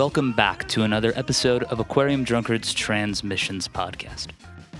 Welcome 0.00 0.32
back 0.32 0.66
to 0.68 0.84
another 0.84 1.12
episode 1.14 1.64
of 1.64 1.78
Aquarium 1.78 2.24
Drunkards 2.24 2.72
Transmissions 2.72 3.68
Podcast, 3.68 4.28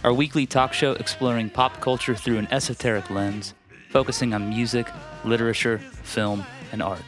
our 0.03 0.15
weekly 0.15 0.47
talk 0.47 0.73
show 0.73 0.93
exploring 0.93 1.51
pop 1.51 1.79
culture 1.83 2.15
through 2.15 2.39
an 2.39 2.49
esoteric 2.51 3.11
lens, 3.11 3.53
focusing 3.91 4.33
on 4.33 4.49
music, 4.49 4.87
literature, 5.27 5.77
film, 5.77 6.43
and 6.73 6.83
art. 6.83 7.03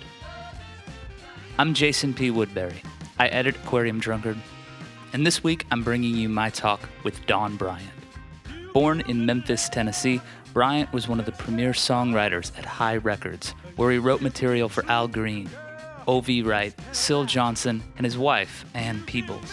I'm 1.56 1.73
Jason 1.73 2.12
P. 2.12 2.30
Woodbury. 2.30 2.82
I 3.18 3.28
edit 3.28 3.56
Aquarium 3.56 3.98
Drunkard, 3.98 4.37
and 5.15 5.26
this 5.26 5.42
week 5.42 5.65
I'm 5.70 5.82
bringing 5.82 6.15
you 6.15 6.29
my 6.29 6.51
talk 6.51 6.87
with 7.04 7.24
Don 7.24 7.56
Bryant. 7.56 7.88
Born 8.74 9.01
in 9.09 9.24
Memphis, 9.24 9.70
Tennessee, 9.70 10.20
Bryant 10.52 10.92
was 10.92 11.09
one 11.09 11.18
of 11.18 11.24
the 11.24 11.32
premier 11.32 11.73
songwriters 11.73 12.56
at 12.59 12.66
Hi 12.66 12.96
Records, 12.98 13.54
where 13.76 13.90
he 13.90 13.96
wrote 13.96 14.20
material 14.20 14.68
for 14.68 14.84
Al 14.90 15.09
Green, 15.09 15.48
O.V. 16.06 16.42
Wright, 16.42 16.74
Syl 16.92 17.24
Johnson, 17.24 17.83
and 17.97 18.05
his 18.05 18.19
wife, 18.19 18.65
Ann 18.74 19.02
Peebles. 19.05 19.52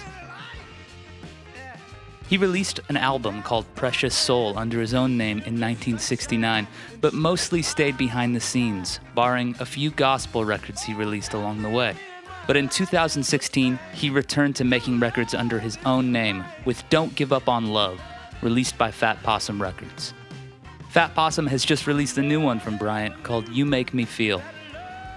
He 2.29 2.37
released 2.37 2.79
an 2.89 2.97
album 2.97 3.41
called 3.41 3.65
Precious 3.73 4.15
Soul 4.15 4.55
under 4.55 4.79
his 4.79 4.93
own 4.93 5.17
name 5.17 5.39
in 5.39 5.59
1969, 5.59 6.67
but 7.01 7.13
mostly 7.13 7.63
stayed 7.63 7.97
behind 7.97 8.35
the 8.35 8.39
scenes, 8.39 8.99
barring 9.15 9.55
a 9.59 9.65
few 9.65 9.89
gospel 9.89 10.45
records 10.45 10.83
he 10.83 10.93
released 10.93 11.33
along 11.33 11.63
the 11.63 11.69
way. 11.69 11.95
But 12.45 12.55
in 12.55 12.69
2016, 12.69 13.79
he 13.93 14.11
returned 14.11 14.55
to 14.57 14.63
making 14.63 14.99
records 14.99 15.33
under 15.33 15.59
his 15.59 15.79
own 15.85 16.11
name 16.11 16.43
with 16.65 16.83
Don't 16.89 17.15
Give 17.15 17.33
Up 17.33 17.49
on 17.49 17.67
Love, 17.67 17.99
released 18.43 18.77
by 18.77 18.91
Fat 18.91 19.21
Possum 19.23 19.59
Records. 19.59 20.13
Fat 20.89 21.15
Possum 21.15 21.47
has 21.47 21.65
just 21.65 21.87
released 21.87 22.17
a 22.19 22.21
new 22.21 22.39
one 22.39 22.59
from 22.59 22.77
Bryant 22.77 23.23
called 23.23 23.49
You 23.49 23.65
Make 23.65 23.93
Me 23.93 24.05
Feel, 24.05 24.41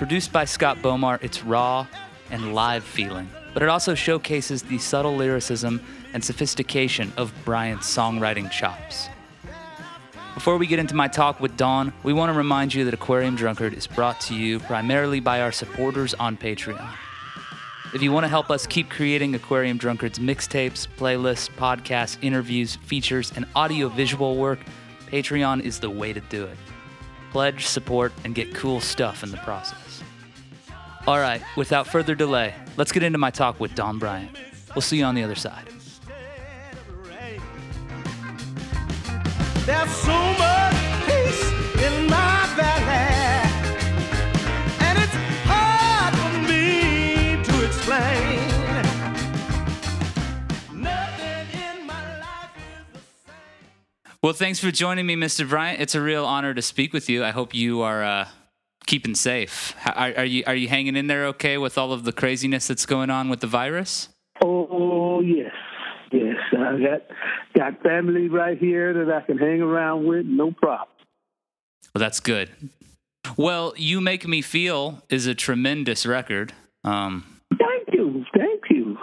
Produced 0.03 0.33
by 0.33 0.45
Scott 0.45 0.79
Bomar, 0.79 1.23
it's 1.23 1.45
raw 1.45 1.87
and 2.33 2.57
live 2.57 2.83
feeling, 2.83 3.29
but 3.55 3.63
it 3.63 3.69
also 3.69 3.95
showcases 3.95 4.61
the 4.61 4.77
subtle 4.79 5.15
lyricism 5.15 5.81
and 6.13 6.25
sophistication 6.25 7.13
of 7.17 7.33
Bryant's 7.45 7.87
songwriting 7.87 8.51
chops. 8.51 9.09
Before 10.35 10.59
we 10.59 10.67
get 10.67 10.81
into 10.81 10.97
my 10.97 11.07
talk 11.07 11.39
with 11.39 11.57
Don, 11.57 11.93
we 12.03 12.13
want 12.13 12.33
to 12.33 12.37
remind 12.37 12.75
you 12.75 12.85
that 12.85 12.95
Aquarium 12.95 13.37
Drunkard 13.37 13.75
is 13.75 13.87
brought 13.87 14.21
to 14.23 14.35
you 14.35 14.59
primarily 14.59 15.21
by 15.21 15.41
our 15.41 15.53
supporters 15.53 16.15
on 16.15 16.37
Patreon. 16.37 16.93
If 17.95 18.03
you 18.03 18.11
want 18.11 18.25
to 18.25 18.29
help 18.29 18.51
us 18.51 18.67
keep 18.67 18.91
creating 18.91 19.37
Aquarium 19.37 19.77
Drunkard's 19.77 20.19
mixtapes, 20.19 20.89
playlists, 20.99 21.49
podcasts, 21.49 22.19
interviews, 22.23 22.75
features, 22.75 23.33
and 23.37 23.47
audio-visual 23.55 24.37
work, 24.37 24.59
Patreon 25.07 25.61
is 25.61 25.79
the 25.79 25.91
way 25.91 26.13
to 26.13 26.21
do 26.23 26.45
it. 26.47 26.59
Pledge, 27.33 27.67
support, 27.67 28.13
and 28.25 28.35
get 28.35 28.55
cool 28.55 28.79
stuff 28.79 29.23
in 29.23 29.31
the 29.31 29.39
process. 29.39 30.03
All 31.07 31.19
right, 31.19 31.43
without 31.57 31.89
further 31.89 32.15
delay, 32.15 32.55
let's 32.77 32.93
get 32.93 33.03
into 33.03 33.19
my 33.19 33.31
talk 33.31 33.59
with 33.59 33.75
Don 33.75 33.99
Bryant. 33.99 34.37
We'll 34.75 34.83
see 34.83 34.99
you 34.99 35.05
on 35.05 35.15
the 35.15 35.25
other 35.25 35.35
side. 35.35 35.67
There's 39.65 39.91
so 39.91 40.13
much 40.13 40.75
peace 41.07 41.53
in 41.83 42.07
my 42.07 42.53
valley, 42.55 43.12
Well, 54.23 54.33
thanks 54.33 54.61
for 54.61 54.71
joining 54.71 55.05
me, 55.05 55.17
Mr. 55.17 55.49
Bryant. 55.49 55.81
It's 55.81 55.97
a 55.97 56.01
real 56.01 56.25
honor 56.25 56.55
to 56.55 56.63
speak 56.63 56.93
with 56.93 57.11
you. 57.11 57.25
I 57.25 57.31
hope 57.31 57.55
you 57.55 57.83
are 57.83 58.05
uh, 58.05 58.29
keeping 58.87 59.17
safe. 59.17 59.75
Are, 59.85 60.15
are, 60.17 60.25
you 60.25 60.45
are 60.47 60.55
you 60.55 60.69
hanging 60.69 60.95
in 60.95 61.09
there 61.09 61.27
okay 61.27 61.59
with 61.59 61.77
all 61.77 61.93
of 61.93 62.05
the 62.05 62.13
craziness 62.13 62.69
that's 62.69 62.87
going 62.87 63.11
on 63.11 63.29
with 63.29 63.41
the 63.41 63.49
virus? 63.49 64.11
Oh 64.41 65.21
yes, 65.23 65.51
yes. 66.13 66.37
I 66.53 66.79
got 66.79 67.03
got 67.57 67.83
family 67.83 68.29
right 68.29 68.57
here 68.57 68.93
that 69.05 69.13
I 69.13 69.23
can 69.23 69.39
hang 69.39 69.61
around 69.61 70.07
with, 70.07 70.25
no 70.25 70.53
problem. 70.53 70.89
Well, 71.93 71.99
that's 71.99 72.21
good. 72.21 72.49
Well, 73.37 73.75
you 73.77 74.01
make 74.01 74.29
me 74.29 74.41
feel 74.41 75.03
is 75.11 75.27
a 75.27 75.35
tremendous 75.35 76.07
record. 76.07 76.53
Um, 76.85 77.41
thank 77.59 77.89
you, 77.93 78.25
thank 78.37 78.63
you. 78.71 78.97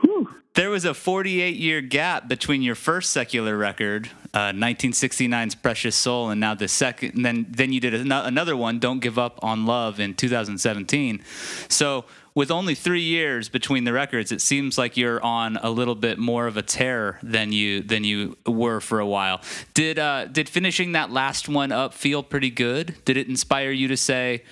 Whew. 0.00 0.30
There 0.54 0.70
was 0.70 0.84
a 0.84 0.94
48 0.94 1.56
year 1.56 1.80
gap 1.80 2.28
between 2.28 2.62
your 2.62 2.76
first 2.76 3.10
secular 3.10 3.56
record, 3.56 4.10
uh, 4.32 4.52
1969's 4.52 5.56
Precious 5.56 5.96
Soul, 5.96 6.30
and 6.30 6.40
now 6.40 6.54
the 6.54 6.68
second. 6.68 7.16
And 7.16 7.24
then 7.24 7.46
then 7.48 7.72
you 7.72 7.80
did 7.80 7.92
another 7.92 8.56
one, 8.56 8.78
Don't 8.78 9.00
Give 9.00 9.18
Up 9.18 9.40
on 9.42 9.66
Love, 9.66 9.98
in 9.98 10.14
2017. 10.14 11.24
So 11.68 12.04
with 12.36 12.52
only 12.52 12.76
three 12.76 13.02
years 13.02 13.48
between 13.48 13.82
the 13.82 13.92
records, 13.92 14.30
it 14.30 14.40
seems 14.40 14.78
like 14.78 14.96
you're 14.96 15.20
on 15.24 15.56
a 15.56 15.70
little 15.70 15.96
bit 15.96 16.18
more 16.18 16.46
of 16.46 16.56
a 16.56 16.62
tear 16.62 17.18
than 17.20 17.50
you 17.50 17.82
than 17.82 18.04
you 18.04 18.36
were 18.46 18.80
for 18.80 19.00
a 19.00 19.06
while. 19.06 19.40
Did 19.74 19.98
uh, 19.98 20.26
did 20.26 20.48
finishing 20.48 20.92
that 20.92 21.10
last 21.10 21.48
one 21.48 21.72
up 21.72 21.94
feel 21.94 22.22
pretty 22.22 22.50
good? 22.50 22.94
Did 23.04 23.16
it 23.16 23.26
inspire 23.26 23.72
you 23.72 23.88
to 23.88 23.96
say, 23.96 24.44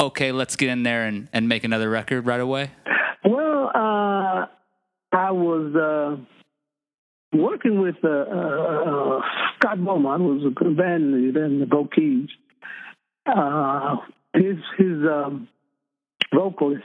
"Okay, 0.00 0.32
let's 0.32 0.56
get 0.56 0.70
in 0.70 0.82
there 0.82 1.04
and, 1.04 1.28
and 1.34 1.46
make 1.46 1.62
another 1.62 1.90
record 1.90 2.24
right 2.24 2.40
away"? 2.40 2.70
Uh, 5.22 5.26
I 5.26 5.30
was. 5.30 5.74
Uh 5.74 6.24
working 7.32 7.80
with 7.80 7.96
uh, 8.04 8.08
uh, 8.08 9.20
Scott 9.56 9.78
Bomar, 9.78 10.18
who 10.18 10.36
was 10.36 10.44
a 10.44 10.64
band 10.70 11.12
leader 11.12 11.44
in 11.44 11.60
the 11.60 11.66
Bo-Keys. 11.66 12.28
Uh, 13.26 13.96
his 14.34 14.56
his 14.76 14.98
um, 15.10 15.48
vocalist 16.34 16.82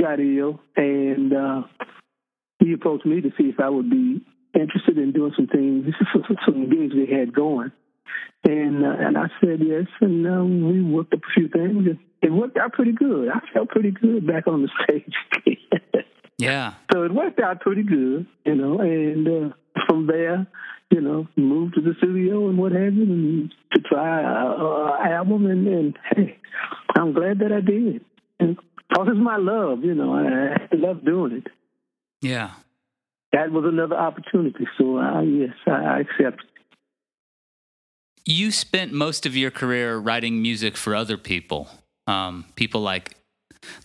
got 0.00 0.20
ill, 0.20 0.60
and 0.76 1.32
uh, 1.32 1.62
he 2.60 2.72
approached 2.72 3.06
me 3.06 3.20
to 3.20 3.30
see 3.36 3.48
if 3.48 3.58
I 3.60 3.68
would 3.68 3.90
be 3.90 4.24
interested 4.54 4.98
in 4.98 5.12
doing 5.12 5.32
some 5.36 5.48
things, 5.48 5.92
some 6.46 6.70
gigs 6.70 6.94
they 6.94 7.12
had 7.12 7.34
going. 7.34 7.72
And 8.44 8.84
uh, 8.84 8.94
and 8.98 9.18
I 9.18 9.26
said 9.40 9.60
yes, 9.60 9.86
and 10.00 10.26
uh, 10.26 10.44
we 10.44 10.82
worked 10.82 11.12
up 11.14 11.20
a 11.20 11.32
few 11.34 11.48
things, 11.48 11.98
it 12.22 12.32
worked 12.32 12.56
out 12.56 12.72
pretty 12.72 12.92
good. 12.92 13.28
I 13.28 13.40
felt 13.52 13.70
pretty 13.70 13.90
good 13.90 14.26
back 14.26 14.46
on 14.46 14.62
the 14.62 14.68
stage. 14.84 15.14
Yeah. 16.38 16.74
So 16.92 17.02
it 17.02 17.12
worked 17.12 17.40
out 17.40 17.60
pretty 17.60 17.82
good, 17.82 18.26
you 18.44 18.54
know, 18.54 18.78
and 18.78 19.26
uh, 19.26 19.54
from 19.88 20.06
there, 20.06 20.46
you 20.90 21.00
know, 21.00 21.26
moved 21.36 21.74
to 21.74 21.80
the 21.80 21.94
studio 21.98 22.48
and 22.48 22.56
what 22.56 22.72
have 22.72 22.94
you, 22.94 23.02
and 23.02 23.54
to 23.72 23.80
try 23.82 24.20
an 24.20 25.12
album, 25.12 25.46
and, 25.46 25.66
and 25.66 25.98
hey, 26.14 26.38
I'm 26.96 27.12
glad 27.12 27.40
that 27.40 27.52
I 27.52 27.60
did. 27.60 28.04
And 28.40 28.56
because 28.88 29.08
it's 29.08 29.18
my 29.18 29.36
love, 29.36 29.84
you 29.84 29.94
know, 29.94 30.14
I, 30.14 30.54
I 30.72 30.76
love 30.76 31.04
doing 31.04 31.32
it. 31.32 31.48
Yeah. 32.22 32.52
That 33.32 33.50
was 33.50 33.64
another 33.66 33.96
opportunity, 33.96 34.66
so 34.78 34.98
uh, 34.98 35.20
yes, 35.20 35.54
I, 35.66 35.70
I 35.70 36.00
accept. 36.00 36.42
You 38.24 38.52
spent 38.52 38.92
most 38.92 39.26
of 39.26 39.36
your 39.36 39.50
career 39.50 39.98
writing 39.98 40.40
music 40.40 40.76
for 40.76 40.94
other 40.94 41.18
people, 41.18 41.68
um, 42.06 42.46
people 42.54 42.80
like 42.80 43.17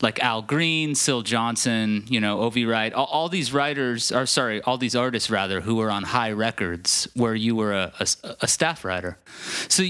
like 0.01 0.19
Al 0.19 0.41
Green, 0.41 0.95
Syl 0.95 1.21
Johnson, 1.21 2.05
you 2.07 2.19
know, 2.19 2.41
O.V. 2.41 2.65
Wright, 2.65 2.93
all, 2.93 3.05
all, 3.05 3.29
these 3.29 3.53
writers, 3.53 4.11
or 4.11 4.25
sorry, 4.25 4.61
all 4.61 4.77
these 4.77 4.95
artists 4.95 5.29
rather, 5.29 5.61
who 5.61 5.75
were 5.75 5.89
on 5.89 6.03
Hi 6.03 6.31
Records, 6.31 7.07
where 7.15 7.35
you 7.35 7.55
were 7.55 7.73
a, 7.73 7.93
a, 7.99 8.07
a 8.41 8.47
staff 8.47 8.83
writer. 8.85 9.17
So 9.67 9.83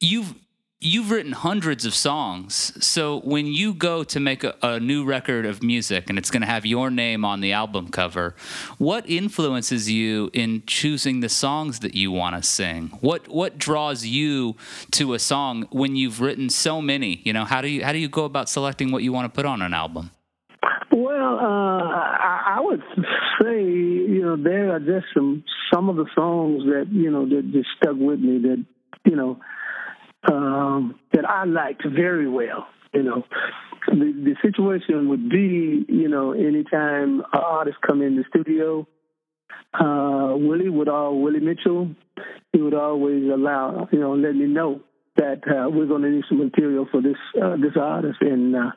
you've 0.00 0.34
you've 0.82 1.10
written 1.10 1.32
hundreds 1.32 1.84
of 1.84 1.94
songs. 1.94 2.72
So 2.84 3.20
when 3.20 3.46
you 3.46 3.74
go 3.74 4.02
to 4.04 4.18
make 4.18 4.44
a, 4.44 4.56
a 4.62 4.80
new 4.80 5.04
record 5.04 5.44
of 5.44 5.62
music 5.62 6.08
and 6.08 6.18
it's 6.18 6.30
going 6.30 6.40
to 6.40 6.46
have 6.46 6.64
your 6.64 6.90
name 6.90 7.22
on 7.22 7.40
the 7.40 7.52
album 7.52 7.88
cover, 7.88 8.34
what 8.78 9.08
influences 9.08 9.90
you 9.90 10.30
in 10.32 10.62
choosing 10.66 11.20
the 11.20 11.28
songs 11.28 11.80
that 11.80 11.94
you 11.94 12.10
want 12.10 12.36
to 12.36 12.42
sing? 12.42 12.88
What 13.00 13.28
what 13.28 13.58
draws 13.58 14.06
you 14.06 14.56
to 14.92 15.12
a 15.12 15.18
song 15.18 15.68
when 15.70 15.96
you've 15.96 16.20
written 16.20 16.48
so 16.48 16.80
many? 16.80 17.20
You 17.24 17.34
know, 17.34 17.44
how 17.44 17.60
do 17.60 17.68
you 17.68 17.84
how 17.84 17.92
do 17.92 17.98
you 17.98 18.08
go 18.08 18.24
about 18.24 18.48
selecting 18.48 18.90
what 18.90 19.02
you 19.02 19.12
want 19.12 19.32
to 19.32 19.36
put 19.36 19.44
on 19.44 19.60
an 19.60 19.74
album? 19.74 20.10
Well, 20.92 21.38
uh, 21.38 21.92
I, 21.92 22.56
I 22.56 22.60
would 22.60 22.82
say 23.42 23.62
you 23.62 24.22
know 24.22 24.36
there 24.42 24.74
are 24.74 24.80
just 24.80 25.08
some 25.12 25.44
some 25.72 25.90
of 25.90 25.96
the 25.96 26.06
songs 26.14 26.62
that 26.64 26.86
you 26.90 27.10
know 27.10 27.28
that 27.28 27.52
just 27.52 27.68
stuck 27.76 27.96
with 27.96 28.20
me 28.20 28.38
that 28.38 28.64
you 29.04 29.16
know 29.16 29.40
um, 30.24 30.98
that 31.12 31.28
I 31.28 31.44
liked 31.44 31.84
very 31.86 32.28
well. 32.28 32.66
You 32.92 33.04
know, 33.04 33.24
the, 33.86 33.94
the 33.94 34.34
situation 34.42 35.08
would 35.08 35.28
be, 35.30 35.84
you 35.88 36.08
know, 36.08 36.32
anytime 36.32 37.20
an 37.20 37.40
artist 37.40 37.78
come 37.86 38.02
in 38.02 38.16
the 38.16 38.24
studio, 38.28 38.86
uh, 39.74 40.34
Willie 40.36 40.68
would 40.68 40.88
all 40.88 41.20
Willie 41.20 41.40
Mitchell, 41.40 41.94
he 42.52 42.60
would 42.60 42.74
always 42.74 43.24
allow 43.30 43.88
you 43.92 44.00
know 44.00 44.14
let 44.14 44.34
me 44.34 44.46
know 44.46 44.80
that 45.16 45.42
uh, 45.46 45.68
we're 45.70 45.86
going 45.86 46.02
to 46.02 46.10
need 46.10 46.24
some 46.28 46.38
material 46.38 46.86
for 46.90 47.00
this 47.00 47.16
uh, 47.40 47.56
this 47.56 47.76
artist, 47.80 48.18
and 48.20 48.56
uh, 48.56 48.70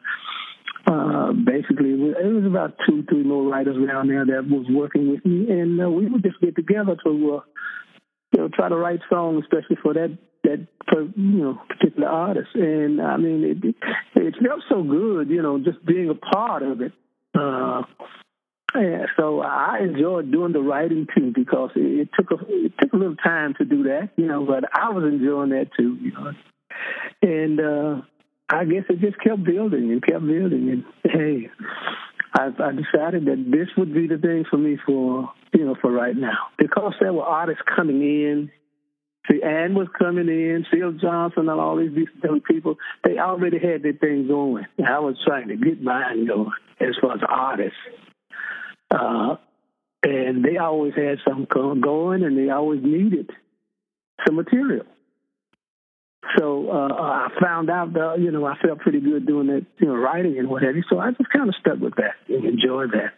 uh, 0.86 1.32
basically 1.32 1.92
it 1.92 2.34
was 2.34 2.46
about 2.46 2.76
two, 2.88 3.04
three 3.10 3.24
more 3.24 3.44
writers 3.44 3.78
around 3.78 4.10
there 4.10 4.26
that 4.26 4.48
was 4.48 4.66
working 4.70 5.10
with 5.10 5.26
me, 5.26 5.50
and 5.50 5.82
uh, 5.82 5.90
we 5.90 6.06
would 6.06 6.24
just 6.24 6.40
get 6.42 6.56
together 6.56 6.96
to 7.04 7.10
you 7.12 7.42
know 8.38 8.50
try 8.50 8.70
to 8.70 8.76
write 8.76 9.00
songs, 9.10 9.44
especially 9.44 9.78
for 9.82 9.94
that 9.94 10.16
that 10.44 10.68
for 10.90 11.02
you 11.02 11.12
know 11.16 11.62
particular 11.68 12.08
artist. 12.08 12.50
And 12.56 13.02
I 13.02 13.18
mean, 13.18 13.44
it 13.44 13.76
it 14.16 14.36
felt 14.42 14.62
so 14.70 14.84
good, 14.84 15.30
you 15.30 15.42
know, 15.42 15.60
just 15.60 15.86
being 15.86 16.10
a 16.10 16.16
part 16.16 16.64
of 16.64 16.82
it. 16.82 16.94
Uh, 17.36 17.84
yeah, 18.76 19.06
so 19.18 19.42
I 19.42 19.80
enjoyed 19.84 20.32
doing 20.32 20.52
the 20.52 20.62
writing 20.62 21.08
too 21.16 21.32
because 21.34 21.72
it, 21.76 22.08
it 22.08 22.10
took 22.18 22.32
a 22.32 22.44
it 22.48 22.74
took 22.82 22.94
a 22.94 22.98
little 22.98 23.16
time 23.16 23.54
to 23.60 23.66
do 23.66 23.84
that, 23.84 24.10
you 24.16 24.26
know. 24.26 24.46
But 24.46 24.66
I 24.74 24.90
was 24.90 25.04
enjoying 25.04 25.50
that 25.52 25.70
too, 25.78 25.98
you 26.02 26.12
know. 26.12 26.32
And 27.22 27.60
uh, 27.60 28.02
I 28.50 28.66
guess 28.66 28.84
it 28.90 29.00
just 29.00 29.20
kept 29.20 29.44
building 29.44 29.92
and 29.92 30.04
kept 30.04 30.26
building. 30.26 30.70
And 30.70 31.12
hey, 31.12 31.50
I, 32.34 32.48
I 32.48 32.72
decided 32.72 33.26
that 33.26 33.46
this 33.48 33.70
would 33.78 33.94
be 33.94 34.08
the 34.08 34.18
thing 34.18 34.46
for 34.50 34.58
me 34.58 34.78
for 34.86 35.32
you 35.54 35.66
know 35.66 35.76
for 35.80 35.92
right 35.92 36.16
now 36.16 36.48
because 36.58 36.94
there 37.00 37.14
were 37.14 37.24
artists 37.24 37.64
coming 37.76 38.02
in. 38.02 38.52
See, 39.30 39.42
Ann 39.42 39.74
was 39.74 39.88
coming 39.98 40.28
in, 40.28 40.66
Phil 40.70 40.92
Johnson, 40.94 41.48
and 41.48 41.60
all 41.60 41.78
these 41.78 41.92
different 42.22 42.44
people. 42.44 42.76
They 43.04 43.20
already 43.20 43.58
had 43.58 43.82
their 43.82 43.94
thing 43.94 44.28
going. 44.28 44.66
I 44.86 45.00
was 45.00 45.16
trying 45.26 45.48
to 45.48 45.56
get 45.56 45.82
mine 45.82 46.28
going 46.28 46.52
as 46.82 46.96
far 47.00 47.14
as 47.14 47.22
artists. 47.28 47.78
Uh, 48.92 49.38
and 50.04 50.44
they 50.44 50.58
always 50.58 50.94
had 50.96 51.20
something 51.28 51.80
going, 51.80 52.24
and 52.24 52.38
they 52.38 52.50
always 52.50 52.84
needed 52.84 53.30
some 54.26 54.36
material. 54.36 54.86
So 56.38 56.70
uh, 56.70 56.94
I 56.94 57.28
found 57.42 57.70
out 57.70 57.94
that 57.94 58.16
you 58.20 58.32
know 58.32 58.46
I 58.46 58.56
felt 58.58 58.80
pretty 58.80 59.00
good 59.00 59.26
doing 59.26 59.48
that, 59.48 59.66
you 59.80 59.88
know, 59.88 59.96
writing 59.96 60.38
and 60.38 60.50
what 60.50 60.64
have 60.64 60.76
you. 60.76 60.84
So 60.90 61.00
I 61.00 61.12
just 61.12 61.30
kind 61.30 61.50
of 61.50 61.56
stuck 61.60 61.80
with 61.80 61.96
that 61.96 62.16
and 62.28 62.46
enjoyed 62.46 62.92
that. 62.92 63.14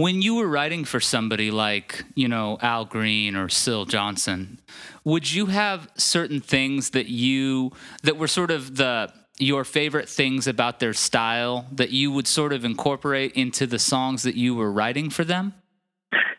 When 0.00 0.22
you 0.22 0.36
were 0.36 0.48
writing 0.48 0.86
for 0.86 0.98
somebody 0.98 1.50
like 1.50 2.04
you 2.14 2.26
know 2.26 2.56
Al 2.62 2.86
Green 2.86 3.36
or 3.36 3.50
Syl 3.50 3.84
Johnson, 3.84 4.58
would 5.04 5.30
you 5.30 5.44
have 5.44 5.90
certain 5.94 6.40
things 6.40 6.90
that 6.90 7.10
you 7.10 7.72
that 8.02 8.16
were 8.16 8.26
sort 8.26 8.50
of 8.50 8.76
the 8.76 9.12
your 9.36 9.62
favorite 9.62 10.08
things 10.08 10.46
about 10.46 10.80
their 10.80 10.94
style 10.94 11.66
that 11.72 11.90
you 11.90 12.10
would 12.12 12.26
sort 12.26 12.54
of 12.54 12.64
incorporate 12.64 13.32
into 13.32 13.66
the 13.66 13.78
songs 13.78 14.22
that 14.22 14.36
you 14.36 14.54
were 14.54 14.72
writing 14.72 15.10
for 15.10 15.22
them? 15.22 15.52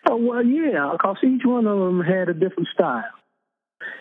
Oh, 0.09 0.15
well, 0.15 0.43
yeah, 0.43 0.89
because 0.93 1.17
each 1.23 1.45
one 1.45 1.67
of 1.67 1.77
them 1.77 2.01
had 2.01 2.29
a 2.29 2.33
different 2.33 2.67
style. 2.73 3.03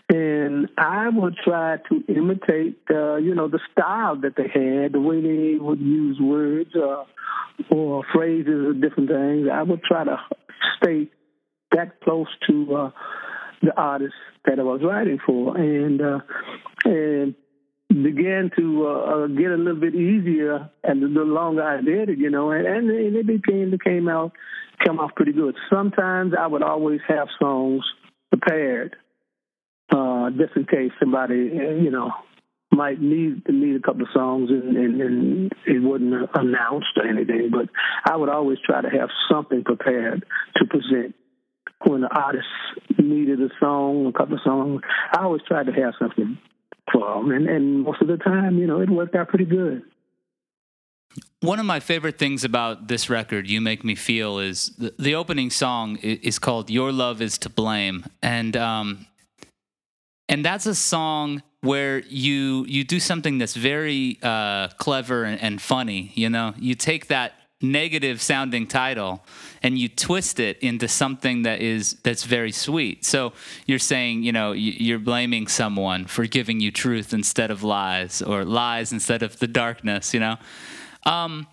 And 0.08 0.68
I 0.76 1.08
would 1.08 1.36
try 1.36 1.76
to 1.88 2.04
imitate, 2.08 2.80
uh, 2.90 3.16
you 3.16 3.34
know, 3.34 3.48
the 3.48 3.60
style 3.72 4.16
that 4.20 4.34
they 4.36 4.48
had, 4.48 4.92
the 4.92 5.00
way 5.00 5.20
they 5.20 5.58
would 5.58 5.80
use 5.80 6.18
words 6.20 6.70
uh, 6.74 7.04
or 7.70 8.02
phrases 8.12 8.66
or 8.66 8.72
different 8.72 9.08
things. 9.08 9.48
I 9.52 9.62
would 9.62 9.82
try 9.84 10.04
to 10.04 10.16
stay 10.76 11.08
that 11.72 12.00
close 12.00 12.28
to 12.48 12.74
uh, 12.74 12.90
the 13.62 13.76
artist 13.76 14.14
that 14.44 14.58
I 14.58 14.62
was 14.62 14.80
writing 14.82 15.18
for, 15.24 15.56
and 15.56 16.00
uh, 16.00 16.20
and 16.84 17.34
began 17.88 18.50
to 18.56 18.86
uh, 18.86 18.90
uh, 18.90 19.26
get 19.26 19.50
a 19.50 19.56
little 19.56 19.80
bit 19.80 19.94
easier, 19.94 20.70
and 20.82 21.02
the 21.02 21.20
longer 21.20 21.62
I 21.62 21.80
did 21.82 22.08
it, 22.08 22.18
you 22.18 22.30
know, 22.30 22.50
and, 22.50 22.66
and 22.66 22.90
it 22.90 23.26
became 23.26 23.72
it 23.74 23.84
came 23.84 24.08
out 24.08 24.32
come 24.84 24.98
off 24.98 25.14
pretty 25.14 25.32
good. 25.32 25.56
Sometimes 25.68 26.32
I 26.38 26.46
would 26.46 26.62
always 26.62 27.00
have 27.06 27.28
songs 27.38 27.84
prepared, 28.30 28.96
uh, 29.90 30.30
just 30.30 30.56
in 30.56 30.66
case 30.66 30.92
somebody, 30.98 31.36
you 31.36 31.90
know, 31.90 32.12
might 32.72 33.00
need 33.00 33.42
need 33.48 33.76
a 33.76 33.80
couple 33.80 34.02
of 34.02 34.08
songs 34.14 34.50
and, 34.50 34.76
and, 34.76 35.00
and 35.00 35.52
it 35.66 35.82
wasn't 35.82 36.30
announced 36.34 36.96
or 36.96 37.06
anything. 37.06 37.50
But 37.50 37.68
I 38.04 38.16
would 38.16 38.28
always 38.28 38.58
try 38.64 38.80
to 38.80 38.88
have 38.88 39.08
something 39.30 39.64
prepared 39.64 40.24
to 40.56 40.64
present 40.66 41.14
when 41.86 42.02
the 42.02 42.08
artist 42.08 42.46
needed 42.98 43.40
a 43.40 43.48
song, 43.58 44.06
a 44.06 44.12
couple 44.12 44.34
of 44.34 44.40
songs. 44.44 44.82
I 45.12 45.22
always 45.22 45.42
tried 45.48 45.66
to 45.66 45.72
have 45.72 45.94
something 45.98 46.38
for 46.92 47.34
and, 47.34 47.48
and 47.48 47.82
most 47.82 48.02
of 48.02 48.08
the 48.08 48.16
time, 48.16 48.58
you 48.58 48.66
know, 48.66 48.80
it 48.80 48.90
worked 48.90 49.14
out 49.14 49.28
pretty 49.28 49.44
good. 49.44 49.82
One 51.40 51.58
of 51.58 51.66
my 51.66 51.80
favorite 51.80 52.18
things 52.18 52.44
about 52.44 52.86
this 52.86 53.10
record, 53.10 53.48
"You 53.48 53.60
Make 53.60 53.82
Me 53.82 53.94
Feel," 53.94 54.38
is 54.38 54.76
the, 54.76 54.94
the 54.98 55.14
opening 55.14 55.50
song 55.50 55.96
is 55.96 56.38
called 56.38 56.70
"Your 56.70 56.92
Love 56.92 57.20
Is 57.20 57.38
to 57.38 57.48
Blame," 57.48 58.04
and 58.22 58.56
um, 58.56 59.06
and 60.30 60.44
that's 60.44 60.64
a 60.64 60.76
song 60.76 61.42
where 61.60 61.98
you 61.98 62.64
you 62.68 62.84
do 62.84 63.00
something 63.00 63.36
that's 63.36 63.56
very 63.56 64.18
uh, 64.22 64.68
clever 64.78 65.24
and, 65.24 65.40
and 65.42 65.60
funny. 65.60 66.12
You 66.14 66.30
know, 66.30 66.54
you 66.56 66.74
take 66.74 67.08
that 67.08 67.34
negative 67.60 68.22
sounding 68.22 68.66
title 68.66 69.22
and 69.62 69.76
you 69.76 69.88
twist 69.88 70.40
it 70.40 70.56
into 70.60 70.88
something 70.88 71.42
that 71.42 71.60
is 71.60 71.98
that's 72.02 72.24
very 72.24 72.50
sweet 72.50 73.04
so 73.04 73.34
you're 73.66 73.78
saying 73.78 74.22
you 74.22 74.32
know 74.32 74.52
you're 74.52 74.98
blaming 74.98 75.46
someone 75.46 76.06
for 76.06 76.24
giving 76.24 76.58
you 76.58 76.70
truth 76.70 77.12
instead 77.12 77.50
of 77.50 77.62
lies 77.62 78.22
or 78.22 78.46
lies 78.46 78.94
instead 78.94 79.22
of 79.22 79.38
the 79.40 79.46
darkness 79.46 80.14
you 80.14 80.20
know 80.20 80.36
um, 81.04 81.46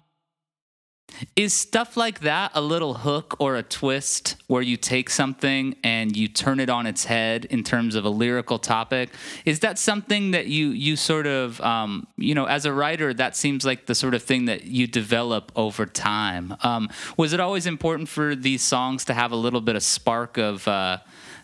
is 1.36 1.54
stuff 1.54 1.98
like 1.98 2.20
that 2.22 2.52
a 2.54 2.62
little 2.62 2.96
hook 2.96 3.36
or 3.40 3.56
a 3.56 3.64
twist 3.64 4.36
where 4.48 4.62
you 4.62 4.78
take 4.78 5.10
something 5.10 5.76
and 5.84 6.16
you 6.16 6.28
turn 6.28 6.60
it 6.60 6.70
on 6.70 6.86
its 6.86 7.06
head 7.06 7.46
in 7.46 7.64
terms 7.64 7.96
of 7.96 8.06
a 8.06 8.10
lyrical 8.10 8.60
topic? 8.60 9.10
Is 9.46 9.60
that 9.62 9.80
something 9.80 10.32
that 10.32 10.48
you 10.48 10.70
you 10.70 10.96
sort 10.96 11.28
of 11.28 11.60
um, 11.62 12.08
you 12.18 12.36
know 12.36 12.46
as 12.46 12.66
a 12.66 12.74
writer 12.74 13.14
that 13.14 13.36
seems 13.36 13.66
like 13.66 13.86
the 13.86 13.96
sort 13.96 14.14
of 14.14 14.24
thing 14.24 14.46
that 14.46 14.66
you 14.66 14.88
develop 14.88 15.52
over 15.56 15.86
time? 15.86 16.56
Um, 16.62 16.90
was 17.18 17.34
it 17.34 17.40
always 17.40 17.66
important 17.66 18.10
for 18.10 18.36
these 18.36 18.62
songs 18.62 19.06
to 19.06 19.14
have 19.14 19.32
a 19.32 19.36
little 19.36 19.62
bit 19.62 19.76
of 19.76 19.84
spark 19.84 20.38
of 20.38 20.68
uh, 20.68 21.00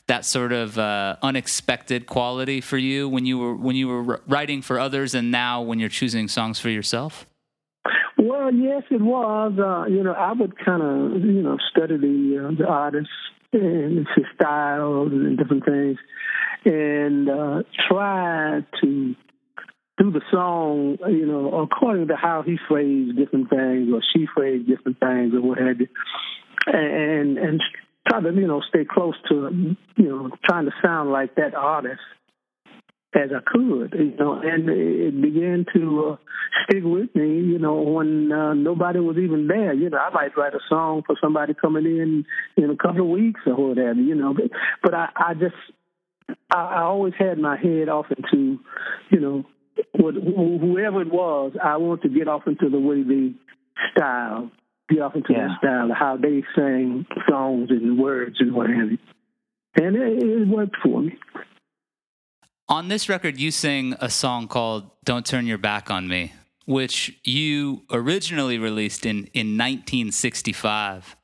that 0.07 0.25
sort 0.25 0.51
of 0.51 0.77
uh, 0.77 1.15
unexpected 1.21 2.05
quality 2.05 2.61
for 2.61 2.77
you 2.77 3.07
when 3.07 3.25
you 3.25 3.39
were 3.39 3.55
when 3.55 3.75
you 3.75 3.87
were 3.87 4.21
writing 4.27 4.61
for 4.61 4.79
others 4.79 5.15
and 5.15 5.31
now 5.31 5.61
when 5.61 5.79
you're 5.79 5.89
choosing 5.89 6.27
songs 6.27 6.59
for 6.59 6.69
yourself? 6.69 7.25
Well, 8.43 8.53
yes, 8.53 8.83
it 8.91 9.01
was. 9.01 9.53
Uh, 9.57 9.89
you 9.89 10.03
know, 10.03 10.11
I 10.11 10.33
would 10.33 10.57
kind 10.65 10.83
of, 10.83 11.23
you 11.23 11.41
know, 11.41 11.57
study 11.71 11.95
the 11.95 12.49
uh, 12.49 12.55
the 12.57 12.67
artist 12.67 13.07
and 13.53 14.05
his 14.13 14.25
styles 14.35 15.13
and 15.13 15.37
different 15.37 15.63
things, 15.63 15.97
and 16.65 17.29
uh, 17.29 17.63
try 17.87 18.59
to 18.81 19.15
do 19.97 20.11
the 20.11 20.21
song, 20.29 20.97
you 21.07 21.25
know, 21.25 21.61
according 21.61 22.09
to 22.09 22.17
how 22.17 22.41
he 22.41 22.57
phrased 22.67 23.15
different 23.15 23.49
things 23.49 23.87
or 23.93 24.01
she 24.13 24.27
phrased 24.35 24.67
different 24.67 24.99
things 24.99 25.33
or 25.33 25.41
what 25.41 25.59
you, 25.59 25.87
and 26.67 27.37
and 27.37 27.61
try 28.09 28.19
to, 28.19 28.33
you 28.33 28.47
know, 28.47 28.61
stay 28.67 28.83
close 28.83 29.15
to, 29.29 29.75
you 29.95 30.09
know, 30.09 30.31
trying 30.43 30.65
to 30.65 30.73
sound 30.83 31.13
like 31.13 31.35
that 31.35 31.55
artist 31.55 32.01
as 33.15 33.29
I 33.35 33.41
could, 33.45 33.93
you 33.97 34.15
know, 34.17 34.41
and 34.41 34.67
it 34.69 35.21
began 35.21 35.65
to 35.75 36.13
uh, 36.13 36.15
stick 36.63 36.83
with 36.83 37.13
me, 37.15 37.41
you 37.41 37.59
know, 37.59 37.81
when 37.81 38.31
uh, 38.31 38.53
nobody 38.53 38.99
was 38.99 39.17
even 39.17 39.47
there. 39.47 39.73
You 39.73 39.89
know, 39.89 39.97
I 39.97 40.09
might 40.09 40.37
write 40.37 40.53
a 40.55 40.59
song 40.67 41.03
for 41.05 41.15
somebody 41.21 41.53
coming 41.53 41.85
in 41.85 42.25
in 42.57 42.69
a 42.69 42.75
couple 42.75 43.01
of 43.01 43.07
weeks 43.07 43.41
or 43.45 43.69
whatever, 43.69 43.99
you 43.99 44.15
know, 44.15 44.33
but, 44.33 44.45
but 44.81 44.93
I, 44.93 45.09
I 45.15 45.33
just, 45.33 45.55
I, 46.51 46.57
I 46.57 46.81
always 46.81 47.13
had 47.17 47.37
my 47.37 47.57
head 47.57 47.89
off 47.89 48.07
into, 48.09 48.59
you 49.09 49.19
know, 49.19 49.45
what, 49.93 50.15
whoever 50.15 51.01
it 51.01 51.11
was, 51.11 51.53
I 51.63 51.77
want 51.77 52.01
to 52.03 52.09
get 52.09 52.27
off 52.27 52.43
into 52.47 52.69
the 52.69 52.79
way 52.79 53.03
they 53.03 53.33
style, 53.95 54.51
get 54.89 55.01
off 55.01 55.15
into 55.15 55.33
yeah. 55.33 55.47
the 55.47 55.53
style 55.59 55.91
of 55.91 55.97
how 55.97 56.17
they 56.17 56.43
sang 56.55 57.05
songs 57.29 57.69
and 57.69 57.99
words 57.99 58.37
and 58.39 58.53
what 58.53 58.69
have 58.69 58.91
you. 58.91 58.97
And 59.75 59.95
it, 59.95 60.23
it 60.23 60.47
worked 60.47 60.77
for 60.83 61.01
me. 61.01 61.17
On 62.73 62.87
this 62.87 63.07
record, 63.07 63.39
you 63.39 63.51
sing 63.51 63.95
a 63.99 64.09
song 64.09 64.47
called 64.47 64.89
Don't 65.03 65.23
Turn 65.23 65.45
Your 65.45 65.59
Back 65.59 65.91
on 65.91 66.07
Me, 66.07 66.33
which 66.65 67.15
you 67.23 67.83
originally 67.91 68.57
released 68.57 69.05
in, 69.05 69.29
in 69.35 69.55
1965. 69.59 71.15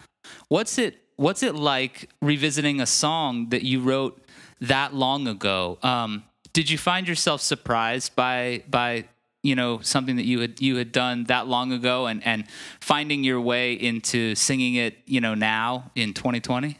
What's 0.48 0.77
it, 0.77 1.00
what's 1.15 1.41
it 1.41 1.56
like 1.56 2.08
revisiting 2.22 2.79
a 2.79 2.86
song 2.86 3.50
that 3.50 3.63
you 3.63 3.82
wrote 3.82 4.24
that 4.62 4.94
long 4.94 5.27
ago? 5.27 5.79
Um, 5.82 6.24
did 6.53 6.70
you 6.70 6.77
find 6.77 7.08
yourself 7.08 7.41
surprised 7.41 8.15
by, 8.15 8.62
by 8.70 9.06
you 9.41 9.56
know 9.56 9.79
something 9.82 10.18
that 10.18 10.25
you 10.25 10.41
had 10.41 10.62
you 10.62 10.75
had 10.75 10.91
done 10.91 11.24
that 11.24 11.48
long 11.48 11.72
ago 11.72 12.06
and 12.06 12.22
and 12.27 12.44
finding 12.79 13.24
your 13.24 13.39
way 13.39 13.72
into 13.72 14.36
singing 14.36 14.75
it 14.75 14.98
you 15.06 15.22
know 15.22 15.34
now 15.34 15.89
in 15.96 16.13
2020 16.13 16.77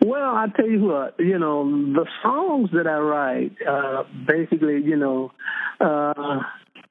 well, 0.00 0.34
I 0.34 0.46
tell 0.56 0.68
you 0.68 0.84
what, 0.84 1.14
you 1.18 1.38
know, 1.38 1.64
the 1.64 2.06
songs 2.22 2.70
that 2.72 2.86
I 2.86 2.98
write, 2.98 3.52
uh, 3.68 4.04
basically, 4.26 4.82
you 4.82 4.96
know, 4.96 5.32
uh, 5.80 6.40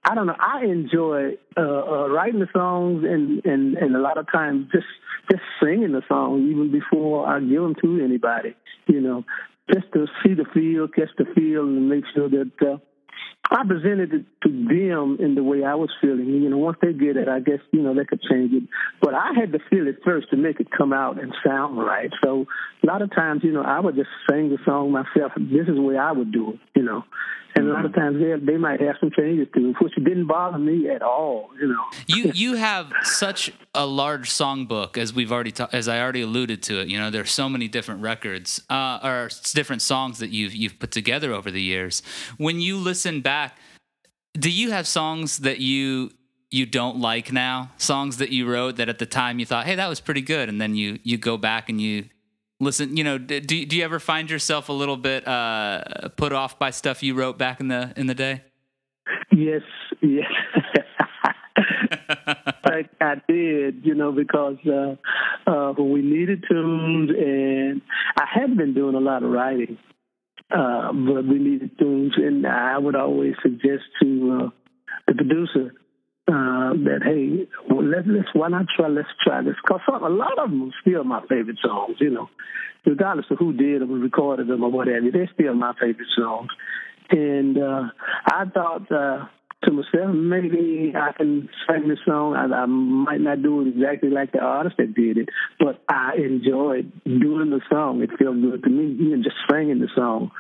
I 0.09 0.15
don't 0.15 0.27
know. 0.27 0.35
I 0.39 0.63
enjoy 0.65 1.37
uh, 1.57 1.61
uh, 1.61 2.07
writing 2.09 2.39
the 2.39 2.47
songs 2.53 3.03
and, 3.03 3.43
and 3.45 3.75
and 3.75 3.95
a 3.95 3.99
lot 3.99 4.17
of 4.17 4.31
times 4.31 4.67
just 4.71 4.85
just 5.29 5.43
singing 5.61 5.91
the 5.91 6.01
song 6.07 6.47
even 6.49 6.71
before 6.71 7.27
I 7.27 7.39
give 7.41 7.61
them 7.61 7.75
to 7.83 8.03
anybody. 8.03 8.55
You 8.87 9.01
know, 9.01 9.25
just 9.73 9.91
to 9.93 10.05
see 10.23 10.33
the 10.33 10.45
feel, 10.53 10.87
catch 10.87 11.09
the 11.17 11.25
feel, 11.35 11.63
and 11.63 11.89
make 11.89 12.05
sure 12.15 12.29
that 12.29 12.51
uh, 12.61 12.77
I 13.49 13.63
presented 13.65 14.13
it 14.13 14.25
to 14.43 14.49
them 14.49 15.17
in 15.19 15.35
the 15.35 15.43
way 15.43 15.63
I 15.63 15.75
was 15.75 15.89
feeling. 16.01 16.27
You 16.27 16.49
know, 16.49 16.57
once 16.57 16.77
they 16.81 16.91
get 16.91 17.15
it, 17.15 17.29
I 17.29 17.39
guess 17.39 17.59
you 17.71 17.81
know 17.81 17.93
they 17.95 18.03
could 18.03 18.21
change 18.21 18.51
it. 18.53 18.63
But 19.01 19.13
I 19.13 19.31
had 19.39 19.53
to 19.53 19.59
feel 19.69 19.87
it 19.87 19.99
first 20.03 20.29
to 20.31 20.37
make 20.37 20.59
it 20.59 20.67
come 20.69 20.91
out 20.91 21.21
and 21.21 21.33
sound 21.45 21.77
right. 21.77 22.11
So 22.23 22.45
a 22.83 22.85
lot 22.85 23.01
of 23.01 23.13
times, 23.15 23.41
you 23.43 23.53
know, 23.53 23.61
I 23.61 23.79
would 23.79 23.95
just 23.95 24.09
sing 24.29 24.49
the 24.49 24.57
song 24.65 24.91
myself. 24.91 25.31
This 25.37 25.67
is 25.67 25.75
the 25.75 25.81
way 25.81 25.97
I 25.97 26.11
would 26.11 26.33
do 26.33 26.51
it. 26.51 26.59
You 26.75 26.83
know, 26.83 27.03
and 27.57 27.69
a 27.69 27.73
lot 27.73 27.85
of 27.85 27.93
times 27.93 28.19
they 28.19 28.33
they 28.51 28.57
might 28.57 28.79
have 28.81 28.95
some 28.99 29.11
changes 29.11 29.47
to 29.53 29.73
which 29.79 29.95
didn't 29.95 30.27
bother 30.27 30.57
me 30.57 30.89
at 30.89 31.01
all. 31.01 31.49
You 31.59 31.67
know, 31.69 31.83
you 32.05 32.31
you 32.33 32.55
have 32.55 32.91
such 33.03 33.51
a 33.73 33.85
large 33.85 34.29
songbook 34.29 34.97
as 34.97 35.13
we've 35.13 35.31
already 35.31 35.51
ta- 35.51 35.69
as 35.73 35.87
I 35.87 35.99
already 35.99 36.21
alluded 36.21 36.61
to 36.63 36.81
it. 36.81 36.87
You 36.87 36.99
know, 36.99 37.09
there's 37.09 37.31
so 37.31 37.49
many 37.49 37.67
different 37.67 38.01
records 38.01 38.61
uh, 38.69 38.99
or 39.03 39.29
different 39.53 39.81
songs 39.81 40.19
that 40.19 40.29
you've 40.29 40.53
you've 40.53 40.79
put 40.79 40.91
together 40.91 41.33
over 41.33 41.49
the 41.49 41.61
years. 41.61 42.03
When 42.37 42.59
you 42.59 42.77
listen 42.77 43.21
back, 43.21 43.57
do 44.33 44.51
you 44.51 44.71
have 44.71 44.87
songs 44.87 45.39
that 45.39 45.59
you 45.59 46.11
you 46.51 46.65
don't 46.65 46.99
like 46.99 47.31
now? 47.31 47.71
Songs 47.77 48.17
that 48.17 48.29
you 48.29 48.49
wrote 48.49 48.77
that 48.77 48.87
at 48.87 48.99
the 48.99 49.05
time 49.05 49.39
you 49.39 49.45
thought, 49.45 49.65
hey, 49.65 49.75
that 49.75 49.87
was 49.87 49.99
pretty 49.99 50.21
good, 50.21 50.47
and 50.47 50.61
then 50.61 50.75
you 50.75 50.99
you 51.03 51.17
go 51.17 51.37
back 51.37 51.69
and 51.69 51.81
you 51.81 52.05
listen 52.59 52.97
you 52.97 53.03
know 53.03 53.17
do, 53.17 53.39
do 53.39 53.77
you 53.77 53.83
ever 53.83 53.99
find 53.99 54.29
yourself 54.29 54.69
a 54.69 54.73
little 54.73 54.97
bit 54.97 55.27
uh, 55.27 56.09
put 56.15 56.33
off 56.33 56.57
by 56.57 56.71
stuff 56.71 57.03
you 57.03 57.13
wrote 57.13 57.37
back 57.37 57.59
in 57.59 57.67
the 57.67 57.93
in 57.95 58.07
the 58.07 58.15
day? 58.15 58.43
Yes 59.31 59.61
yes. 60.01 60.25
Like 62.69 62.89
I 62.99 63.15
did, 63.27 63.85
you 63.85 63.95
know, 63.95 64.11
because 64.11 64.57
uh, 64.67 64.95
uh, 65.49 65.73
we 65.81 66.01
needed 66.01 66.43
tunes, 66.49 67.09
and 67.09 67.81
I 68.17 68.25
had 68.31 68.57
been 68.57 68.73
doing 68.73 68.95
a 68.95 68.99
lot 68.99 69.23
of 69.23 69.31
writing, 69.31 69.77
uh, 70.51 70.91
but 70.91 71.25
we 71.25 71.39
needed 71.39 71.77
tunes, 71.79 72.13
and 72.17 72.45
I 72.45 72.77
would 72.77 72.95
always 72.95 73.35
suggest 73.41 73.83
to 74.01 74.39
uh, 74.41 74.49
the 75.07 75.15
producer 75.15 75.73
uh, 76.27 76.73
that 76.83 77.01
hey, 77.03 77.47
well, 77.69 77.85
let's 77.85 78.07
let's 78.07 78.27
why 78.33 78.49
not 78.49 78.65
try 78.75 78.87
let's 78.87 79.07
try 79.23 79.41
this 79.41 79.55
because 79.63 79.81
a 79.87 80.09
lot 80.09 80.37
of 80.39 80.49
them 80.49 80.63
are 80.63 80.81
still 80.81 81.03
my 81.03 81.21
favorite 81.27 81.59
songs. 81.63 81.97
You 81.99 82.09
know, 82.09 82.29
regardless 82.85 83.27
of 83.29 83.37
who 83.37 83.53
did 83.53 83.81
them 83.81 83.91
or 83.91 83.97
recorded 83.97 84.47
them 84.47 84.63
or 84.63 84.71
whatever, 84.71 85.09
they're 85.11 85.29
still 85.33 85.53
my 85.53 85.73
favorite 85.79 86.07
songs. 86.17 86.49
And 87.09 87.57
uh, 87.57 87.83
I 88.25 88.43
thought 88.53 88.91
uh, 88.91 89.25
to 89.63 89.71
myself, 89.71 90.13
maybe 90.13 90.93
I 90.95 91.13
can 91.13 91.49
sing 91.67 91.87
this 91.87 91.99
song. 92.05 92.35
I, 92.35 92.53
I 92.53 92.65
might 92.65 93.21
not 93.21 93.41
do 93.41 93.61
it 93.61 93.69
exactly 93.69 94.09
like 94.09 94.31
the 94.31 94.39
artist 94.39 94.75
that 94.77 94.93
did 94.93 95.17
it, 95.17 95.29
but 95.59 95.81
I 95.89 96.15
enjoyed 96.17 96.91
doing 97.05 97.49
the 97.49 97.61
song. 97.69 98.01
It 98.01 98.09
felt 98.19 98.41
good 98.41 98.63
to 98.63 98.69
me, 98.69 98.97
even 99.05 99.23
just 99.23 99.37
singing 99.49 99.79
the 99.79 99.89
song. 99.95 100.31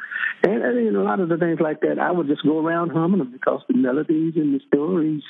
And, 0.43 0.61
and 0.61 0.95
a 0.95 1.01
lot 1.01 1.19
of 1.19 1.29
the 1.29 1.37
things 1.37 1.59
like 1.59 1.81
that, 1.81 1.97
I 1.99 2.11
would 2.11 2.27
just 2.27 2.43
go 2.43 2.59
around 2.59 2.91
humming 2.91 3.19
them 3.19 3.31
because 3.31 3.61
the 3.67 3.75
melodies 3.75 4.33
and 4.35 4.53
the 4.53 4.61
stories, 4.67 5.23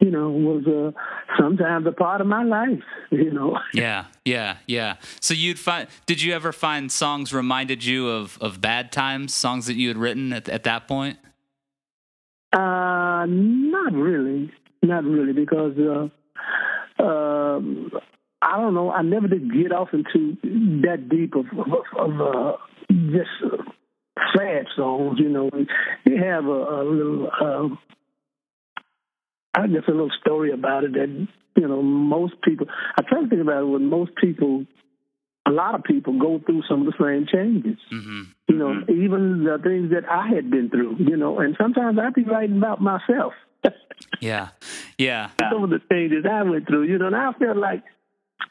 you 0.00 0.10
know, 0.10 0.30
was 0.30 0.66
uh, 0.66 0.92
sometimes 1.38 1.86
a 1.86 1.92
part 1.92 2.20
of 2.20 2.26
my 2.26 2.42
life. 2.42 2.82
You 3.10 3.30
know. 3.30 3.58
Yeah, 3.74 4.06
yeah, 4.24 4.56
yeah. 4.66 4.96
So 5.20 5.32
you'd 5.34 5.58
find? 5.58 5.88
Did 6.06 6.22
you 6.22 6.32
ever 6.34 6.52
find 6.52 6.90
songs 6.90 7.32
reminded 7.32 7.84
you 7.84 8.08
of 8.08 8.38
of 8.40 8.60
bad 8.60 8.92
times? 8.92 9.34
Songs 9.34 9.66
that 9.66 9.76
you 9.76 9.88
had 9.88 9.96
written 9.96 10.32
at 10.32 10.48
at 10.48 10.64
that 10.64 10.88
point? 10.88 11.18
Uh, 12.52 13.26
not 13.28 13.92
really, 13.92 14.50
not 14.82 15.04
really, 15.04 15.32
because 15.32 15.78
uh, 15.78 16.08
uh, 17.02 17.60
I 18.42 18.56
don't 18.56 18.74
know. 18.74 18.90
I 18.90 19.02
never 19.02 19.28
did 19.28 19.52
get 19.52 19.72
off 19.72 19.90
into 19.92 20.36
that 20.82 21.08
deep 21.08 21.34
of 21.36 21.46
of, 21.58 22.10
of 22.10 22.20
uh, 22.20 22.56
just 22.88 23.30
sad 24.36 24.66
songs. 24.76 25.18
You 25.20 25.28
know, 25.28 25.50
you 26.04 26.16
have 26.16 26.44
a, 26.44 26.48
a 26.48 26.82
little. 26.84 27.30
Uh, 27.40 27.76
I 29.54 29.66
guess 29.66 29.82
a 29.88 29.90
little 29.90 30.10
story 30.20 30.52
about 30.52 30.84
it 30.84 30.92
that 30.92 31.28
you 31.56 31.68
know 31.68 31.82
most 31.82 32.40
people. 32.42 32.66
I 32.96 33.02
try 33.02 33.22
to 33.22 33.28
think 33.28 33.42
about 33.42 33.62
it 33.62 33.66
when 33.66 33.86
most 33.86 34.12
people 34.16 34.66
a 35.46 35.50
lot 35.50 35.74
of 35.74 35.82
people 35.82 36.18
go 36.18 36.40
through 36.44 36.62
some 36.68 36.86
of 36.86 36.92
the 36.92 36.98
same 37.02 37.26
changes. 37.26 37.78
Mm-hmm. 37.92 38.22
You 38.48 38.56
know, 38.56 38.68
mm-hmm. 38.68 39.02
even 39.02 39.44
the 39.44 39.58
things 39.62 39.90
that 39.90 40.08
I 40.08 40.28
had 40.28 40.50
been 40.50 40.70
through. 40.70 40.96
You 40.98 41.16
know, 41.16 41.40
and 41.40 41.56
sometimes 41.60 41.98
I'd 41.98 42.14
be 42.14 42.24
writing 42.24 42.58
about 42.58 42.80
myself. 42.80 43.32
yeah, 44.20 44.48
yeah. 44.98 45.30
Some 45.50 45.64
of 45.64 45.70
the 45.70 45.80
changes 45.90 46.24
I 46.30 46.42
went 46.42 46.66
through. 46.66 46.84
You 46.84 46.98
know, 46.98 47.06
and 47.06 47.16
I 47.16 47.32
feel 47.38 47.58
like 47.58 47.82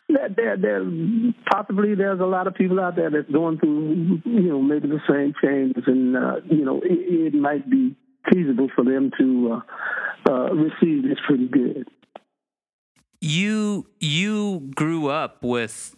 that 0.10 0.36
there, 0.36 0.58
there, 0.58 0.84
possibly 1.50 1.96
there's 1.96 2.20
a 2.20 2.26
lot 2.26 2.48
of 2.48 2.56
people 2.56 2.80
out 2.80 2.96
there 2.96 3.10
that's 3.10 3.32
going 3.32 3.60
through, 3.60 4.22
you 4.26 4.50
know, 4.50 4.62
maybe 4.62 4.88
the 4.88 5.02
same 5.08 5.34
changes, 5.42 5.84
and 5.88 6.18
uh, 6.18 6.38
you 6.50 6.66
know, 6.66 6.82
it, 6.82 7.34
it 7.34 7.34
might 7.34 7.70
be 7.70 7.96
feasible 8.32 8.70
for 8.76 8.84
them 8.84 9.12
to 9.18 9.62
uh, 10.28 10.32
uh, 10.32 10.54
receive 10.54 11.04
this 11.04 11.18
pretty 11.28 11.48
good. 11.48 11.88
You 13.22 13.88
you 14.00 14.72
grew 14.76 15.08
up 15.08 15.44
with 15.44 15.96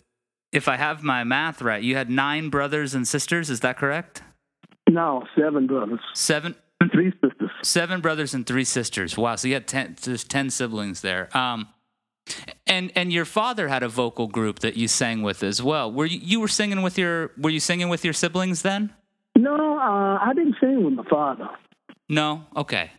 if 0.52 0.68
I 0.68 0.78
have 0.78 1.04
my 1.04 1.24
math 1.24 1.62
right, 1.62 1.82
you 1.82 1.96
had 1.96 2.10
nine 2.10 2.50
brothers 2.50 2.94
and 2.94 3.08
sisters. 3.08 3.50
Is 3.50 3.62
that 3.62 3.78
correct? 3.78 4.24
No, 4.90 5.24
seven 5.38 5.68
brothers. 5.68 6.00
Seven. 6.14 6.56
Three 6.92 7.14
sisters. 7.24 7.52
Seven 7.62 8.02
brothers 8.02 8.34
and 8.34 8.46
three 8.46 8.64
sisters. 8.64 9.16
Wow. 9.16 9.36
So 9.36 9.48
you 9.48 9.54
had 9.54 9.68
ten. 9.68 9.96
There's 10.02 10.24
ten 10.24 10.50
siblings 10.50 11.02
there. 11.02 11.36
Um, 11.38 11.68
and 12.66 12.92
and 12.96 13.14
your 13.14 13.26
father 13.26 13.68
had 13.68 13.84
a 13.84 13.88
vocal 13.88 14.28
group 14.28 14.60
that 14.60 14.76
you 14.76 14.88
sang 14.88 15.22
with 15.22 15.44
as 15.44 15.62
well. 15.62 15.92
Were 15.92 16.06
you 16.06 16.20
you 16.20 16.40
were 16.40 16.48
singing 16.48 16.82
with 16.82 16.98
your 16.98 17.32
Were 17.38 17.52
you 17.52 17.60
singing 17.60 17.88
with 17.90 18.04
your 18.04 18.14
siblings 18.14 18.64
then? 18.64 18.94
No, 19.38 19.78
uh, 19.78 20.18
I 20.22 20.32
didn't 20.36 20.56
sing 20.60 20.84
with 20.84 20.94
my 20.96 21.04
father. 21.10 21.50
No. 22.12 22.44
Okay. 22.58 22.92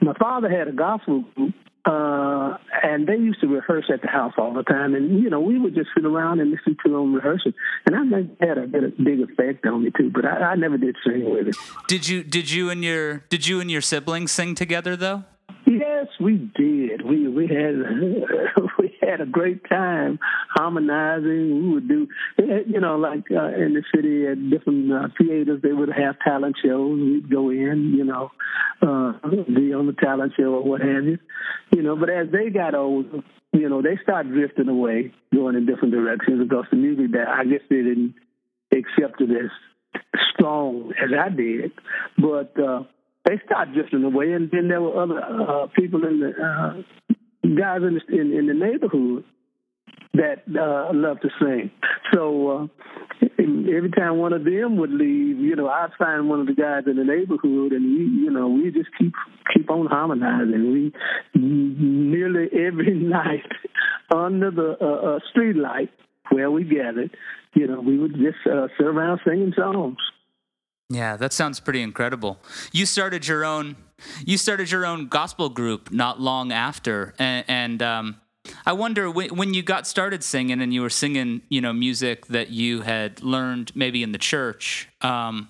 My 0.00 0.14
father 0.14 0.48
had 0.48 0.68
a 0.68 0.72
gospel 0.72 1.22
group, 1.34 1.54
uh, 1.84 2.56
and 2.82 3.06
they 3.06 3.16
used 3.16 3.42
to 3.42 3.46
rehearse 3.46 3.90
at 3.92 4.00
the 4.00 4.08
house 4.08 4.32
all 4.38 4.54
the 4.54 4.62
time. 4.62 4.94
And, 4.94 5.20
you 5.22 5.28
know, 5.28 5.40
we 5.40 5.58
would 5.58 5.74
just 5.74 5.90
sit 5.94 6.06
around 6.06 6.40
and 6.40 6.50
listen 6.50 6.74
to 6.86 6.90
them 6.90 7.14
rehearsing. 7.14 7.52
And 7.84 7.94
I 7.94 8.08
think 8.08 8.38
it 8.40 8.48
had 8.48 8.56
a, 8.56 8.62
a 8.62 8.90
big 9.02 9.20
effect 9.20 9.66
on 9.66 9.84
me, 9.84 9.90
too. 9.94 10.10
But 10.10 10.24
I, 10.24 10.52
I 10.52 10.54
never 10.54 10.78
did 10.78 10.96
sing 11.04 11.30
with 11.30 11.48
it. 11.48 11.56
Did 11.88 12.08
you, 12.08 12.24
did 12.24 12.50
you 12.50 12.70
and 12.70 12.82
your, 12.82 13.18
did 13.28 13.46
you 13.46 13.60
and 13.60 13.70
your 13.70 13.82
siblings 13.82 14.32
sing 14.32 14.54
together, 14.54 14.96
though? 14.96 15.24
Yes, 15.66 16.06
we 16.18 16.50
did. 16.56 17.04
We 17.04 17.28
we 17.28 17.46
had 17.46 17.74
had 19.08 19.20
a 19.20 19.26
great 19.26 19.68
time 19.68 20.18
harmonizing. 20.54 21.62
We 21.62 21.74
would 21.74 21.88
do, 21.88 22.08
you 22.38 22.80
know, 22.80 22.96
like 22.96 23.24
uh, 23.30 23.48
in 23.54 23.74
the 23.74 23.82
city 23.94 24.26
at 24.26 24.50
different 24.50 24.92
uh, 24.92 25.08
theaters, 25.18 25.60
they 25.62 25.72
would 25.72 25.88
have 25.88 26.18
talent 26.20 26.56
shows. 26.62 26.98
We'd 26.98 27.30
go 27.30 27.50
in, 27.50 27.94
you 27.96 28.04
know, 28.04 28.30
uh, 28.82 29.12
be 29.46 29.72
on 29.72 29.86
the 29.86 29.96
talent 30.00 30.32
show 30.38 30.54
or 30.54 30.62
what 30.62 30.80
have 30.80 31.04
you, 31.04 31.18
you 31.72 31.82
know. 31.82 31.96
But 31.96 32.10
as 32.10 32.28
they 32.30 32.50
got 32.50 32.74
older, 32.74 33.22
you 33.52 33.68
know, 33.68 33.82
they 33.82 33.98
started 34.02 34.32
drifting 34.32 34.68
away, 34.68 35.12
going 35.34 35.56
in 35.56 35.66
different 35.66 35.92
directions 35.94 36.48
because 36.48 36.66
the 36.70 36.76
music 36.76 37.12
that 37.12 37.28
I 37.28 37.44
guess 37.44 37.62
they 37.70 37.76
didn't 37.76 38.14
accept 38.72 39.20
it 39.20 39.30
as 39.30 39.50
strong 40.34 40.92
as 41.02 41.10
I 41.18 41.28
did, 41.30 41.72
but. 42.16 42.52
uh 42.60 42.84
they 43.24 43.38
started 43.44 43.74
drifting 43.74 44.04
away, 44.04 44.32
and 44.32 44.50
then 44.50 44.68
there 44.68 44.80
were 44.80 45.02
other 45.02 45.20
uh, 45.20 45.66
people 45.76 46.06
in 46.06 46.20
the 46.20 46.30
uh, 46.30 47.14
guys 47.56 47.80
in 47.82 47.94
the, 47.94 48.20
in, 48.20 48.32
in 48.32 48.46
the 48.46 48.54
neighborhood 48.54 49.24
that 50.14 50.42
uh, 50.48 50.90
loved 50.92 51.22
to 51.22 51.28
sing. 51.40 51.70
So 52.12 52.50
uh, 52.50 52.66
every 53.38 53.90
time 53.90 54.18
one 54.18 54.32
of 54.32 54.44
them 54.44 54.76
would 54.78 54.90
leave, 54.90 55.38
you 55.38 55.54
know, 55.56 55.68
I'd 55.68 55.90
find 55.98 56.28
one 56.28 56.40
of 56.40 56.46
the 56.46 56.54
guys 56.54 56.84
in 56.86 56.96
the 56.96 57.04
neighborhood, 57.04 57.72
and 57.72 57.84
we, 57.84 58.04
you 58.24 58.30
know, 58.30 58.48
we 58.48 58.70
just 58.70 58.90
keep 58.98 59.12
keep 59.54 59.70
on 59.70 59.86
harmonizing. 59.86 60.72
We 60.72 60.92
nearly 61.34 62.48
every 62.52 62.94
night 62.94 63.50
under 64.14 64.50
the 64.50 64.76
uh, 64.80 65.16
uh, 65.16 65.18
street 65.30 65.56
light 65.56 65.90
where 66.30 66.50
we 66.50 66.64
gathered, 66.64 67.16
you 67.54 67.66
know, 67.66 67.80
we 67.80 67.98
would 67.98 68.14
just 68.14 68.46
uh, 68.46 68.68
sit 68.76 68.86
around 68.86 69.20
singing 69.26 69.52
songs. 69.56 69.96
Yeah, 70.90 71.16
that 71.16 71.32
sounds 71.32 71.60
pretty 71.60 71.82
incredible. 71.82 72.38
You 72.72 72.86
started 72.86 73.26
your 73.26 73.44
own 73.44 73.76
you 74.24 74.38
started 74.38 74.70
your 74.70 74.86
own 74.86 75.08
gospel 75.08 75.48
group 75.48 75.90
not 75.90 76.20
long 76.20 76.52
after, 76.52 77.14
and, 77.18 77.44
and 77.48 77.82
um, 77.82 78.20
I 78.64 78.72
wonder 78.72 79.10
when, 79.10 79.54
you 79.54 79.62
got 79.62 79.86
started 79.86 80.22
singing 80.22 80.60
and 80.60 80.72
you 80.72 80.82
were 80.82 80.90
singing, 80.90 81.42
you 81.48 81.60
know, 81.60 81.72
music 81.72 82.26
that 82.26 82.50
you 82.50 82.82
had 82.82 83.22
learned 83.22 83.74
maybe 83.74 84.02
in 84.02 84.12
the 84.12 84.18
church. 84.18 84.88
Um, 85.00 85.48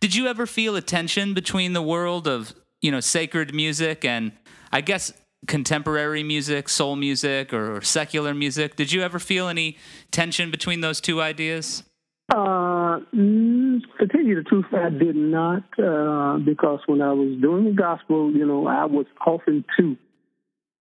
did 0.00 0.14
you 0.14 0.26
ever 0.26 0.46
feel 0.46 0.76
a 0.76 0.80
tension 0.80 1.34
between 1.34 1.72
the 1.72 1.82
world 1.82 2.26
of 2.28 2.54
you 2.80 2.90
know 2.90 3.00
sacred 3.00 3.54
music 3.54 4.04
and 4.04 4.32
I 4.72 4.80
guess 4.80 5.12
contemporary 5.46 6.22
music, 6.22 6.68
soul 6.68 6.96
music, 6.96 7.52
or 7.52 7.80
secular 7.82 8.34
music? 8.34 8.76
Did 8.76 8.92
you 8.92 9.02
ever 9.02 9.18
feel 9.18 9.48
any 9.48 9.76
tension 10.10 10.50
between 10.50 10.80
those 10.80 11.00
two 11.00 11.20
ideas? 11.20 11.82
Uh, 12.30 12.67
truth, 13.12 13.82
to 14.00 14.06
tell 14.06 14.22
you 14.22 14.36
the 14.36 14.42
truth, 14.42 14.66
I 14.72 14.90
did 14.90 15.16
not, 15.16 15.64
uh, 15.78 16.38
because 16.38 16.80
when 16.86 17.02
I 17.02 17.12
was 17.12 17.38
doing 17.40 17.64
the 17.64 17.72
gospel, 17.72 18.30
you 18.32 18.46
know, 18.46 18.66
I 18.66 18.84
was 18.86 19.06
often 19.24 19.64
too 19.78 19.96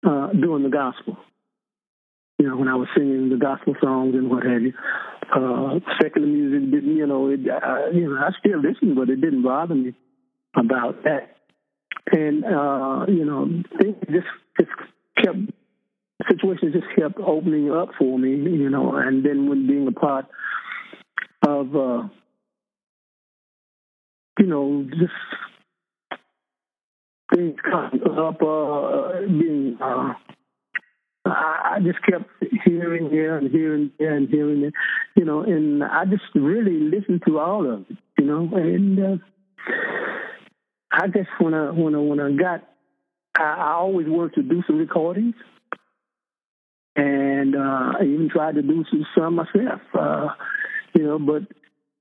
uh, 0.07 0.33
doing 0.33 0.63
the 0.63 0.69
gospel. 0.69 1.17
You 2.39 2.50
know, 2.50 2.57
when 2.57 2.67
I 2.67 2.75
was 2.75 2.88
singing 2.95 3.29
the 3.29 3.38
gospel 3.38 3.75
songs 3.81 4.13
and 4.13 4.29
what 4.29 4.43
have 4.43 4.62
you. 4.62 4.74
Uh, 5.33 5.79
secular 6.01 6.27
music 6.27 6.71
didn't, 6.71 6.95
you 6.95 7.07
know, 7.07 7.29
it, 7.29 7.39
uh, 7.50 7.89
you 7.91 8.07
know, 8.07 8.21
I 8.21 8.29
still 8.39 8.62
listen, 8.62 8.95
but 8.95 9.09
it 9.09 9.19
didn't 9.19 9.43
bother 9.43 9.75
me 9.75 9.93
about 10.55 11.03
that. 11.03 11.36
And 12.12 12.45
uh, 12.45 13.05
you 13.09 13.25
know, 13.25 13.47
things 13.77 13.95
just 14.09 14.27
just 14.57 14.71
kept 15.21 15.38
situations 16.29 16.74
just 16.74 16.88
kept 16.97 17.19
opening 17.19 17.71
up 17.71 17.89
for 17.97 18.17
me, 18.17 18.29
you 18.31 18.69
know, 18.69 18.95
and 18.95 19.25
then 19.25 19.50
when 19.50 19.67
being 19.67 19.88
a 19.88 19.91
part 19.91 20.25
of 21.48 21.75
uh 21.75 22.08
you 24.39 24.46
know, 24.46 24.86
just 24.92 25.13
things 27.34 27.56
coming 27.70 28.01
up 28.18 28.42
uh 28.42 29.22
being 29.22 29.77
uh 29.82 30.13
I 31.25 31.80
just 31.84 32.01
kept 32.04 32.30
hearing 32.66 33.10
here 33.10 33.38
and 33.38 33.51
hearing 33.51 33.92
there 34.00 34.16
and 34.16 34.30
hearing 34.30 34.63
it, 34.63 34.74
you 35.16 35.25
know, 35.25 35.42
and 35.42 35.84
I 35.84 36.06
just 36.06 36.24
really 36.36 36.80
listened 36.80 37.24
to 37.27 37.39
all 37.39 37.72
of 37.72 37.86
it, 37.89 37.98
you 38.18 38.25
know, 38.25 38.50
and 38.54 39.00
uh, 39.00 39.18
I 40.92 41.08
guess 41.08 41.27
when 41.39 41.54
I 41.54 41.72
when 41.72 41.96
I 41.96 42.00
when 42.00 42.20
I 42.20 42.32
got, 42.32 42.68
I, 43.38 43.44
I 43.44 43.72
always 43.74 44.08
wanted 44.08 44.36
to 44.36 44.44
do 44.44 44.63
some 44.66 44.77
recordings, 44.77 45.36
and 46.96 47.56
uh, 47.56 47.94
I 48.00 48.04
even 48.04 48.30
tried 48.32 48.56
to 48.56 48.62
do 48.62 48.86
some, 48.89 49.06
some 49.16 49.36
myself, 49.36 49.82
uh, 49.94 50.30
you 50.98 51.04
know, 51.04 51.20
but 51.20 51.44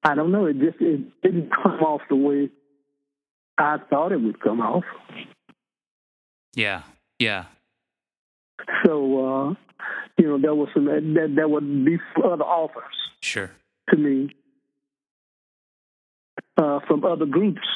I 0.03 0.15
don't 0.15 0.33
know, 0.33 0.47
it 0.47 0.59
just 0.59 0.81
it 0.81 1.21
didn't 1.23 1.50
come 1.50 1.81
off 1.81 2.00
the 2.09 2.17
way 2.17 2.49
I 3.59 3.76
thought 3.91 4.12
it 4.12 4.21
would 4.21 4.41
come 4.41 4.61
off. 4.61 4.85
Yeah, 6.55 6.83
yeah. 7.19 7.45
So, 8.85 8.93
uh, 8.93 9.55
you 10.17 10.29
know, 10.29 10.38
there 10.41 10.55
was 10.55 10.69
some 10.73 10.87
that 10.87 11.35
that 11.37 11.50
would 11.50 11.85
be 11.85 11.99
other 12.25 12.45
offers. 12.45 12.85
Sure. 13.21 13.50
To 13.91 13.97
me, 13.97 14.35
uh, 16.57 16.81
from 16.88 17.05
other 17.05 17.26
groups, 17.26 17.67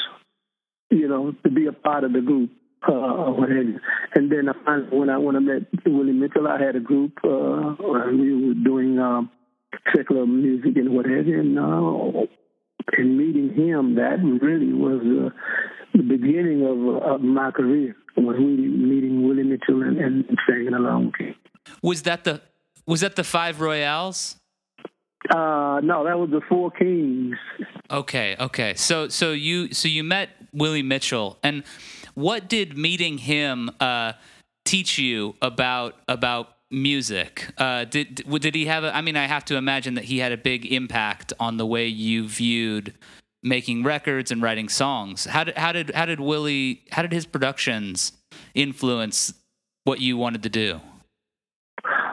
you 0.90 1.06
know, 1.06 1.34
to 1.44 1.50
be 1.50 1.66
a 1.66 1.72
part 1.72 2.04
of 2.04 2.12
the 2.14 2.20
group. 2.20 2.50
Uh, 2.82 3.34
and 4.14 4.32
then 4.32 4.48
I 4.48 4.52
finally, 4.64 4.96
when 4.96 5.10
I 5.10 5.18
when 5.18 5.36
I 5.36 5.40
met 5.40 5.62
Willie 5.84 6.12
Mitchell, 6.12 6.48
I 6.48 6.58
had 6.58 6.76
a 6.76 6.80
group, 6.80 7.18
uh, 7.22 7.28
and 7.28 8.18
we 8.18 8.48
were 8.48 8.54
doing 8.54 8.98
um, 8.98 9.30
secular 9.94 10.26
music 10.26 10.76
and 10.76 10.94
what 10.94 11.06
have 11.06 11.26
you. 11.26 11.40
And, 11.40 11.58
uh, 11.58 12.26
and 12.96 13.18
meeting 13.18 13.54
him, 13.54 13.94
that 13.96 14.18
really 14.22 14.72
was 14.72 15.00
uh, 15.02 15.30
the 15.94 16.02
beginning 16.02 16.62
of, 16.62 17.02
of 17.02 17.20
my 17.20 17.50
career. 17.50 17.96
Was 18.16 18.36
really 18.38 18.68
meeting 18.68 19.26
Willie 19.26 19.44
Mitchell 19.44 19.82
and, 19.82 19.96
and 19.96 20.38
singing 20.46 20.74
along 20.74 21.06
with 21.06 21.28
him. 21.28 21.34
Was 21.82 22.02
that 22.02 22.24
the 22.24 22.42
was 22.86 23.00
that 23.00 23.16
the 23.16 23.24
Five 23.24 23.60
Royales? 23.60 24.36
Uh, 25.30 25.80
no, 25.82 26.04
that 26.04 26.18
was 26.18 26.30
the 26.30 26.40
Four 26.48 26.70
Kings. 26.72 27.36
Okay, 27.90 28.36
okay. 28.38 28.74
So 28.74 29.08
so 29.08 29.32
you 29.32 29.72
so 29.72 29.88
you 29.88 30.02
met 30.02 30.30
Willie 30.52 30.82
Mitchell, 30.82 31.38
and 31.42 31.62
what 32.14 32.48
did 32.48 32.76
meeting 32.76 33.18
him 33.18 33.70
uh, 33.80 34.14
teach 34.64 34.98
you 34.98 35.36
about 35.40 35.94
about 36.08 36.48
music? 36.70 37.52
Uh, 37.58 37.84
did 37.84 38.24
did 38.40 38.54
he 38.54 38.66
have? 38.66 38.84
A, 38.84 38.94
I 38.94 39.00
mean, 39.00 39.16
I 39.16 39.26
have 39.26 39.44
to 39.46 39.56
imagine 39.56 39.94
that 39.94 40.04
he 40.04 40.18
had 40.18 40.32
a 40.32 40.36
big 40.36 40.66
impact 40.72 41.32
on 41.40 41.56
the 41.56 41.66
way 41.66 41.86
you 41.86 42.28
viewed 42.28 42.94
making 43.42 43.82
records 43.82 44.30
and 44.30 44.42
writing 44.42 44.68
songs. 44.68 45.24
How 45.24 45.44
did 45.44 45.56
how 45.56 45.72
did 45.72 45.90
how 45.94 46.06
did 46.06 46.20
Willie 46.20 46.82
how 46.90 47.02
did 47.02 47.12
his 47.12 47.26
productions 47.26 48.12
influence 48.54 49.34
what 49.84 50.00
you 50.00 50.16
wanted 50.16 50.42
to 50.44 50.48
do? 50.48 50.80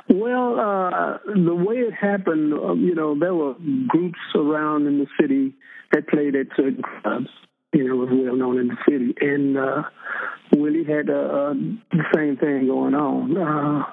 Well, 0.09 0.59
uh, 0.59 1.17
the 1.25 1.53
way 1.53 1.75
it 1.75 1.93
happened, 1.93 2.53
um, 2.53 2.79
you 2.79 2.95
know, 2.95 3.19
there 3.19 3.35
were 3.35 3.55
groups 3.87 4.19
around 4.35 4.87
in 4.87 4.99
the 4.99 5.07
city 5.19 5.53
that 5.91 6.07
played 6.07 6.35
at 6.35 6.47
certain 6.55 6.81
clubs. 7.01 7.27
You 7.73 7.89
know, 7.89 7.95
was 7.97 8.09
well 8.11 8.35
known 8.35 8.59
in 8.59 8.67
the 8.69 8.77
city, 8.89 9.13
and 9.19 9.57
uh, 9.57 9.83
Willie 10.53 10.85
had 10.85 11.09
uh, 11.09 11.13
uh, 11.13 11.53
the 11.91 12.03
same 12.15 12.37
thing 12.37 12.67
going 12.67 12.95
on. 12.95 13.85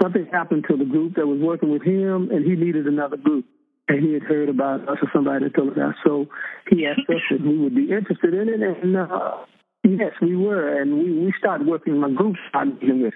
Something 0.00 0.26
happened 0.32 0.64
to 0.70 0.76
the 0.76 0.84
group 0.84 1.16
that 1.16 1.26
was 1.26 1.40
working 1.40 1.70
with 1.70 1.82
him, 1.82 2.30
and 2.30 2.44
he 2.44 2.56
needed 2.56 2.86
another 2.86 3.16
group. 3.16 3.44
And 3.86 4.02
he 4.02 4.14
had 4.14 4.22
heard 4.22 4.48
about 4.48 4.88
us 4.88 4.96
or 5.02 5.10
somebody 5.12 5.50
told 5.50 5.70
us 5.70 5.76
that. 5.76 5.94
So 6.06 6.26
he 6.70 6.86
asked 6.86 7.08
us 7.08 7.20
if 7.30 7.42
we 7.42 7.58
would 7.58 7.74
be 7.74 7.90
interested 7.90 8.32
in 8.32 8.48
it, 8.48 8.60
and 8.82 8.96
uh, 8.96 9.44
yes, 9.84 10.12
we 10.22 10.36
were. 10.36 10.80
And 10.80 10.98
we, 10.98 11.26
we 11.26 11.34
started 11.38 11.66
working. 11.66 11.98
My 11.98 12.10
group 12.10 12.36
started 12.48 12.78
with 12.80 13.14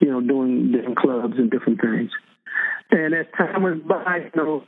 you 0.00 0.10
know, 0.10 0.20
doing 0.20 0.72
different 0.72 0.98
clubs 0.98 1.34
and 1.36 1.50
different 1.50 1.80
things. 1.80 2.10
And 2.90 3.14
as 3.14 3.26
time 3.36 3.62
went 3.62 3.88
by, 3.88 4.30
you 4.32 4.42
know, 4.42 4.62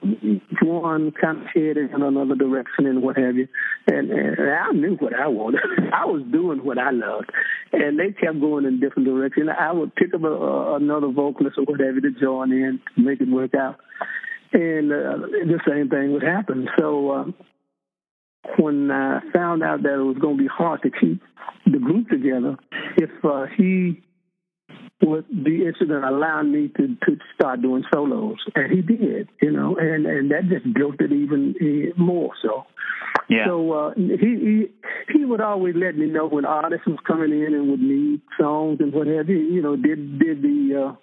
one 0.63 1.13
kind 1.13 1.39
of 1.39 1.47
headed 1.55 1.93
in 1.93 2.03
another 2.03 2.35
direction 2.35 2.87
and 2.87 3.01
what 3.01 3.17
have 3.17 3.37
you. 3.37 3.47
And, 3.87 4.11
and 4.11 4.37
I 4.41 4.73
knew 4.73 4.97
what 4.97 5.15
I 5.15 5.29
wanted. 5.29 5.61
I 5.93 6.05
was 6.05 6.23
doing 6.33 6.65
what 6.65 6.79
I 6.79 6.91
loved. 6.91 7.31
And 7.73 7.99
they 7.99 8.13
kept 8.13 8.41
going 8.41 8.65
in 8.65 8.81
different 8.81 9.09
directions. 9.09 9.51
I 9.57 9.73
would 9.73 9.95
pick 9.95 10.15
up 10.15 10.25
a, 10.25 10.27
a, 10.27 10.77
another 10.77 11.09
vocalist 11.09 11.59
or 11.59 11.65
whatever 11.65 12.01
to 12.01 12.11
join 12.11 12.51
in 12.51 12.81
to 12.97 13.01
make 13.03 13.21
it 13.21 13.29
work 13.29 13.55
out. 13.55 13.79
And 14.53 14.91
uh, 14.91 15.27
the 15.29 15.61
same 15.69 15.89
thing 15.89 16.13
would 16.13 16.23
happen. 16.23 16.69
So 16.79 17.11
uh, 17.11 17.25
when 18.59 18.91
I 18.91 19.21
found 19.33 19.63
out 19.63 19.83
that 19.83 19.95
it 19.95 20.03
was 20.03 20.19
going 20.19 20.39
to 20.39 20.43
be 20.43 20.49
hard 20.49 20.83
to 20.83 20.91
keep 20.91 21.23
the 21.67 21.79
group 21.79 22.09
together, 22.09 22.57
if 22.97 23.11
uh, 23.25 23.47
he 23.57 24.03
would 25.03 25.29
be 25.29 25.59
interested 25.59 25.91
in 25.91 26.03
allowing 26.03 26.53
me 26.53 26.69
to 26.77 26.89
to 27.07 27.19
start 27.35 27.63
doing 27.63 27.85
solos, 27.93 28.39
and 28.55 28.73
he 28.73 28.83
did, 28.83 29.29
you 29.41 29.53
know, 29.53 29.77
and 29.77 30.07
and 30.07 30.31
that 30.31 30.49
just 30.49 30.73
built 30.75 30.97
it 31.01 31.13
even 31.13 31.55
more. 31.97 32.31
So, 32.43 32.65
yeah. 33.29 33.47
So 33.47 33.73
uh, 33.73 33.95
he 33.95 34.13
he 34.17 34.67
he 35.13 35.25
would 35.25 35.41
always 35.41 35.75
let 35.77 35.97
me 35.97 36.07
know 36.07 36.27
when 36.27 36.45
artists 36.45 36.87
was 36.87 36.99
coming 37.07 37.31
in 37.31 37.55
and 37.55 37.71
would 37.71 37.81
need 37.81 38.23
songs 38.41 38.79
and 38.81 38.93
what 38.93 39.07
have 39.07 39.29
you. 39.29 39.39
You 39.39 39.63
know, 39.63 39.77
did 39.77 40.19
did 40.19 40.43
the 40.43 40.89
uh, 40.89 40.97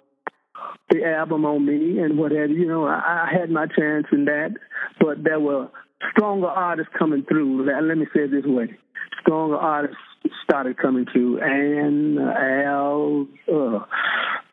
the 0.90 1.04
album 1.04 1.44
on 1.46 1.64
me 1.64 1.98
and 1.98 2.18
what 2.18 2.32
have 2.32 2.50
you. 2.50 2.56
You 2.56 2.68
know, 2.68 2.84
I, 2.86 3.28
I 3.30 3.38
had 3.38 3.50
my 3.50 3.66
chance 3.66 4.06
in 4.12 4.26
that, 4.26 4.54
but 5.00 5.24
there 5.24 5.40
were 5.40 5.68
stronger 6.12 6.48
artists 6.48 6.92
coming 6.98 7.24
through. 7.26 7.64
Let 7.64 7.96
me 7.96 8.06
say 8.14 8.24
it 8.24 8.30
this 8.30 8.44
way: 8.44 8.76
stronger 9.22 9.56
artists 9.56 9.96
started 10.44 10.76
coming 10.78 11.06
and 11.38 12.18
uh, 12.18 12.22
Al, 12.22 13.26
uh, 13.52 13.78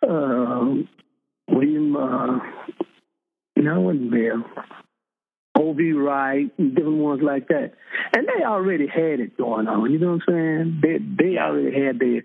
uh, 0.07 0.75
William, 1.49 1.95
uh, 1.95 2.39
no, 3.55 3.89
and 3.89 4.11
Bill, 4.11 4.43
O.V. 5.57 5.91
Wright, 5.93 6.51
and 6.57 6.75
different 6.75 6.97
ones 6.97 7.21
like 7.23 7.47
that. 7.47 7.73
And 8.15 8.27
they 8.27 8.43
already 8.43 8.87
had 8.87 9.19
it 9.19 9.37
going 9.37 9.67
on. 9.67 9.91
You 9.91 9.99
know 9.99 10.17
what 10.17 10.21
I'm 10.27 10.33
saying? 10.33 10.81
They 10.81 10.97
they 11.23 11.37
already 11.37 11.85
had 11.85 11.99
their 11.99 12.23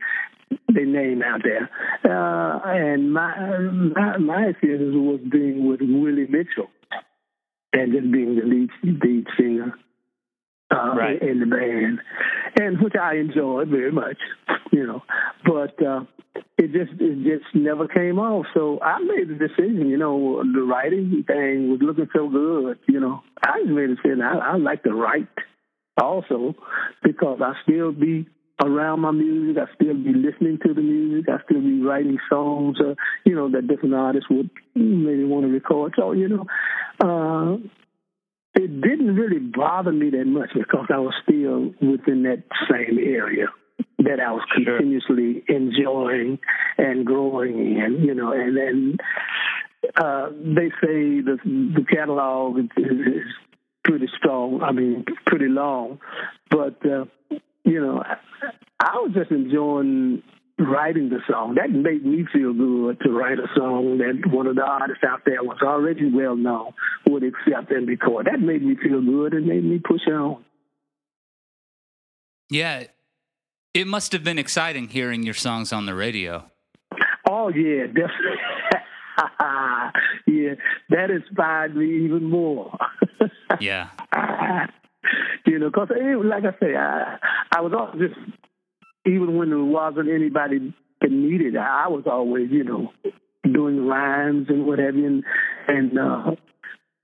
their 0.69 0.87
name 0.87 1.23
out 1.23 1.43
there. 1.43 1.71
Uh, 2.05 2.61
and 2.65 3.13
my, 3.13 3.59
my 3.59 4.17
my 4.19 4.47
experience 4.47 4.95
was 4.95 5.21
being 5.31 5.69
with 5.69 5.81
Willie 5.81 6.27
Mitchell 6.29 6.71
and 7.73 7.93
just 7.93 8.11
being 8.11 8.37
the 8.37 8.43
lead 8.43 8.71
lead 8.83 9.27
singer 9.39 9.75
uh, 10.71 10.95
right. 10.97 11.21
in 11.21 11.41
the 11.41 11.47
band, 11.47 12.01
and 12.61 12.81
which 12.81 12.95
I 13.01 13.17
enjoyed 13.17 13.69
very 13.69 13.93
much, 13.93 14.19
you 14.73 14.87
know. 14.87 15.03
But 15.45 15.83
uh, 15.85 16.01
it 16.57 16.73
just 16.73 17.01
it 17.01 17.23
just 17.23 17.55
never 17.55 17.89
came 17.89 18.19
off. 18.19 18.47
So 18.55 18.81
I 18.81 18.99
made 19.01 19.29
the 19.29 19.35
decision, 19.35 19.89
you 19.89 19.97
know, 19.97 20.43
the 20.43 20.63
writing 20.63 21.25
thing 21.27 21.71
was 21.71 21.81
looking 21.83 22.09
so 22.15 22.29
good, 22.29 22.79
you 22.87 23.01
know. 23.01 23.23
I 23.43 23.61
just 23.61 23.71
made 23.71 23.91
a 23.91 23.95
decision. 23.95 24.23
I, 24.23 24.53
I 24.53 24.57
like 24.57 24.83
to 24.85 24.93
write 24.93 25.29
also 26.01 26.55
because 27.03 27.41
I 27.43 27.55
still 27.65 27.93
be 27.93 28.27
around 28.63 29.01
my 29.01 29.13
music. 29.13 29.63
I 29.63 29.73
still 29.75 29.95
be 29.95 30.13
listening 30.13 30.59
to 30.67 30.75
the 30.75 30.81
music. 30.81 31.29
I 31.29 31.43
still 31.45 31.61
be 31.61 31.81
writing 31.83 32.19
songs, 32.29 32.79
uh, 32.81 32.95
you 33.25 33.35
know, 33.35 33.51
that 33.51 33.69
different 33.69 33.95
artists 33.95 34.29
would 34.31 34.51
maybe 34.75 35.25
want 35.25 35.47
to 35.47 35.53
record. 35.53 35.95
So, 35.97 36.13
you 36.13 36.29
know, 36.29 36.47
uh, 37.01 37.57
it 38.59 38.81
didn't 38.81 39.15
really 39.15 39.39
bother 39.39 39.93
me 39.93 40.11
that 40.11 40.27
much 40.27 40.51
because 40.53 40.87
I 40.93 40.99
was 40.99 41.15
still 41.23 41.73
within 41.81 42.25
that 42.25 42.43
same 42.69 42.99
area 42.99 43.47
that 43.99 44.19
I 44.19 44.33
was 44.33 44.43
continuously 44.53 45.45
sure. 45.47 45.57
enjoying 45.57 46.41
and 46.77 47.07
growing 47.07 47.77
in, 47.77 48.03
you 48.05 48.15
know, 48.15 48.33
and 48.33 48.57
then 48.57 48.97
uh, 49.97 50.31
they 50.31 50.71
say 50.83 51.21
the 51.21 51.39
the 51.45 51.85
catalog 51.89 52.59
is, 52.59 53.23
pretty 53.85 54.09
strong. 54.19 54.61
I 54.63 54.73
mean, 54.73 55.05
pretty 55.25 55.49
long, 55.49 56.01
but 56.51 56.85
uh, 56.85 57.05
you 57.65 57.81
know, 57.81 58.03
I 58.81 58.97
was 58.97 59.13
just 59.15 59.31
enjoying 59.31 60.23
writing 60.59 61.09
the 61.09 61.21
song. 61.31 61.55
That 61.55 61.71
made 61.71 62.05
me 62.05 62.25
feel 62.33 62.53
good 62.53 63.01
to 63.01 63.11
write 63.11 63.39
a 63.39 63.47
song 63.55 63.99
that 63.99 64.31
one 64.31 64.47
of 64.47 64.57
the 64.57 64.63
artists 64.63 65.05
out 65.05 65.23
there 65.25 65.43
was 65.43 65.59
already 65.63 66.11
well 66.11 66.37
known 66.37 66.73
would 67.09 67.23
accept 67.23 67.71
and 67.71 67.87
record. 67.87 68.27
That 68.27 68.41
made 68.41 68.63
me 68.63 68.77
feel 68.77 69.01
good 69.01 69.35
and 69.35 69.47
made 69.47 69.65
me 69.65 69.79
push 69.79 70.07
on. 70.09 70.45
Yeah. 72.51 72.85
It 73.75 73.87
must 73.87 74.13
have 74.13 74.25
been 74.25 74.39
exciting 74.39 74.89
hearing 74.89 75.23
your 75.23 75.35
songs 75.35 75.73
on 75.73 75.87
the 75.87 75.95
radio. 75.95 76.45
Oh, 77.29 77.49
yeah, 77.49 77.87
definitely. 77.87 78.39
yeah, 80.27 80.55
that 80.91 81.11
inspired 81.11 81.77
me 81.77 82.05
even 82.05 82.25
more. 82.25 82.77
yeah. 83.61 83.89
you 85.47 85.59
know, 85.59 85.71
because 85.71 85.91
like 86.25 86.45
I 86.45 86.59
say, 86.59 86.75
I, 86.77 87.19
I 87.53 87.61
was 87.61 87.73
always 87.73 88.11
just 88.11 88.19
even 89.09 89.37
when 89.37 89.51
there 89.51 89.59
wasn't 89.59 90.09
anybody 90.09 90.75
that 91.01 91.11
needed 91.11 91.55
it, 91.55 91.59
I 91.59 91.89
was 91.89 92.05
always, 92.07 92.51
you 92.51 92.65
know, 92.65 92.93
doing 93.43 93.87
rhymes 93.87 94.47
and 94.49 94.67
whatever, 94.67 94.99
and 94.99 95.25
and 95.67 95.99
uh, 95.99 96.31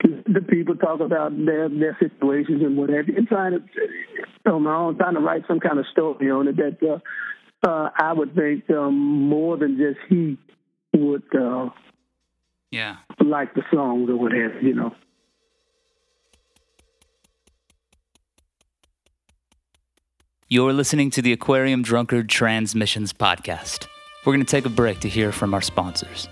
the 0.03 0.41
people 0.41 0.75
talk 0.75 0.99
about 0.99 1.33
their 1.45 1.69
their 1.69 1.97
situations 1.99 2.61
and 2.61 2.77
whatever, 2.77 3.11
and 3.15 3.27
trying 3.27 3.53
to 3.53 4.51
on 4.51 4.63
my 4.63 4.75
own, 4.75 4.97
trying 4.97 5.15
to 5.15 5.19
write 5.19 5.43
some 5.47 5.59
kind 5.59 5.79
of 5.79 5.85
story 5.91 6.29
on 6.29 6.47
it 6.47 6.57
that 6.57 6.77
uh, 6.83 6.99
uh, 7.67 7.89
I 7.97 8.13
would 8.13 8.35
think 8.35 8.69
um, 8.69 8.95
more 8.95 9.57
than 9.57 9.77
just 9.77 9.99
he 10.09 10.37
would, 10.93 11.23
uh, 11.35 11.69
yeah, 12.71 12.97
like 13.23 13.53
the 13.53 13.63
songs 13.73 14.09
or 14.09 14.17
whatever, 14.17 14.59
you 14.61 14.75
know. 14.75 14.91
You're 20.47 20.73
listening 20.73 21.09
to 21.09 21.23
the 21.23 21.33
Aquarium 21.33 21.81
Drunkard 21.81 22.29
Transmissions 22.29 23.11
podcast. 23.11 23.87
We're 24.23 24.33
going 24.33 24.45
to 24.45 24.51
take 24.51 24.67
a 24.67 24.69
break 24.69 24.99
to 24.99 25.09
hear 25.09 25.31
from 25.31 25.55
our 25.55 25.61
sponsors. 25.61 26.29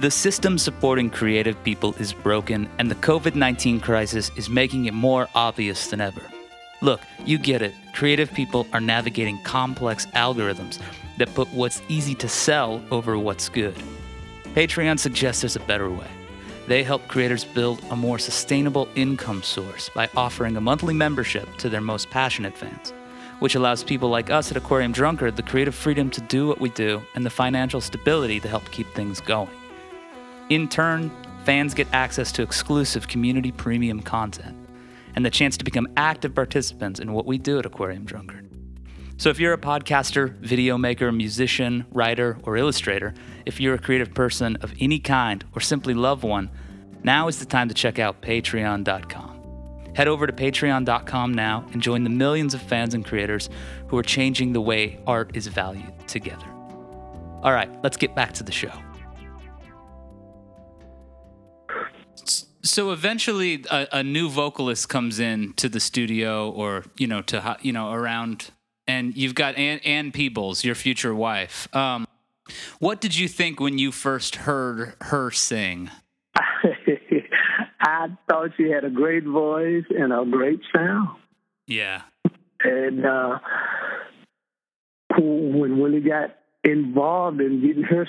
The 0.00 0.10
system 0.10 0.58
supporting 0.58 1.08
creative 1.08 1.56
people 1.64 1.94
is 1.94 2.12
broken, 2.12 2.68
and 2.78 2.90
the 2.90 2.96
COVID 2.96 3.34
19 3.34 3.80
crisis 3.80 4.30
is 4.36 4.50
making 4.50 4.84
it 4.84 4.92
more 4.92 5.28
obvious 5.34 5.86
than 5.86 6.02
ever. 6.02 6.20
Look, 6.82 7.00
you 7.24 7.38
get 7.38 7.62
it. 7.62 7.72
Creative 7.94 8.30
people 8.30 8.66
are 8.74 8.82
navigating 8.82 9.42
complex 9.44 10.04
algorithms 10.08 10.78
that 11.16 11.34
put 11.34 11.48
what's 11.54 11.80
easy 11.88 12.14
to 12.16 12.28
sell 12.28 12.82
over 12.90 13.18
what's 13.18 13.48
good. 13.48 13.82
Patreon 14.52 14.98
suggests 14.98 15.40
there's 15.40 15.56
a 15.56 15.60
better 15.60 15.88
way. 15.88 16.06
They 16.66 16.82
help 16.82 17.06
creators 17.06 17.44
build 17.44 17.80
a 17.90 17.96
more 17.96 18.18
sustainable 18.18 18.88
income 18.96 19.42
source 19.42 19.88
by 19.88 20.08
offering 20.16 20.56
a 20.56 20.60
monthly 20.60 20.94
membership 20.94 21.48
to 21.58 21.68
their 21.68 21.80
most 21.80 22.10
passionate 22.10 22.58
fans, 22.58 22.92
which 23.38 23.54
allows 23.54 23.84
people 23.84 24.08
like 24.08 24.30
us 24.30 24.50
at 24.50 24.56
Aquarium 24.56 24.90
Drunkard 24.90 25.36
the 25.36 25.44
creative 25.44 25.76
freedom 25.76 26.10
to 26.10 26.20
do 26.22 26.48
what 26.48 26.60
we 26.60 26.70
do 26.70 27.00
and 27.14 27.24
the 27.24 27.30
financial 27.30 27.80
stability 27.80 28.40
to 28.40 28.48
help 28.48 28.68
keep 28.72 28.92
things 28.94 29.20
going. 29.20 29.50
In 30.48 30.68
turn, 30.68 31.10
fans 31.44 31.72
get 31.72 31.86
access 31.92 32.32
to 32.32 32.42
exclusive 32.42 33.06
community 33.06 33.52
premium 33.52 34.00
content 34.00 34.56
and 35.14 35.24
the 35.24 35.30
chance 35.30 35.56
to 35.56 35.64
become 35.64 35.86
active 35.96 36.34
participants 36.34 36.98
in 36.98 37.12
what 37.12 37.26
we 37.26 37.38
do 37.38 37.60
at 37.60 37.66
Aquarium 37.66 38.04
Drunkard. 38.04 38.45
So, 39.18 39.30
if 39.30 39.40
you're 39.40 39.54
a 39.54 39.58
podcaster, 39.58 40.30
video 40.30 40.76
maker, 40.76 41.10
musician, 41.10 41.86
writer, 41.90 42.36
or 42.42 42.58
illustrator, 42.58 43.14
if 43.46 43.60
you're 43.60 43.74
a 43.74 43.78
creative 43.78 44.12
person 44.12 44.56
of 44.56 44.74
any 44.78 44.98
kind, 44.98 45.42
or 45.54 45.60
simply 45.60 45.94
love 45.94 46.22
one, 46.22 46.50
now 47.02 47.26
is 47.26 47.38
the 47.38 47.46
time 47.46 47.68
to 47.68 47.74
check 47.74 47.98
out 47.98 48.20
patreon.com. 48.20 49.94
Head 49.94 50.08
over 50.08 50.26
to 50.26 50.32
patreon.com 50.34 51.32
now 51.32 51.64
and 51.72 51.80
join 51.80 52.04
the 52.04 52.10
millions 52.10 52.52
of 52.52 52.60
fans 52.60 52.92
and 52.92 53.06
creators 53.06 53.48
who 53.88 53.96
are 53.96 54.02
changing 54.02 54.52
the 54.52 54.60
way 54.60 55.00
art 55.06 55.34
is 55.34 55.46
valued 55.46 55.92
together. 56.06 56.46
All 57.42 57.52
right, 57.52 57.70
let's 57.82 57.96
get 57.96 58.14
back 58.14 58.34
to 58.34 58.42
the 58.42 58.52
show. 58.52 58.72
So 62.62 62.90
eventually, 62.90 63.64
a, 63.70 63.86
a 63.92 64.02
new 64.02 64.28
vocalist 64.28 64.90
comes 64.90 65.18
in 65.20 65.54
to 65.54 65.70
the 65.70 65.80
studio, 65.80 66.50
or 66.50 66.84
you 66.98 67.06
know, 67.06 67.22
to 67.22 67.56
you 67.62 67.72
know, 67.72 67.92
around 67.92 68.50
and 68.86 69.16
you've 69.16 69.34
got 69.34 69.56
Ann, 69.56 69.78
Ann 69.80 70.12
Peebles, 70.12 70.64
your 70.64 70.74
future 70.74 71.14
wife. 71.14 71.74
Um, 71.74 72.06
what 72.78 73.00
did 73.00 73.16
you 73.16 73.28
think 73.28 73.60
when 73.60 73.78
you 73.78 73.90
first 73.92 74.36
heard 74.36 74.94
her 75.02 75.30
sing? 75.30 75.90
I 77.80 78.08
thought 78.28 78.50
she 78.56 78.70
had 78.70 78.84
a 78.84 78.90
great 78.90 79.24
voice 79.24 79.84
and 79.90 80.12
a 80.12 80.24
great 80.24 80.60
sound. 80.74 81.16
Yeah. 81.66 82.02
And 82.62 83.04
uh, 83.04 83.38
when 85.18 85.78
Willie 85.78 86.00
got 86.00 86.36
involved 86.64 87.40
in 87.40 87.60
getting 87.60 87.84
her 87.84 88.06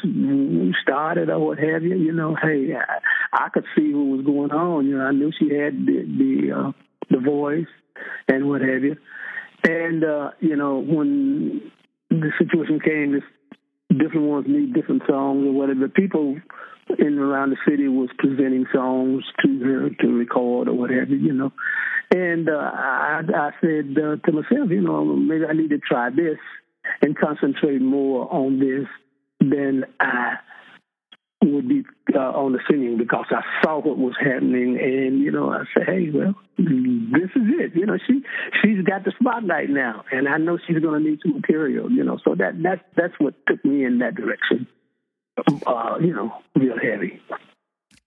started 0.82 1.30
or 1.30 1.40
what 1.40 1.60
have 1.60 1.84
you, 1.84 1.96
you 1.96 2.12
know, 2.12 2.36
hey, 2.42 2.76
I, 2.76 3.00
I 3.46 3.50
could 3.50 3.66
see 3.76 3.94
what 3.94 4.18
was 4.18 4.26
going 4.26 4.52
on. 4.52 4.88
You 4.88 4.98
know, 4.98 5.06
I 5.06 5.12
knew 5.12 5.32
she 5.38 5.54
had 5.54 5.86
the 5.86 6.04
the, 6.18 6.52
uh, 6.52 6.72
the 7.10 7.20
voice 7.20 7.68
and 8.28 8.50
what 8.50 8.62
have 8.62 8.84
you. 8.84 8.98
And, 9.68 10.04
uh, 10.04 10.32
you 10.40 10.56
know, 10.56 10.80
when 10.80 11.72
the 12.10 12.32
situation 12.40 12.80
came, 12.80 13.12
this 13.14 13.24
different 13.90 14.28
ones 14.28 14.46
need 14.48 14.74
different 14.74 15.04
songs 15.08 15.46
or 15.46 15.52
whatever. 15.52 15.90
People 15.90 16.38
in 16.98 17.08
and 17.08 17.20
around 17.20 17.50
the 17.50 17.58
city 17.68 17.90
was 17.90 18.10
presenting 18.18 18.66
songs 18.74 19.24
to 19.44 19.60
her 19.60 19.90
to 19.90 20.08
record 20.08 20.70
or 20.70 20.74
whatever, 20.74 21.14
you 21.14 21.34
know. 21.34 21.52
And 22.12 22.48
uh, 22.48 22.54
I, 22.54 23.22
I 23.36 23.52
said 23.60 23.98
uh, 23.98 24.16
to 24.26 24.32
myself, 24.32 24.70
you 24.70 24.82
know, 24.82 25.04
maybe 25.04 25.44
I 25.46 25.54
need 25.54 25.72
to 25.72 25.80
try 25.80 26.10
this 26.10 26.38
and 27.02 27.18
concentrate 27.18 27.82
more 27.82 28.34
on 28.34 28.60
this 28.60 28.88
than 29.42 29.84
I 30.00 30.36
would 31.44 31.68
be 31.68 31.84
uh, 32.16 32.20
on 32.20 32.54
the 32.54 32.60
singing 32.70 32.98
because 32.98 33.26
I 33.30 33.42
saw 33.64 33.80
what 33.80 33.98
was 33.98 34.16
happening, 34.20 34.78
and 34.82 35.20
you 35.20 35.32
know, 35.32 35.52
I 35.52 35.64
said, 35.74 35.86
"Hey, 35.86 36.10
well, 36.14 36.36
this 36.58 37.30
is 37.36 37.48
it." 37.60 37.76
You 37.76 37.86
know, 37.86 37.98
she 38.08 38.22
she's 38.62 38.84
got 38.84 39.04
the 39.04 39.14
spotlight 39.20 39.70
now, 39.70 40.04
and 40.12 40.28
I 40.28 40.38
know 40.38 40.58
she's 40.66 40.80
going 40.80 41.04
to 41.04 41.10
need 41.10 41.20
some 41.22 41.34
material. 41.34 41.92
You 41.92 42.04
know, 42.04 42.18
so 42.24 42.36
that 42.36 42.62
that 42.64 42.86
that's 42.96 43.14
what 43.20 43.36
took 43.48 43.64
me 43.64 43.86
in 43.86 44.00
that 44.00 44.16
direction. 44.16 44.68
Uh, 45.68 45.98
you 46.02 46.14
know, 46.14 46.34
real 46.56 46.78
heavy. 46.82 47.22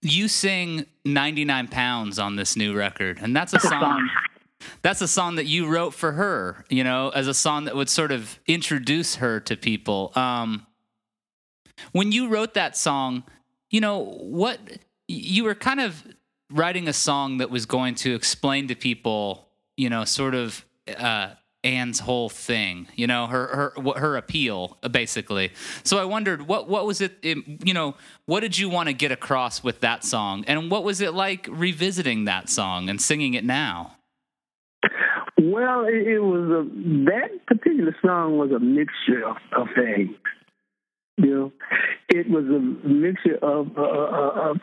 You 0.01 0.27
sing 0.27 0.85
99 1.05 1.67
pounds 1.67 2.19
on 2.19 2.35
this 2.35 2.57
new 2.57 2.75
record, 2.75 3.19
and 3.21 3.35
that's 3.35 3.53
a 3.53 3.59
song. 3.59 4.09
that's 4.81 5.01
a 5.01 5.07
song 5.07 5.35
that 5.35 5.45
you 5.45 5.67
wrote 5.67 5.93
for 5.93 6.13
her, 6.13 6.65
you 6.69 6.83
know, 6.83 7.09
as 7.09 7.27
a 7.27 7.33
song 7.33 7.65
that 7.65 7.75
would 7.75 7.89
sort 7.89 8.11
of 8.11 8.39
introduce 8.47 9.15
her 9.15 9.39
to 9.41 9.55
people. 9.55 10.11
Um, 10.15 10.65
when 11.91 12.11
you 12.11 12.27
wrote 12.27 12.53
that 12.53 12.77
song, 12.77 13.23
you 13.69 13.81
know, 13.81 13.99
what 14.19 14.59
you 15.07 15.43
were 15.43 15.55
kind 15.55 15.79
of 15.79 16.03
writing 16.51 16.87
a 16.87 16.93
song 16.93 17.37
that 17.37 17.49
was 17.49 17.65
going 17.65 17.95
to 17.95 18.13
explain 18.13 18.67
to 18.67 18.75
people, 18.75 19.47
you 19.77 19.89
know, 19.89 20.05
sort 20.05 20.35
of 20.35 20.65
uh, 20.97 21.29
Ann's 21.63 21.99
whole 21.99 22.29
thing, 22.29 22.87
you 22.95 23.05
know, 23.05 23.27
her 23.27 23.73
her 23.75 23.93
her 23.97 24.17
appeal, 24.17 24.77
basically. 24.89 25.51
So 25.83 25.99
I 25.99 26.05
wondered, 26.05 26.47
what 26.47 26.67
what 26.67 26.87
was 26.87 27.01
it, 27.01 27.23
you 27.23 27.73
know, 27.73 27.95
what 28.25 28.39
did 28.39 28.57
you 28.57 28.67
want 28.67 28.87
to 28.87 28.93
get 28.93 29.11
across 29.11 29.63
with 29.63 29.81
that 29.81 30.03
song, 30.03 30.43
and 30.47 30.71
what 30.71 30.83
was 30.83 31.01
it 31.01 31.13
like 31.13 31.47
revisiting 31.49 32.25
that 32.25 32.49
song 32.49 32.89
and 32.89 32.99
singing 32.99 33.35
it 33.35 33.45
now? 33.45 33.97
Well, 35.37 35.85
it, 35.85 36.07
it 36.07 36.19
was 36.19 36.49
a 36.49 36.63
that 37.05 37.45
particular 37.45 37.95
song 38.03 38.37
was 38.37 38.51
a 38.51 38.59
mixture 38.59 39.23
of 39.27 39.67
things. 39.75 40.15
You 41.17 41.35
know, 41.35 41.51
it 42.09 42.29
was 42.29 42.45
a 42.45 42.87
mixture 42.87 43.37
of, 43.41 43.77
uh, 43.77 43.81
uh, 43.81 44.53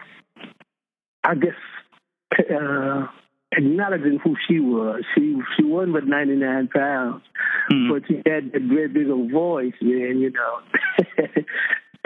I 1.24 1.34
guess, 1.34 1.54
uh, 2.38 3.06
acknowledging 3.52 4.18
who 4.22 4.36
she 4.48 4.60
was. 4.60 5.02
She 5.14 5.36
she 5.56 5.64
wasn't 5.64 5.94
but 5.94 6.06
99 6.06 6.68
pounds, 6.68 7.22
mm. 7.70 7.90
but 7.90 8.02
she 8.08 8.16
had 8.16 8.52
that 8.52 8.68
great 8.68 8.92
big 8.92 9.08
old 9.08 9.30
voice, 9.30 9.74
man, 9.80 10.18
you 10.18 10.30
know, 10.30 10.60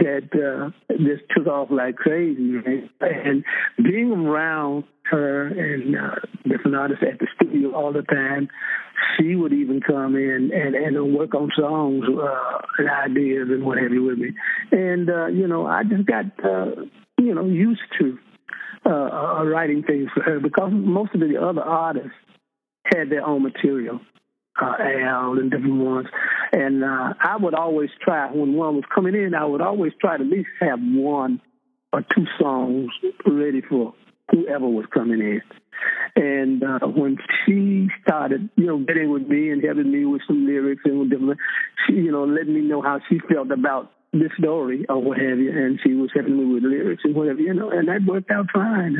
that 0.03 0.29
uh, 0.35 0.95
just 0.97 1.23
took 1.35 1.47
off 1.47 1.69
like 1.71 1.97
crazy. 1.97 2.59
And 3.01 3.45
being 3.77 4.13
around 4.13 4.85
her 5.05 5.47
and 5.47 5.97
uh, 5.97 6.15
different 6.49 6.77
artists 6.77 7.05
at 7.11 7.19
the 7.19 7.27
studio 7.37 7.73
all 7.73 7.93
the 7.93 8.03
time, 8.03 8.49
she 9.17 9.35
would 9.35 9.53
even 9.53 9.81
come 9.81 10.17
in 10.17 10.51
and 10.53 10.75
and 10.75 11.15
work 11.15 11.35
on 11.35 11.51
songs 11.57 12.05
uh, 12.09 12.59
and 12.79 12.89
ideas 12.89 13.49
and 13.51 13.65
what 13.65 13.79
have 13.79 13.93
you 13.93 14.05
with 14.05 14.19
me. 14.19 14.31
And 14.71 15.09
uh, 15.09 15.27
you 15.27 15.47
know, 15.47 15.67
I 15.67 15.85
just 15.85 16.07
got 16.07 16.27
uh, 16.45 16.83
you 17.19 17.35
know 17.35 17.47
used 17.47 17.83
to 18.01 18.19
uh, 18.85 18.91
uh, 18.91 19.45
writing 19.45 19.83
things 19.83 20.09
for 20.15 20.23
her 20.23 20.41
because 20.41 20.71
most 20.73 21.15
of 21.15 21.21
the 21.21 21.41
other 21.41 21.63
artists 21.63 22.11
had 22.85 23.11
their 23.11 23.25
own 23.25 23.43
material. 23.43 24.01
Uh, 24.61 24.75
Al 24.79 25.39
and 25.39 25.51
different 25.51 25.77
ones, 25.77 26.09
and 26.53 26.85
uh, 26.85 27.15
I 27.19 27.37
would 27.39 27.55
always 27.55 27.91
try 28.01 28.31
when 28.31 28.55
one 28.55 28.77
was 28.77 28.85
coming 28.95 29.15
in. 29.15 29.35
I 29.35 29.45
would 29.45 29.63
always 29.63 29.93
try 30.01 30.19
to 30.19 30.23
at 30.23 30.31
least 30.31 30.49
have 30.61 30.79
one 30.81 31.41
or 31.93 32.03
two 32.15 32.27
songs 32.39 32.91
ready 33.27 33.63
for 33.63 33.95
whoever 34.31 34.69
was 34.69 34.85
coming 34.93 35.21
in. 35.21 35.43
And 36.15 36.63
uh, 36.63 36.87
when 36.87 37.17
she 37.45 37.89
started, 38.03 38.51
you 38.57 38.67
know, 38.67 38.79
getting 38.79 39.11
with 39.11 39.27
me 39.27 39.51
and 39.51 39.65
helping 39.65 39.91
me 39.91 40.05
with 40.05 40.23
some 40.27 40.47
lyrics 40.47 40.83
and 40.85 41.11
different, 41.11 41.41
she, 41.87 41.95
you 41.95 42.13
know, 42.13 42.25
letting 42.25 42.55
me 42.55 42.61
know 42.61 42.83
how 42.83 43.01
she 43.09 43.19
felt 43.33 43.51
about 43.51 43.91
the 44.13 44.29
story 44.39 44.85
or 44.91 45.03
what 45.03 45.19
have 45.19 45.39
you, 45.39 45.51
and 45.51 45.81
she 45.83 45.95
was 45.95 46.11
helping 46.15 46.37
me 46.37 46.55
with 46.55 46.63
lyrics 46.63 47.03
and 47.05 47.15
whatever, 47.15 47.41
you 47.41 47.55
know, 47.55 47.71
and 47.71 47.89
that 47.89 48.05
worked 48.07 48.31
out 48.31 48.47
fine. 48.53 48.95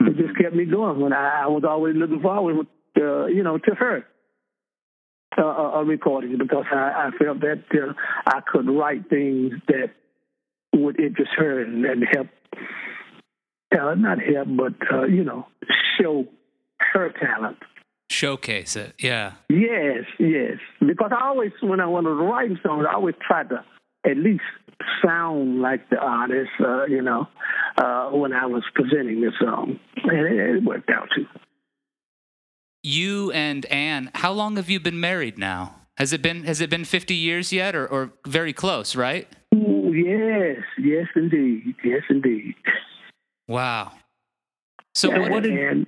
Mm-hmm. 0.00 0.06
It 0.06 0.16
just 0.16 0.38
kept 0.38 0.54
me 0.54 0.64
going. 0.64 1.00
When 1.00 1.12
I, 1.12 1.42
I 1.42 1.46
was 1.48 1.64
always 1.68 1.96
looking 1.96 2.20
forward, 2.20 2.66
uh, 2.96 3.26
you 3.26 3.42
know, 3.42 3.58
to 3.58 3.74
her 3.74 4.06
uh, 5.38 5.42
a 5.42 5.84
recording 5.84 6.36
because 6.38 6.64
I, 6.70 7.08
I 7.08 7.10
felt 7.22 7.40
that 7.40 7.64
uh, 7.72 7.92
I 8.26 8.40
could 8.40 8.68
write 8.68 9.08
things 9.08 9.52
that 9.68 9.90
would 10.74 10.98
interest 10.98 11.30
her 11.36 11.62
and, 11.62 11.84
and 11.84 12.04
help, 12.12 12.28
uh, 13.72 13.94
not 13.94 14.18
help, 14.20 14.48
but 14.56 14.74
uh, 14.92 15.04
you 15.04 15.24
know, 15.24 15.46
show 16.00 16.26
her 16.92 17.12
talent. 17.20 17.58
Showcase 18.10 18.74
it, 18.76 18.94
yeah. 18.98 19.34
Yes, 19.50 20.04
yes. 20.18 20.58
Because 20.80 21.10
I 21.12 21.26
always, 21.28 21.52
when 21.62 21.80
I 21.80 21.86
wanted 21.86 22.08
to 22.10 22.14
write 22.14 22.50
songs, 22.62 22.86
I 22.88 22.94
always 22.94 23.14
tried 23.26 23.50
to 23.50 23.64
at 24.04 24.16
least 24.16 24.42
sound 25.04 25.60
like 25.60 25.90
the 25.90 25.98
artist, 25.98 26.50
uh, 26.60 26.86
you 26.86 27.02
know, 27.02 27.26
uh, 27.76 28.10
when 28.10 28.32
I 28.32 28.46
was 28.46 28.62
presenting 28.74 29.20
the 29.20 29.32
song, 29.40 29.78
and 30.04 30.26
it, 30.26 30.56
it 30.56 30.64
worked 30.64 30.90
out 30.90 31.08
too. 31.14 31.26
You 32.88 33.30
and 33.32 33.66
Ann, 33.66 34.10
how 34.14 34.32
long 34.32 34.56
have 34.56 34.70
you 34.70 34.80
been 34.80 34.98
married 34.98 35.36
now? 35.36 35.74
Has 35.98 36.14
it 36.14 36.22
been 36.22 36.44
has 36.44 36.62
it 36.62 36.70
been 36.70 36.86
fifty 36.86 37.14
years 37.14 37.52
yet, 37.52 37.74
or, 37.76 37.86
or 37.86 38.12
very 38.26 38.54
close, 38.54 38.96
right? 38.96 39.28
Ooh, 39.54 39.92
yes, 39.92 40.64
yes, 40.78 41.06
indeed, 41.14 41.74
yes, 41.84 42.02
indeed. 42.08 42.54
Wow. 43.46 43.92
So 44.94 45.10
and, 45.10 45.30
what 45.30 45.42
did, 45.42 45.86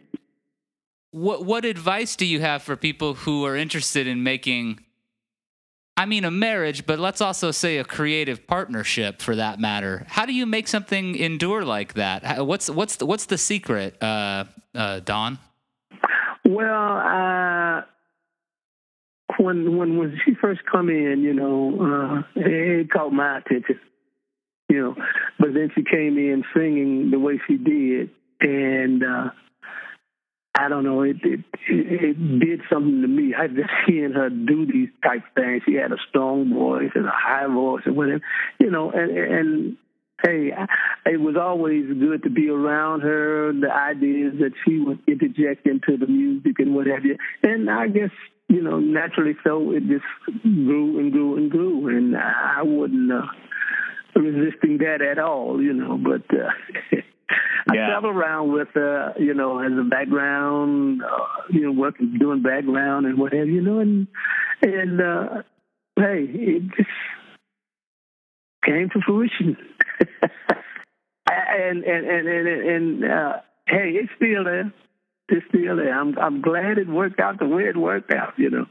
what 1.11 1.45
what 1.47 1.65
advice 1.65 2.17
do 2.17 2.27
you 2.27 2.41
have 2.41 2.63
for 2.63 2.77
people 2.77 3.15
who 3.15 3.47
are 3.47 3.57
interested 3.57 4.07
in 4.07 4.23
making 4.23 4.81
I 5.97 6.05
mean 6.05 6.27
a 6.27 6.31
marriage, 6.31 6.85
but 6.85 6.99
let's 6.99 7.23
also 7.23 7.51
say 7.51 7.79
a 7.79 7.85
creative 7.85 8.47
partnership 8.47 9.23
for 9.23 9.37
that 9.37 9.59
matter. 9.59 10.05
How 10.09 10.27
do 10.27 10.35
you 10.35 10.45
make 10.45 10.69
something 10.69 11.17
endure 11.17 11.65
like 11.65 11.95
that? 11.95 12.45
What's 12.45 12.69
what's 12.69 12.97
the, 12.97 13.07
what's 13.07 13.25
the 13.27 13.39
secret, 13.39 14.03
uh, 14.03 14.45
uh, 14.75 15.01
Don? 15.01 15.39
Well, 16.55 16.97
uh, 16.97 17.83
when 19.39 19.77
when 19.77 19.99
when 19.99 20.21
she 20.25 20.35
first 20.35 20.61
come 20.71 20.89
in, 20.89 21.23
you 21.23 21.33
know, 21.33 21.77
uh, 21.81 22.23
it 22.37 22.91
caught 22.91 23.13
my 23.13 23.39
attention, 23.39 23.79
you 24.69 24.83
know. 24.83 24.95
But 25.39 25.55
then 25.55 25.71
she 25.75 25.85
came 25.85 26.19
in 26.19 26.45
singing 26.55 27.11
the 27.11 27.19
way 27.19 27.41
she 27.47 27.57
did, 27.57 28.11
and 28.41 29.03
uh, 29.05 29.31
I 30.59 30.69
don't 30.69 30.85
know, 30.85 31.03
it, 31.03 31.17
it 31.23 31.45
it 31.69 32.39
did 32.41 32.63
something 32.71 33.03
to 33.03 33.09
me. 33.09 33.35
I 33.35 33.47
just 33.47 33.71
seeing 33.87 34.13
her 34.13 34.29
do 34.29 34.67
these 34.67 34.89
type 35.03 35.23
things. 35.35 35.63
She 35.67 35.75
had 35.75 35.93
a 35.93 35.99
strong 36.09 36.53
voice 36.53 36.91
and 36.95 37.07
a 37.07 37.13
high 37.15 37.47
voice 37.47 37.83
and 37.87 37.97
whatever, 37.97 38.23
you 38.59 38.71
know, 38.71 38.91
and 38.91 39.17
and 39.17 39.77
hey, 40.23 40.53
it 41.07 41.21
was 41.21 41.37
always 41.41 41.87
good 41.87 42.23
to 42.25 42.31
be 42.31 42.49
around 42.49 43.01
her. 43.01 43.53
The 43.53 43.73
ideas 43.73 44.35
that 44.41 44.53
she 44.65 44.79
would 44.79 45.01
interject 45.07 45.67
into 45.67 45.97
the 45.97 46.07
music 46.07 46.59
and 46.59 46.75
what 46.75 46.87
have 46.87 47.05
you, 47.05 47.17
and 47.43 47.71
I 47.71 47.89
guess 47.89 48.11
you 48.49 48.63
know 48.63 48.79
naturally 48.79 49.37
so 49.45 49.73
it 49.73 49.87
just 49.87 50.05
grew 50.43 50.99
and 50.99 51.13
grew 51.13 51.37
and 51.37 51.51
grew, 51.51 51.89
and 51.89 52.17
I 52.17 52.63
wasn't 52.63 53.13
uh, 53.13 53.23
resisting 54.15 54.79
that 54.79 55.03
at 55.03 55.19
all, 55.19 55.63
you 55.63 55.73
know, 55.73 55.99
but. 55.99 56.23
Uh, 56.37 56.51
I 57.69 57.75
yeah. 57.75 57.87
travel 57.87 58.11
around 58.11 58.53
with, 58.53 58.77
uh, 58.77 59.13
you 59.19 59.35
know, 59.35 59.61
as 59.61 59.71
a 59.79 59.85
background, 59.85 61.03
uh, 61.03 61.43
you 61.51 61.61
know, 61.61 61.73
working, 61.73 62.17
doing 62.19 62.43
background 62.43 63.07
and 63.07 63.19
whatever, 63.19 63.45
you 63.45 63.61
know, 63.61 63.79
and 63.79 64.09
and 64.63 65.01
uh, 65.01 65.43
hey, 65.97 66.27
it 66.29 66.63
just 66.77 66.91
came 68.65 68.89
to 68.91 69.01
fruition. 69.07 69.57
and 71.31 71.85
and 71.85 72.07
and 72.07 72.29
and, 72.29 72.49
and 72.49 73.05
uh, 73.05 73.33
hey, 73.67 73.93
it's 73.95 74.11
still 74.17 74.45
there. 74.45 74.73
It's 75.29 75.47
still 75.49 75.77
there. 75.77 75.93
I'm 75.93 76.19
I'm 76.19 76.41
glad 76.41 76.79
it 76.79 76.89
worked 76.89 77.21
out 77.21 77.39
the 77.39 77.47
way 77.47 77.65
it 77.65 77.77
worked 77.77 78.13
out. 78.13 78.35
You 78.37 78.51
know. 78.51 78.67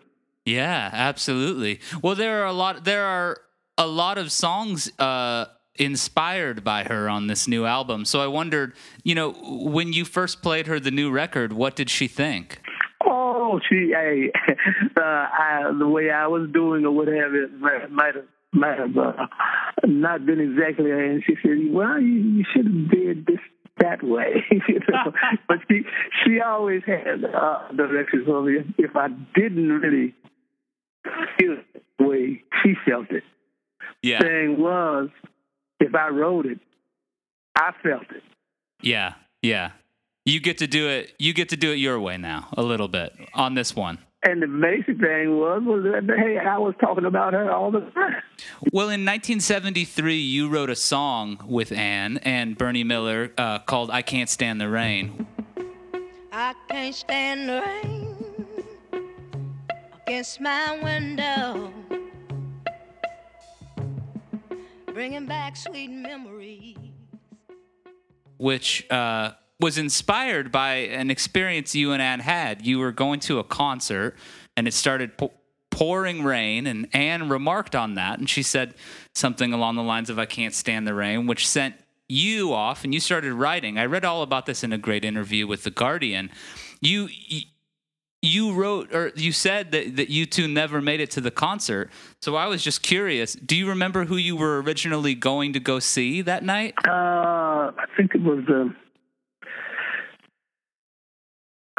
Yeah, 0.46 0.89
absolutely. 0.92 1.80
Well, 2.02 2.15
there 2.15 2.42
are 2.42 2.48
a 2.48 2.54
lot. 2.54 2.84
There 2.86 3.06
are 3.06 3.38
a 3.78 3.88
lot 3.88 4.18
of 4.18 4.32
songs. 4.32 4.92
Uh, 5.00 5.46
inspired 5.76 6.62
by 6.62 6.84
her 6.84 7.10
on 7.10 7.28
this 7.28 7.48
new 7.48 7.65
album. 7.65 8.04
So 8.04 8.20
I 8.20 8.28
wondered, 8.28 8.74
you 9.04 9.15
know, 9.15 9.32
when 9.32 9.94
you 9.94 10.04
first 10.04 10.42
played 10.42 10.68
her 10.68 10.78
the 10.78 10.92
new 10.92 11.10
record, 11.10 11.54
what 11.54 11.78
did 11.78 11.89
she 11.89 12.08
think? 12.08 12.60
Oh, 13.06 13.62
she, 13.70 13.94
hey, 13.96 14.30
uh, 14.98 15.02
I, 15.02 15.72
the 15.80 15.88
way 15.88 16.12
I 16.12 16.28
was 16.28 16.50
doing 16.52 16.86
or 16.86 16.92
whatever, 16.92 17.44
it 17.44 17.89
might 17.89 18.15
have 18.15 18.26
might 18.51 18.79
have 18.79 18.97
uh, 18.97 19.27
not 19.85 20.25
been 20.25 20.39
exactly. 20.39 20.91
And 20.91 21.23
she 21.25 21.35
said, 21.41 21.57
"Well, 21.71 21.99
you, 21.99 22.13
you 22.13 22.45
should 22.53 22.65
have 22.65 22.91
did 22.91 23.25
this 23.25 23.39
that 23.79 24.03
way." 24.03 24.45
you 24.67 24.79
know? 24.89 25.13
but 25.47 25.57
she 25.69 25.83
she 26.23 26.41
always 26.41 26.81
had 26.85 27.23
uh, 27.25 27.71
directions 27.75 28.25
for 28.25 28.41
me. 28.41 28.59
If 28.77 28.95
I 28.95 29.09
didn't 29.35 29.69
really 29.69 30.15
feel 31.38 31.57
the 31.97 32.05
way 32.05 32.43
she 32.63 32.73
felt 32.85 33.12
it, 33.12 33.23
yeah. 34.01 34.19
thing 34.19 34.59
was 34.59 35.09
if 35.79 35.95
I 35.95 36.09
wrote 36.09 36.45
it, 36.45 36.59
I 37.55 37.71
felt 37.83 38.09
it. 38.12 38.23
Yeah, 38.81 39.13
yeah. 39.41 39.71
You 40.25 40.39
get 40.39 40.59
to 40.59 40.67
do 40.67 40.88
it. 40.89 41.13
You 41.17 41.33
get 41.33 41.49
to 41.49 41.57
do 41.57 41.71
it 41.71 41.75
your 41.75 41.99
way 41.99 42.17
now, 42.17 42.47
a 42.53 42.62
little 42.62 42.88
bit 42.88 43.13
on 43.33 43.55
this 43.55 43.75
one. 43.75 43.99
And 44.21 44.41
the 44.41 44.47
basic 44.47 44.99
thing 44.99 45.38
was, 45.38 45.62
was 45.63 45.84
that 45.84 46.03
hey, 46.17 46.38
I 46.38 46.58
was 46.58 46.75
talking 46.82 47.05
about 47.05 47.34
her 47.34 47.49
all 47.51 47.71
the 47.71 47.79
time. 47.79 48.21
Well, 48.73 48.88
in 48.88 49.05
1973, 49.05 50.15
you 50.15 50.49
wrote 50.49 50.69
a 50.69 50.75
song 50.75 51.39
with 51.47 51.71
Ann 51.71 52.17
and 52.23 52.58
Bernie 52.58 52.84
Miller 52.84 53.32
uh, 53.38 53.60
called 53.60 53.89
"I 53.91 54.01
Can't 54.01 54.29
Stand 54.29 54.60
the 54.60 54.69
Rain." 54.69 55.25
I 56.32 56.53
can't 56.69 56.93
stand 56.95 57.49
the 57.49 57.62
rain 57.62 58.45
against 60.05 60.41
my 60.41 60.79
window 60.84 61.73
bringing 64.99 65.25
back 65.25 65.55
sweet 65.55 65.89
memories. 65.89 66.75
Which 68.38 68.86
uh, 68.91 69.32
was 69.60 69.78
inspired 69.78 70.52
by 70.52 70.76
an 70.76 71.12
experience 71.12 71.76
you 71.76 71.91
and 71.91 72.02
Ann 72.02 72.22
had. 72.22 72.65
You 72.65 72.80
were 72.80 72.91
going 72.91 73.19
to 73.22 73.39
a 73.39 73.43
concert, 73.43 74.15
and 74.56 74.67
it 74.67 74.74
started 74.74 75.17
po- 75.17 75.34
pouring 75.69 76.24
rain, 76.24 76.65
and 76.65 76.88
Ann 76.93 77.30
remarked 77.30 77.76
on 77.76 77.95
that, 77.95 78.19
and 78.19 78.30
she 78.30 78.41
said 78.41 78.74
something 79.13 79.54
along 79.54 79.76
the 79.76 79.84
lines 79.84 80.10
of 80.10 80.17
"I 80.17 80.26
can't 80.26 80.54
stand 80.54 80.88
the 80.88 80.93
rain," 80.93 81.28
which 81.28 81.48
sent 81.48 81.76
you 82.08 82.54
off, 82.54 82.84
and 82.84 82.93
you 82.93 83.00
started 83.00 83.34
writing. 83.34 83.78
I 83.78 83.86
read 83.86 84.04
all 84.04 84.24
about 84.24 84.45
this 84.45 84.63
in 84.63 84.74
a 84.74 84.78
great 84.78 85.06
interview 85.06 85.45
with 85.45 85.63
the 85.63 85.69
Guardian. 85.69 86.32
You, 86.82 87.10
you 88.22 88.54
wrote 88.54 88.93
or 88.93 89.12
you 89.15 89.32
said 89.32 89.72
that, 89.72 89.98
that 89.98 90.10
you 90.10 90.26
two 90.26 90.48
never 90.48 90.82
made 90.82 91.02
it 91.02 91.12
to 91.12 91.22
the 91.22 91.30
concert. 91.32 91.91
So 92.22 92.36
I 92.36 92.48
was 92.48 92.63
just 92.63 92.82
curious. 92.82 93.34
Do 93.34 93.56
you 93.56 93.67
remember 93.69 94.06
who 94.06 94.17
you 94.17 94.36
were 94.36 94.62
originally 94.62 95.13
going 95.13 95.54
to 95.54 95.60
go 95.60 95.80
see 95.80 96.22
that 96.24 96.43
night? 96.43 96.74
Uh, 96.88 96.91
I 96.91 97.86
think 97.95 98.15
it 98.15 98.22
was. 98.22 98.43
Uh, 98.50 98.74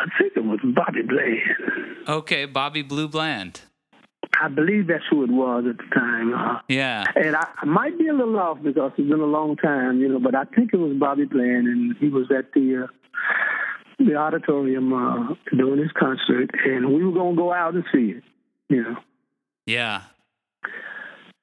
I 0.00 0.08
think 0.18 0.32
it 0.34 0.44
was 0.44 0.60
Bobby 0.64 1.02
Bland. 1.02 2.08
Okay, 2.08 2.46
Bobby 2.46 2.82
Blue 2.82 3.06
Bland. 3.06 3.60
I 4.42 4.48
believe 4.48 4.86
that's 4.86 5.04
who 5.10 5.22
it 5.24 5.30
was 5.30 5.64
at 5.68 5.76
the 5.76 5.94
time. 5.94 6.32
Uh, 6.32 6.60
yeah. 6.68 7.04
And 7.14 7.36
I, 7.36 7.46
I 7.58 7.66
might 7.66 7.98
be 7.98 8.08
a 8.08 8.14
little 8.14 8.38
off 8.38 8.58
because 8.62 8.92
it's 8.96 9.08
been 9.08 9.20
a 9.20 9.24
long 9.26 9.56
time, 9.56 10.00
you 10.00 10.08
know, 10.08 10.18
but 10.18 10.34
I 10.34 10.44
think 10.44 10.70
it 10.72 10.78
was 10.78 10.96
Bobby 10.96 11.26
Bland, 11.26 11.66
and 11.66 11.94
he 11.98 12.08
was 12.08 12.30
at 12.36 12.52
the. 12.52 12.84
Uh, 12.84 12.86
the 13.98 14.16
auditorium 14.16 14.94
uh, 14.94 15.34
doing 15.54 15.78
his 15.78 15.92
concert, 15.92 16.50
and 16.64 16.94
we 16.94 17.04
were 17.04 17.12
going 17.12 17.36
to 17.36 17.38
go 17.38 17.52
out 17.52 17.74
and 17.74 17.84
see 17.92 18.14
it, 18.16 18.24
you 18.70 18.82
know. 18.82 18.96
Yeah. 19.66 20.04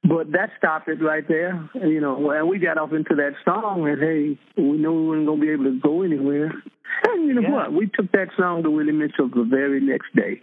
But 0.08 0.32
that 0.32 0.52
stopped 0.58 0.88
it 0.88 1.02
right 1.02 1.28
there, 1.28 1.70
you 1.74 2.00
know. 2.00 2.30
And 2.32 2.48
we 2.48 2.60
got 2.60 2.78
off 2.78 2.93
into 2.93 3.15
that 3.15 3.34
song, 3.43 3.88
and 3.88 4.00
hey, 4.00 4.39
we 4.56 4.78
knew 4.78 4.93
we 4.93 5.08
weren't 5.10 5.26
going 5.26 5.39
to 5.39 5.46
be 5.46 5.52
able 5.52 5.63
to 5.65 5.80
go 5.80 6.04
anywhere. 6.04 6.52
And 7.04 7.28
you 7.28 7.34
know 7.34 7.41
yeah. 7.41 7.52
what? 7.52 7.74
We 7.74 7.88
took 7.88 8.12
that 8.13 8.30
song 8.38 8.63
to 8.63 8.72
Willie 8.72 8.91
Mitchell 8.91 9.28
the 9.28 9.43
very 9.43 9.82
next 9.82 10.15
day. 10.15 10.41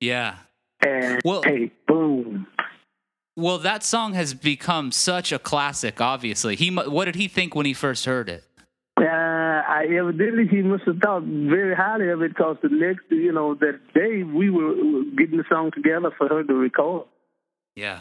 Yeah. 0.00 0.36
And 0.84 1.20
well, 1.24 1.42
hey, 1.42 1.72
boom. 1.86 2.46
Well, 3.36 3.58
that 3.58 3.82
song 3.82 4.14
has 4.14 4.34
become 4.34 4.92
such 4.92 5.32
a 5.32 5.38
classic. 5.38 6.00
Obviously, 6.00 6.56
he. 6.56 6.70
What 6.70 7.06
did 7.06 7.14
he 7.14 7.28
think 7.28 7.54
when 7.54 7.66
he 7.66 7.72
first 7.72 8.04
heard 8.04 8.28
it? 8.28 8.44
Uh, 9.00 9.04
I 9.04 9.86
evidently 9.96 10.48
he 10.48 10.62
must 10.62 10.84
have 10.84 10.98
thought 10.98 11.22
very 11.22 11.74
highly 11.74 12.08
of 12.08 12.20
it 12.22 12.30
because 12.30 12.56
the 12.62 12.68
next, 12.68 13.04
you 13.10 13.32
know, 13.32 13.54
that 13.54 13.80
day 13.94 14.24
we 14.24 14.50
were 14.50 14.74
getting 15.16 15.38
the 15.38 15.44
song 15.48 15.70
together 15.72 16.10
for 16.18 16.28
her 16.28 16.42
to 16.42 16.54
record. 16.54 17.06
Yeah. 17.76 18.00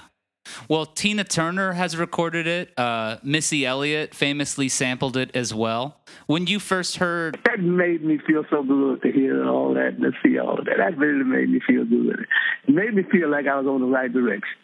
Well, 0.68 0.86
Tina 0.86 1.24
Turner 1.24 1.74
has 1.74 1.98
recorded 1.98 2.48
it. 2.48 2.78
Uh, 2.78 3.18
Missy 3.24 3.66
Elliott 3.66 4.14
famously 4.14 4.70
sampled 4.70 5.18
it 5.18 5.32
as 5.36 5.54
well. 5.54 6.02
When 6.26 6.48
you 6.48 6.60
first 6.60 6.98
heard, 6.98 7.40
that 7.46 7.60
made 7.60 8.04
me 8.04 8.20
feel 8.26 8.44
so 8.50 8.64
good 8.64 9.02
to 9.02 9.12
hear 9.12 9.48
all 9.48 9.74
that 9.74 9.96
and 10.00 10.02
to 10.02 10.12
see 10.24 10.38
all 10.38 10.60
of 10.60 10.66
that. 10.66 10.78
That 10.78 10.98
really 10.98 11.24
made 11.24 11.50
me 11.50 11.60
feel 11.66 11.86
good. 11.86 12.26
It 12.68 12.74
made 12.74 12.94
me 12.94 13.04
feel 13.04 13.30
like 13.30 13.48
I 13.48 13.58
was 13.60 13.68
on 13.68 13.82
the 13.82 13.88
right 13.88 14.12
direction. 14.12 14.58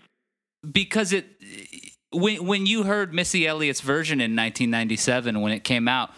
Because 0.69 1.11
it, 1.11 1.25
when 2.13 2.45
when 2.45 2.65
you 2.65 2.83
heard 2.83 3.13
Missy 3.13 3.47
Elliott's 3.47 3.81
version 3.81 4.19
in 4.19 4.31
1997 4.35 5.41
when 5.41 5.51
it 5.51 5.63
came 5.63 5.87
out, 5.87 6.11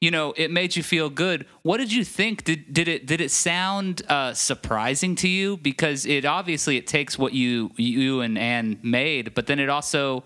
you 0.00 0.10
know, 0.12 0.32
it 0.36 0.50
made 0.50 0.76
you 0.76 0.82
feel 0.82 1.10
good. 1.10 1.46
What 1.62 1.78
did 1.78 1.92
you 1.92 2.04
think? 2.04 2.44
Did 2.44 2.72
did 2.72 2.86
it 2.86 3.06
did 3.06 3.20
it 3.20 3.30
sound 3.30 4.02
uh, 4.08 4.32
surprising 4.32 5.16
to 5.16 5.28
you? 5.28 5.56
Because 5.56 6.06
it 6.06 6.24
obviously 6.24 6.76
it 6.76 6.86
takes 6.86 7.18
what 7.18 7.32
you 7.32 7.70
you 7.76 8.20
and 8.20 8.38
Ann 8.38 8.78
made, 8.82 9.34
but 9.34 9.46
then 9.46 9.58
it 9.58 9.68
also 9.68 10.24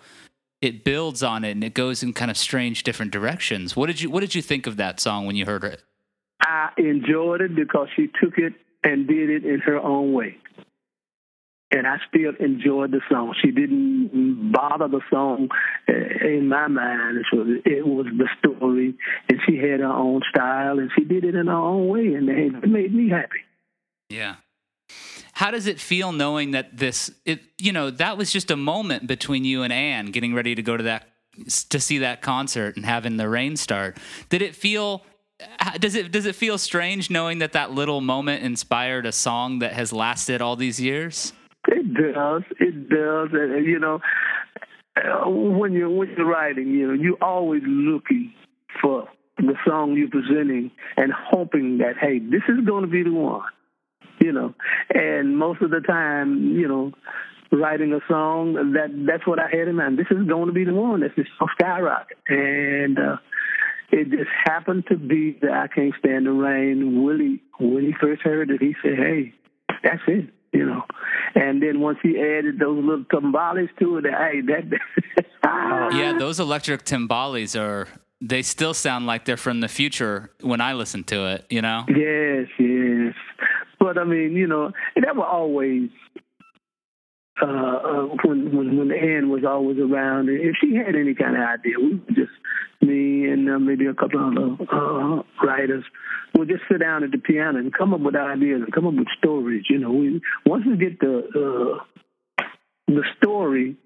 it 0.61 0.85
builds 0.85 1.23
on 1.23 1.43
it 1.45 1.53
and 1.53 1.65
it 1.65 1.75
goes 1.75 2.03
in 2.03 2.13
kind 2.13 2.31
of 2.31 2.37
strange 2.37 2.83
different 2.83 3.13
directions. 3.13 3.75
What 3.75 3.87
did 3.87 4.01
you 4.01 4.11
what 4.11 4.21
did 4.21 4.35
you 4.35 4.43
think 4.43 4.67
of 4.67 4.77
that 4.77 5.01
song 5.01 5.27
when 5.27 5.37
you 5.37 5.47
heard 5.47 5.65
it? 5.65 5.83
I 6.43 6.71
enjoyed 6.77 7.41
it 7.41 7.55
because 7.55 7.89
she 7.97 8.09
took 8.21 8.37
it 8.37 8.53
and 8.85 9.07
did 9.07 9.31
it 9.31 9.45
in 9.45 9.61
her 9.61 9.79
own 9.79 10.13
way 10.13 10.37
and 11.73 11.87
I 11.87 11.97
still 12.09 12.33
enjoyed 12.39 12.93
the 12.93 13.01
song. 13.11 13.35
She 13.43 13.51
didn't 13.51 14.53
bother 14.53 14.89
the 14.89 15.01
song 15.11 15.49
uh, 15.89 15.93
in 16.27 16.49
my 16.49 16.69
mind. 16.69 17.19
It 17.19 17.37
was, 17.37 17.47
it 17.65 17.87
was 17.87 18.07
the 18.17 18.29
story, 18.39 18.95
and 19.29 19.39
she 19.47 19.57
had 19.57 19.81
her 19.81 19.87
own 19.87 20.21
style, 20.31 20.79
and 20.79 20.91
she 20.97 21.05
did 21.05 21.25
it 21.25 21.35
in 21.35 21.47
her 21.47 21.53
own 21.53 21.89
way, 21.89 22.15
and 22.15 22.29
it 22.29 22.69
made 22.69 22.95
me 22.95 23.09
happy. 23.09 23.41
Yeah. 24.09 24.37
How 25.33 25.51
does 25.51 25.67
it 25.67 25.81
feel 25.81 26.13
knowing 26.13 26.51
that 26.51 26.77
this, 26.77 27.11
it, 27.25 27.41
you 27.59 27.73
know, 27.73 27.91
that 27.91 28.19
was 28.19 28.31
just 28.31 28.51
a 28.51 28.57
moment 28.57 29.07
between 29.07 29.45
you 29.45 29.63
and 29.63 29.73
Ann 29.73 30.07
getting 30.07 30.35
ready 30.35 30.55
to 30.55 30.63
go 30.63 30.77
to 30.77 30.83
that, 30.85 31.09
to 31.71 31.81
see 31.81 31.99
that 31.99 32.21
concert 32.21 32.77
and 32.77 32.85
having 32.85 33.17
the 33.17 33.29
rain 33.29 33.57
start? 33.57 33.97
Did 34.29 34.43
it 34.43 34.55
feel 34.55 35.05
does 35.81 35.97
it 35.97 36.13
does 36.13 36.27
it 36.27 36.37
feel 36.37 36.57
strange 36.57 37.11
knowing 37.11 37.39
that 37.39 37.53
that 37.53 37.73
little 37.73 38.01
moment 38.01 38.45
inspired 38.45 39.07
a 39.07 39.11
song 39.11 39.59
that 39.59 39.73
has 39.73 39.93
lasted 39.93 40.41
all 40.41 40.55
these 40.55 40.81
years? 40.81 41.33
It 41.99 42.15
does. 42.15 42.43
It 42.59 42.89
does. 42.89 43.29
And, 43.33 43.67
you 43.67 43.79
know, 43.79 44.01
uh, 44.97 45.29
when 45.29 45.73
you're 45.73 45.91
when 45.91 46.11
you're 46.11 46.27
writing, 46.27 46.69
you 46.69 46.89
know, 46.89 46.93
you're 46.93 47.23
always 47.23 47.63
looking 47.67 48.33
for 48.81 49.09
the 49.39 49.55
song 49.67 49.97
you're 49.97 50.09
presenting 50.09 50.71
and 50.97 51.13
hoping 51.13 51.79
that 51.79 51.97
hey, 52.01 52.19
this 52.19 52.43
is 52.49 52.65
going 52.67 52.85
to 52.85 52.91
be 52.91 53.03
the 53.03 53.13
one. 53.13 53.43
You 54.21 54.33
know, 54.33 54.55
and 54.95 55.37
most 55.37 55.63
of 55.63 55.71
the 55.71 55.81
time, 55.81 56.55
you 56.55 56.69
know, 56.69 56.93
writing 57.51 57.93
a 57.93 58.01
song 58.07 58.55
that 58.75 58.91
that's 59.07 59.27
what 59.27 59.39
I 59.39 59.49
had 59.51 59.69
in 59.69 59.77
mind. 59.77 59.99
This 59.99 60.07
is 60.11 60.29
going 60.29 60.47
to 60.47 60.53
be 60.53 60.65
the 60.65 60.75
one 60.75 61.01
that's 61.01 61.15
just 61.15 61.31
skyrocket, 61.59 62.19
and 62.29 62.99
uh, 62.99 63.17
it 63.91 64.11
just 64.11 64.31
happened 64.45 64.85
to 64.91 64.97
be 64.97 65.39
that 65.41 65.51
I 65.51 65.67
can't 65.69 65.95
stand 65.99 66.27
the 66.27 66.33
rain. 66.33 67.03
Willie, 67.03 67.43
when 67.59 67.85
he 67.85 67.95
first 68.01 68.23
heard 68.23 68.51
it, 68.51 68.61
he 68.61 68.77
said, 68.83 68.99
"Hey, 68.99 69.33
that's 69.83 70.03
it." 70.07 70.31
You 70.53 70.67
know. 70.67 70.83
And 71.35 71.63
then 71.63 71.81
once 71.81 71.99
he 72.03 72.19
added 72.19 72.59
those 72.59 72.83
little 72.85 73.05
timbales 73.05 73.69
to 73.79 73.99
it, 73.99 74.05
hey, 74.05 74.41
that. 74.43 75.25
yeah, 75.95 76.17
those 76.19 76.41
electric 76.41 76.85
timbales 76.85 77.59
are. 77.59 77.89
They 78.25 78.43
still 78.43 78.73
sound 78.73 79.07
like 79.07 79.25
they're 79.25 79.37
from 79.37 79.59
the 79.59 79.69
future 79.69 80.31
when 80.43 80.61
I 80.61 80.75
listen 80.75 81.03
to 81.05 81.27
it. 81.27 81.47
You 81.51 81.63
know. 81.63 81.85
Yes, 81.89 82.47
yes. 82.59 83.15
But 83.81 83.99
I 83.99 84.05
mean, 84.05 84.37
you 84.37 84.47
know, 84.47 84.71
that 84.95 85.17
was 85.17 85.27
always 85.29 85.91
uh, 87.41 87.47
uh, 87.47 88.07
when 88.25 88.55
when 88.57 88.77
when 88.77 88.93
Ann 88.93 89.31
was 89.31 89.45
always 89.47 89.79
around. 89.79 90.29
If 90.29 90.57
she 90.61 90.75
had 90.75 90.95
any 90.95 91.15
kind 91.15 91.37
of 91.37 91.43
idea, 91.43 91.79
we 91.79 91.95
would 91.95 92.15
just 92.15 92.33
me 92.83 93.31
and 93.31 93.49
uh, 93.49 93.59
maybe 93.59 93.87
a 93.87 93.95
couple 93.95 94.21
of 94.21 94.37
other 94.37 94.71
uh, 94.71 95.23
writers 95.43 95.85
would 96.35 96.49
just 96.49 96.63
sit 96.71 96.81
down 96.81 97.05
at 97.05 97.11
the 97.11 97.19
piano 97.19 97.59
and 97.59 97.73
come 97.73 97.95
up 97.95 98.01
with 98.01 98.17
ideas 98.17 98.63
and 98.63 98.73
come 98.73 98.87
up 98.87 98.95
with 98.95 99.09
stories. 99.17 99.65
You 99.71 99.79
know, 99.79 99.93
we 99.93 100.21
once 100.45 100.65
we 100.67 100.77
get 100.77 101.01
the 101.01 101.79
uh, 102.39 102.45
the 102.87 103.03
story 103.17 103.77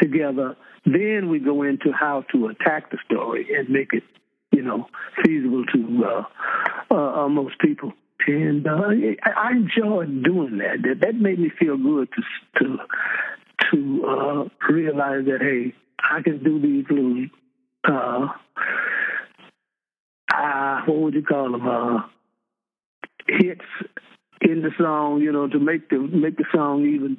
together, 0.00 0.56
then 0.84 1.28
we 1.30 1.38
go 1.38 1.62
into 1.62 1.92
how 1.92 2.24
to 2.32 2.48
attack 2.48 2.90
the 2.90 2.98
story 3.06 3.46
and 3.56 3.68
make 3.68 3.92
it, 3.92 4.02
you 4.50 4.62
know, 4.62 4.88
feasible 5.24 5.64
to 5.66 6.04
uh, 6.04 6.24
uh, 6.90 7.24
uh 7.24 7.28
most 7.28 7.58
people. 7.60 7.92
And 8.26 8.66
uh, 8.66 8.90
I 9.24 9.52
enjoyed 9.52 10.22
doing 10.22 10.58
that. 10.58 10.82
That 10.82 11.00
that 11.00 11.14
made 11.14 11.38
me 11.38 11.50
feel 11.58 11.76
good 11.76 12.08
to 12.12 12.60
to 12.60 12.78
to 13.70 14.04
uh, 14.06 14.72
realize 14.72 15.24
that 15.26 15.40
hey, 15.40 15.74
I 15.98 16.22
can 16.22 16.42
do 16.42 16.60
these 16.60 16.84
little 16.90 17.26
uh, 17.84 18.28
uh, 20.34 20.82
what 20.86 20.98
would 20.98 21.14
you 21.14 21.22
call 21.22 21.52
them? 21.52 21.68
Uh, 21.68 22.00
hits 23.28 23.64
in 24.40 24.62
the 24.62 24.70
song, 24.78 25.20
you 25.20 25.32
know, 25.32 25.48
to 25.48 25.58
make 25.58 25.88
the 25.88 25.98
make 25.98 26.36
the 26.36 26.44
song 26.52 26.84
even 26.84 27.16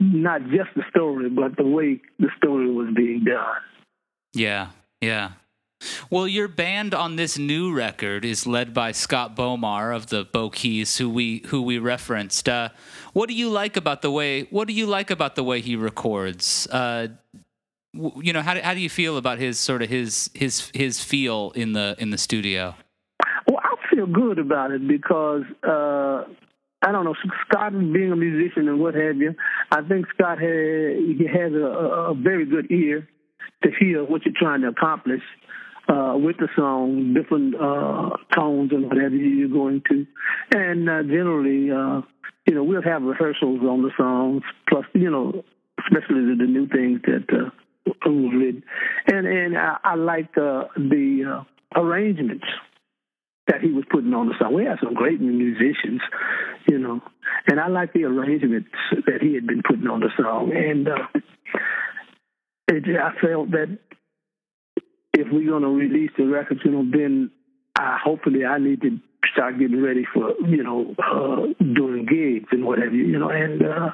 not 0.00 0.42
just 0.44 0.70
the 0.74 0.82
story, 0.90 1.28
but 1.28 1.56
the 1.56 1.66
way 1.66 2.00
the 2.18 2.28
story 2.36 2.70
was 2.70 2.88
being 2.94 3.24
done. 3.24 3.60
Yeah, 4.32 4.70
yeah. 5.00 5.32
Well, 6.10 6.26
your 6.26 6.48
band 6.48 6.94
on 6.94 7.16
this 7.16 7.38
new 7.38 7.72
record 7.72 8.24
is 8.24 8.46
led 8.46 8.72
by 8.72 8.92
Scott 8.92 9.36
Bomar 9.36 9.94
of 9.94 10.06
the 10.06 10.24
Bo-Keys, 10.24 10.96
who 10.98 11.08
we 11.08 11.42
who 11.46 11.62
we 11.62 11.78
referenced. 11.78 12.48
Uh, 12.48 12.70
what 13.12 13.28
do 13.28 13.34
you 13.34 13.50
like 13.50 13.76
about 13.76 14.02
the 14.02 14.10
way? 14.10 14.44
What 14.44 14.68
do 14.68 14.74
you 14.74 14.86
like 14.86 15.10
about 15.10 15.36
the 15.36 15.44
way 15.44 15.60
he 15.60 15.76
records? 15.76 16.66
Uh, 16.70 17.08
you 17.92 18.32
know, 18.32 18.42
how 18.42 18.54
do, 18.54 18.60
how 18.60 18.74
do 18.74 18.80
you 18.80 18.90
feel 18.90 19.16
about 19.16 19.38
his 19.38 19.58
sort 19.58 19.82
of 19.82 19.88
his 19.88 20.30
his 20.34 20.70
his 20.74 21.02
feel 21.02 21.52
in 21.54 21.72
the 21.72 21.94
in 21.98 22.10
the 22.10 22.18
studio? 22.18 22.74
Well, 23.46 23.60
I 23.62 23.94
feel 23.94 24.06
good 24.06 24.38
about 24.38 24.70
it 24.72 24.86
because 24.86 25.42
uh, 25.62 26.24
I 26.82 26.92
don't 26.92 27.04
know 27.04 27.14
Scott 27.46 27.72
being 27.72 28.12
a 28.12 28.16
musician 28.16 28.68
and 28.68 28.80
what 28.80 28.94
have 28.94 29.16
you. 29.16 29.34
I 29.70 29.82
think 29.82 30.06
Scott 30.14 30.38
has 30.38 30.96
he 31.18 31.26
has 31.26 31.52
a, 31.52 32.12
a 32.12 32.14
very 32.14 32.46
good 32.46 32.70
ear 32.70 33.08
to 33.62 33.70
hear 33.78 34.04
what 34.04 34.24
you're 34.24 34.34
trying 34.38 34.62
to 34.62 34.68
accomplish 34.68 35.22
uh, 35.88 36.14
with 36.16 36.36
the 36.36 36.48
song, 36.54 37.14
different 37.14 37.54
uh, 37.54 38.10
tones 38.34 38.72
and 38.72 38.86
whatever 38.86 39.14
you're 39.14 39.48
going 39.48 39.82
to. 39.88 40.06
And 40.52 40.88
uh, 40.88 41.02
generally, 41.02 41.70
uh, 41.70 42.02
you 42.46 42.54
know, 42.54 42.64
we'll 42.64 42.82
have 42.82 43.02
rehearsals 43.02 43.60
on 43.62 43.82
the 43.82 43.90
songs, 43.96 44.42
plus, 44.68 44.84
you 44.94 45.10
know, 45.10 45.44
especially 45.78 46.26
the, 46.26 46.36
the 46.38 46.46
new 46.46 46.66
things 46.68 47.00
that 47.04 47.26
uh, 47.32 47.50
was 48.06 48.32
written. 48.34 48.62
And 49.06 49.26
and 49.26 49.56
I, 49.56 49.76
I 49.84 49.94
like 49.94 50.36
uh, 50.36 50.64
the 50.76 51.44
uh, 51.74 51.80
arrangements 51.80 52.46
that 53.46 53.62
he 53.62 53.70
was 53.70 53.84
putting 53.90 54.12
on 54.12 54.28
the 54.28 54.34
song. 54.38 54.54
We 54.54 54.64
had 54.64 54.78
some 54.82 54.94
great 54.94 55.20
musicians, 55.20 56.02
you 56.68 56.78
know, 56.78 57.00
and 57.46 57.58
I 57.58 57.68
like 57.68 57.94
the 57.94 58.04
arrangements 58.04 58.68
that 59.06 59.22
he 59.22 59.34
had 59.34 59.46
been 59.46 59.62
putting 59.66 59.86
on 59.86 60.00
the 60.00 60.10
song. 60.20 60.52
And 60.54 60.88
uh, 60.88 61.20
it, 62.68 62.84
I 62.84 63.18
felt 63.20 63.50
that 63.52 63.78
if 65.18 65.26
we're 65.32 65.50
to 65.62 65.68
release 65.68 66.10
the 66.16 66.26
record, 66.26 66.60
you 66.64 66.70
know, 66.70 66.84
then 66.90 67.30
I, 67.76 67.98
hopefully 68.02 68.44
I 68.44 68.58
need 68.58 68.80
to 68.82 68.98
start 69.32 69.58
getting 69.58 69.82
ready 69.82 70.04
for, 70.12 70.34
you 70.46 70.62
know, 70.62 70.94
uh, 70.98 71.52
doing 71.60 72.06
gigs 72.06 72.48
and 72.52 72.64
whatever, 72.64 72.94
you 72.94 73.18
know, 73.18 73.30
and 73.30 73.62
uh, 73.62 73.90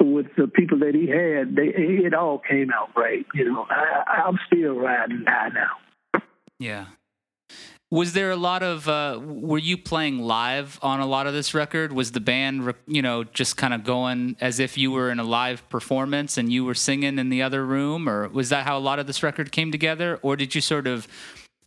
with 0.00 0.26
the 0.36 0.48
people 0.48 0.80
that 0.80 0.94
he 0.94 1.06
had, 1.06 1.56
they, 1.56 1.72
it 2.04 2.14
all 2.14 2.38
came 2.38 2.70
out 2.72 2.90
right 2.96 3.24
You 3.34 3.52
know, 3.52 3.66
I, 3.70 4.22
I'm 4.26 4.38
still 4.46 4.74
riding 4.74 5.24
high 5.26 5.48
now. 5.48 6.20
Yeah. 6.58 6.86
Was 7.90 8.14
there 8.14 8.32
a 8.32 8.36
lot 8.36 8.64
of? 8.64 8.88
Uh, 8.88 9.20
were 9.22 9.58
you 9.58 9.78
playing 9.78 10.18
live 10.18 10.78
on 10.82 10.98
a 10.98 11.06
lot 11.06 11.28
of 11.28 11.34
this 11.34 11.54
record? 11.54 11.92
Was 11.92 12.10
the 12.10 12.20
band, 12.20 12.74
you 12.88 13.00
know, 13.00 13.22
just 13.22 13.56
kind 13.56 13.72
of 13.72 13.84
going 13.84 14.36
as 14.40 14.58
if 14.58 14.76
you 14.76 14.90
were 14.90 15.08
in 15.10 15.20
a 15.20 15.24
live 15.24 15.68
performance 15.68 16.36
and 16.36 16.52
you 16.52 16.64
were 16.64 16.74
singing 16.74 17.18
in 17.18 17.28
the 17.28 17.42
other 17.42 17.64
room, 17.64 18.08
or 18.08 18.28
was 18.28 18.48
that 18.48 18.66
how 18.66 18.76
a 18.76 18.80
lot 18.80 18.98
of 18.98 19.06
this 19.06 19.22
record 19.22 19.52
came 19.52 19.70
together, 19.70 20.18
or 20.22 20.34
did 20.34 20.54
you 20.54 20.60
sort 20.60 20.88
of 20.88 21.06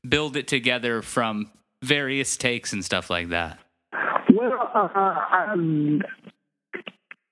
build 0.08 0.36
it 0.36 0.48
together 0.48 1.02
from 1.02 1.52
various 1.84 2.36
takes 2.36 2.74
and 2.74 2.84
stuff 2.84 3.10
like 3.10 3.30
that? 3.30 3.60
Well, 4.34 4.72
uh, 4.76 4.90
I, 4.94 5.56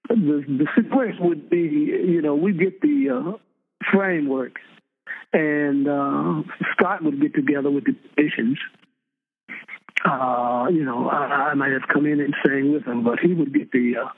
the 0.09 0.43
the 0.47 0.67
situation 0.75 1.27
would 1.27 1.49
be, 1.49 1.57
you 1.57 2.21
know, 2.21 2.35
we 2.35 2.53
get 2.53 2.79
the 2.79 3.09
uh, 3.09 3.37
framework, 3.91 4.59
and 5.33 5.87
uh, 5.87 6.43
Scott 6.73 7.03
would 7.03 7.21
get 7.21 7.33
together 7.35 7.69
with 7.69 7.85
the 7.85 7.95
musicians. 8.17 8.57
Uh, 10.05 10.67
you 10.71 10.85
know, 10.85 11.09
I, 11.09 11.49
I 11.51 11.53
might 11.55 11.71
have 11.71 11.87
come 11.91 12.05
in 12.05 12.19
and 12.19 12.35
sang 12.45 12.71
with 12.71 12.85
him, 12.85 13.03
but 13.03 13.19
he 13.19 13.33
would 13.33 13.53
get 13.53 13.71
the 13.71 13.97
uh, 13.97 14.09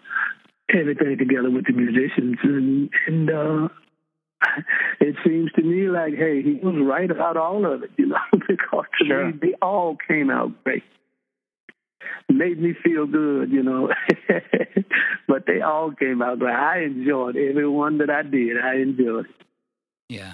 everything 0.77 1.17
together 1.17 1.49
with 1.49 1.65
the 1.65 1.73
musicians, 1.73 2.37
and 2.43 2.89
and 3.07 3.29
uh, 3.29 3.69
it 4.99 5.15
seems 5.25 5.51
to 5.53 5.61
me 5.61 5.87
like, 5.89 6.15
hey, 6.15 6.41
he 6.41 6.59
was 6.61 6.75
right 6.81 7.09
about 7.09 7.37
all 7.37 7.65
of 7.65 7.83
it, 7.83 7.91
you 7.97 8.07
know, 8.07 8.17
because 8.47 8.85
to 8.99 9.05
sure. 9.05 9.25
me 9.27 9.33
they 9.41 9.53
all 9.61 9.97
came 10.07 10.29
out 10.29 10.63
great. 10.63 10.83
made 12.29 12.59
me 12.59 12.73
feel 12.83 13.05
good, 13.07 13.51
you 13.51 13.63
know. 13.63 13.89
but 15.27 15.45
they 15.45 15.61
all 15.61 15.91
came 15.91 16.21
out 16.21 16.39
great. 16.39 16.53
I 16.53 16.83
enjoyed 16.83 17.35
every 17.35 17.67
one 17.67 17.99
that 17.99 18.09
I 18.09 18.23
did. 18.23 18.57
I 18.57 18.75
enjoyed 18.75 19.25
it. 19.25 19.31
Yeah. 20.09 20.33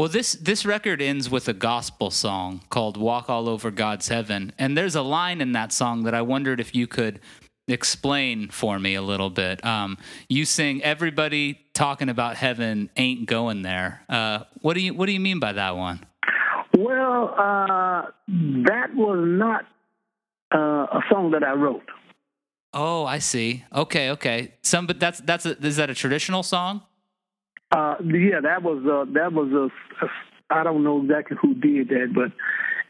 Well, 0.00 0.08
this 0.08 0.32
this 0.32 0.64
record 0.64 1.02
ends 1.02 1.28
with 1.28 1.46
a 1.46 1.52
gospel 1.52 2.10
song 2.10 2.62
called 2.70 2.96
"Walk 2.96 3.28
All 3.28 3.50
Over 3.50 3.70
God's 3.70 4.08
Heaven," 4.08 4.54
and 4.58 4.74
there's 4.74 4.94
a 4.94 5.02
line 5.02 5.42
in 5.42 5.52
that 5.52 5.74
song 5.74 6.04
that 6.04 6.14
I 6.14 6.22
wondered 6.22 6.58
if 6.58 6.74
you 6.74 6.86
could 6.86 7.20
explain 7.68 8.48
for 8.48 8.78
me 8.78 8.94
a 8.94 9.02
little 9.02 9.28
bit. 9.28 9.62
Um, 9.62 9.98
you 10.26 10.46
sing 10.46 10.82
"Everybody 10.82 11.60
talking 11.74 12.08
about 12.08 12.36
heaven 12.36 12.88
ain't 12.96 13.26
going 13.26 13.60
there." 13.60 14.02
Uh, 14.08 14.44
what 14.62 14.72
do 14.72 14.80
you 14.80 14.94
What 14.94 15.04
do 15.04 15.12
you 15.12 15.20
mean 15.20 15.38
by 15.38 15.52
that 15.52 15.76
one? 15.76 16.00
Well, 16.78 17.34
uh, 17.36 18.06
that 18.26 18.94
was 18.94 19.18
not 19.22 19.66
uh, 20.50 20.98
a 20.98 21.00
song 21.10 21.32
that 21.32 21.44
I 21.44 21.52
wrote. 21.52 21.84
Oh, 22.72 23.04
I 23.04 23.18
see. 23.18 23.64
Okay, 23.70 24.08
okay. 24.12 24.54
Some, 24.62 24.86
but 24.86 24.98
that's 24.98 25.20
that's 25.20 25.44
a, 25.44 25.58
is 25.58 25.76
that 25.76 25.90
a 25.90 25.94
traditional 25.94 26.42
song? 26.42 26.84
Uh, 27.70 27.94
yeah, 28.04 28.40
that 28.42 28.62
was 28.62 28.82
uh, 28.84 29.10
that 29.12 29.32
was 29.32 29.52
a, 29.52 30.04
a. 30.04 30.08
I 30.50 30.64
don't 30.64 30.82
know 30.82 31.02
exactly 31.02 31.36
who 31.40 31.54
did 31.54 31.88
that, 31.90 32.12
but 32.12 32.32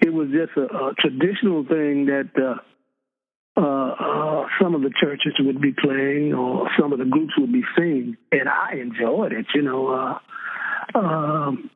it 0.01 0.11
was 0.11 0.29
just 0.29 0.57
a, 0.57 0.63
a 0.63 0.95
traditional 0.99 1.65
thing 1.65 2.07
that 2.07 2.31
uh, 2.37 3.61
uh, 3.61 3.91
uh, 3.91 4.47
some 4.61 4.75
of 4.75 4.81
the 4.81 4.91
churches 4.99 5.35
would 5.41 5.61
be 5.61 5.73
playing, 5.73 6.33
or 6.33 6.71
some 6.79 6.93
of 6.93 6.99
the 6.99 7.05
groups 7.05 7.35
would 7.37 7.53
be 7.53 7.65
singing, 7.77 8.17
and 8.33 8.49
I 8.49 8.77
enjoyed 8.77 9.33
it. 9.33 9.47
You 9.55 9.63
know, 9.63 9.89
uh, 9.89 10.99
um, 10.99 11.71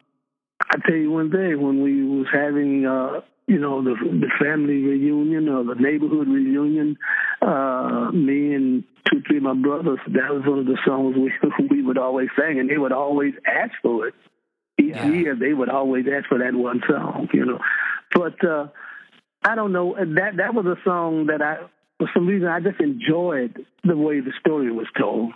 I 0.63 0.79
tell 0.87 0.97
you 0.97 1.11
one 1.11 1.29
day 1.29 1.55
when 1.55 1.83
we 1.83 2.03
was 2.05 2.27
having 2.33 2.87
uh, 2.87 3.21
you 3.47 3.59
know, 3.59 3.83
the 3.83 3.95
the 3.95 4.31
family 4.41 4.83
reunion 4.83 5.49
or 5.49 5.65
the 5.65 5.75
neighborhood 5.75 6.29
reunion. 6.29 6.97
Uh, 7.43 8.11
me 8.13 8.55
and 8.55 8.85
two, 9.11 9.23
three 9.27 9.37
of 9.37 9.43
my 9.43 9.55
brothers, 9.55 9.99
that 10.07 10.33
was 10.33 10.43
one 10.47 10.61
of 10.61 10.67
the 10.67 10.79
songs 10.85 11.17
we 11.17 11.33
we 11.71 11.83
would 11.83 11.99
always 11.99 12.29
sing, 12.39 12.59
and 12.59 12.71
they 12.71 12.79
would 12.79 12.93
always 12.93 13.35
ask 13.47 13.73
for 13.83 14.09
it. 14.09 14.15
Each 14.79 14.95
yeah. 14.95 15.09
year, 15.09 15.37
they 15.37 15.53
would 15.53 15.69
always 15.69 16.07
ask 16.13 16.29
for 16.29 16.39
that 16.39 16.55
one 16.55 16.83
song, 16.89 17.29
you 17.33 17.45
know. 17.45 17.59
But 18.13 18.43
uh, 18.45 18.69
I 19.45 19.55
don't 19.55 19.73
know 19.73 19.95
that 19.95 20.37
that 20.37 20.55
was 20.55 20.67
a 20.67 20.77
song 20.85 21.27
that 21.27 21.43
I, 21.43 21.59
for 21.99 22.09
some 22.15 22.27
reason, 22.27 22.49
I 22.49 22.61
just 22.61 22.81
enjoyed 22.81 23.65
the 23.85 23.97
way 23.97 24.21
the 24.21 24.33
story 24.41 24.73
was 24.73 24.87
told. 24.97 25.33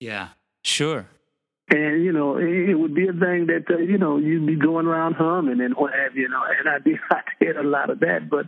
Yeah, 0.00 0.28
sure 0.64 1.06
and 1.70 2.04
you 2.04 2.12
know 2.12 2.38
it, 2.38 2.74
would 2.74 2.94
be 2.94 3.08
a 3.08 3.12
thing 3.12 3.46
that 3.46 3.64
uh, 3.70 3.78
you 3.78 3.98
know 3.98 4.16
you'd 4.16 4.46
be 4.46 4.56
going 4.56 4.86
around 4.86 5.14
humming 5.14 5.60
and 5.60 5.74
what 5.74 5.92
have 5.92 6.16
you, 6.16 6.28
know 6.28 6.42
and 6.58 6.68
I 6.68 6.78
did 6.78 6.98
I 7.10 7.20
did 7.40 7.56
a 7.56 7.62
lot 7.62 7.90
of 7.90 8.00
that. 8.00 8.28
But 8.30 8.46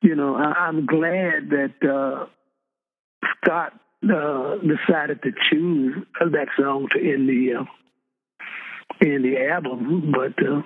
you 0.00 0.14
know 0.14 0.36
I, 0.36 0.66
I'm 0.66 0.86
glad 0.86 1.50
that 1.50 1.74
uh, 1.82 2.26
Scott 3.36 3.74
uh, 4.04 4.56
decided 4.56 5.22
to 5.22 5.32
choose 5.50 6.04
that 6.18 6.48
song 6.58 6.88
to 6.92 6.98
end 6.98 7.28
the 7.28 7.60
uh, 7.60 7.64
end 9.00 9.24
the 9.24 9.48
album. 9.48 10.12
But 10.12 10.44
uh, 10.44 10.62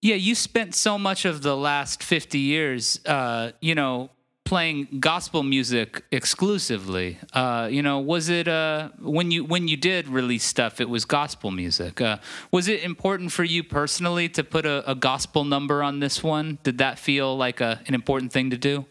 yeah 0.00 0.16
you 0.16 0.34
spent 0.34 0.74
so 0.74 0.98
much 0.98 1.24
of 1.24 1.42
the 1.42 1.56
last 1.56 2.02
50 2.02 2.38
years 2.38 3.00
uh, 3.04 3.52
you 3.60 3.74
know 3.74 4.10
playing 4.48 4.88
gospel 4.98 5.42
music 5.42 6.04
exclusively. 6.10 7.18
Uh, 7.34 7.68
you 7.70 7.82
know, 7.82 7.98
was 7.98 8.30
it 8.30 8.48
uh, 8.48 8.88
when 8.98 9.30
you 9.30 9.44
when 9.44 9.68
you 9.68 9.76
did 9.76 10.08
release 10.08 10.44
stuff? 10.44 10.80
It 10.80 10.88
was 10.88 11.04
gospel 11.04 11.50
music. 11.50 12.00
Uh, 12.00 12.16
was 12.50 12.66
it 12.66 12.82
important 12.82 13.30
for 13.30 13.44
you 13.44 13.62
personally 13.62 14.26
to 14.30 14.42
put 14.42 14.64
a, 14.64 14.90
a, 14.90 14.94
gospel 14.94 15.44
number 15.44 15.82
on 15.82 16.00
this 16.00 16.22
one? 16.22 16.58
Did 16.62 16.78
that 16.78 16.98
feel 16.98 17.36
like 17.36 17.60
a, 17.60 17.82
an 17.86 17.94
important 17.94 18.32
thing 18.32 18.48
to 18.48 18.56
do? 18.56 18.86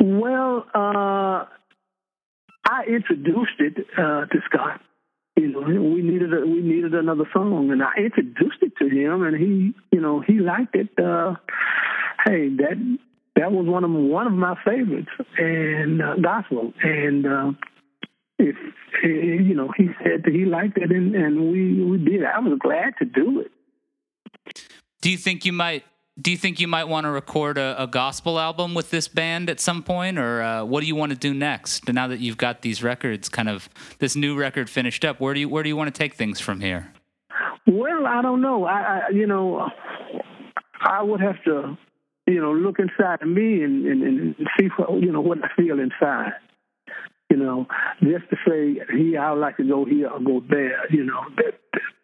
Well, 0.00 0.64
uh, 0.72 1.46
I 2.64 2.84
introduced 2.86 3.58
it 3.58 3.76
uh, 3.98 4.26
to 4.26 4.38
Scott. 4.48 4.80
You 5.36 5.48
know, 5.48 5.60
we 5.62 6.02
needed 6.02 6.32
a, 6.32 6.46
we 6.46 6.60
needed 6.60 6.94
another 6.94 7.24
song, 7.32 7.70
and 7.72 7.82
I 7.82 7.94
introduced 7.96 8.62
it 8.62 8.72
to 8.78 8.88
him, 8.88 9.24
and 9.24 9.36
he, 9.36 9.74
you 9.90 10.00
know, 10.00 10.20
he 10.20 10.38
liked 10.38 10.76
it. 10.76 10.90
Uh, 10.96 11.34
hey, 12.24 12.50
that 12.58 12.98
that 13.36 13.52
was 13.52 13.66
one 13.66 13.84
of 13.84 13.90
one 13.90 14.26
of 14.26 14.32
my 14.32 14.54
favorites 14.64 15.10
and 15.38 16.02
uh, 16.02 16.16
gospel. 16.16 16.72
And 16.82 17.26
uh, 17.26 17.52
if 18.38 18.56
you 19.02 19.54
know, 19.54 19.70
he 19.76 19.88
said 20.02 20.24
that 20.24 20.32
he 20.32 20.44
liked 20.44 20.76
it, 20.76 20.90
and, 20.90 21.14
and 21.14 21.50
we 21.50 21.82
we 21.84 21.98
did. 21.98 22.24
I 22.24 22.38
was 22.40 22.58
glad 22.58 22.94
to 22.98 23.04
do 23.04 23.40
it. 23.40 23.50
Do 25.00 25.10
you 25.10 25.16
think 25.16 25.44
you 25.44 25.52
might? 25.52 25.84
Do 26.20 26.30
you 26.30 26.36
think 26.36 26.60
you 26.60 26.68
might 26.68 26.84
want 26.84 27.04
to 27.04 27.10
record 27.10 27.56
a, 27.56 27.82
a 27.82 27.86
gospel 27.86 28.38
album 28.38 28.74
with 28.74 28.90
this 28.90 29.08
band 29.08 29.48
at 29.48 29.58
some 29.58 29.82
point, 29.82 30.18
or 30.18 30.42
uh, 30.42 30.64
what 30.64 30.80
do 30.80 30.86
you 30.86 30.94
want 30.94 31.12
to 31.12 31.18
do 31.18 31.32
next? 31.32 31.90
Now 31.90 32.08
that 32.08 32.20
you've 32.20 32.36
got 32.36 32.62
these 32.62 32.82
records, 32.82 33.28
kind 33.28 33.48
of 33.48 33.70
this 34.00 34.16
new 34.16 34.36
record 34.36 34.68
finished 34.68 35.04
up, 35.04 35.20
where 35.20 35.32
do 35.34 35.40
you 35.40 35.48
where 35.48 35.62
do 35.62 35.68
you 35.68 35.76
want 35.76 35.94
to 35.94 35.98
take 35.98 36.14
things 36.14 36.40
from 36.40 36.60
here? 36.60 36.92
Well, 37.66 38.06
I 38.06 38.20
don't 38.22 38.42
know. 38.42 38.64
I, 38.64 38.80
I 38.80 39.08
you 39.14 39.26
know, 39.26 39.68
I 40.80 41.02
would 41.02 41.20
have 41.20 41.42
to 41.44 41.78
you 42.30 42.40
know, 42.40 42.52
look 42.52 42.78
inside 42.78 43.22
of 43.22 43.28
me 43.28 43.62
and, 43.62 43.86
and, 43.86 44.02
and 44.02 44.48
see 44.58 44.68
what, 44.76 45.00
you 45.00 45.12
know, 45.12 45.20
what 45.20 45.38
I 45.44 45.48
feel 45.56 45.78
inside. 45.78 46.32
You 47.30 47.36
know, 47.36 47.66
just 48.02 48.28
to 48.30 48.36
say, 48.46 48.80
here, 48.96 49.20
I 49.20 49.32
would 49.32 49.40
like 49.40 49.56
to 49.58 49.64
go 49.64 49.84
here 49.84 50.08
or 50.08 50.18
go 50.20 50.42
there, 50.48 50.90
you 50.90 51.04
know, 51.04 51.22
that, 51.36 51.60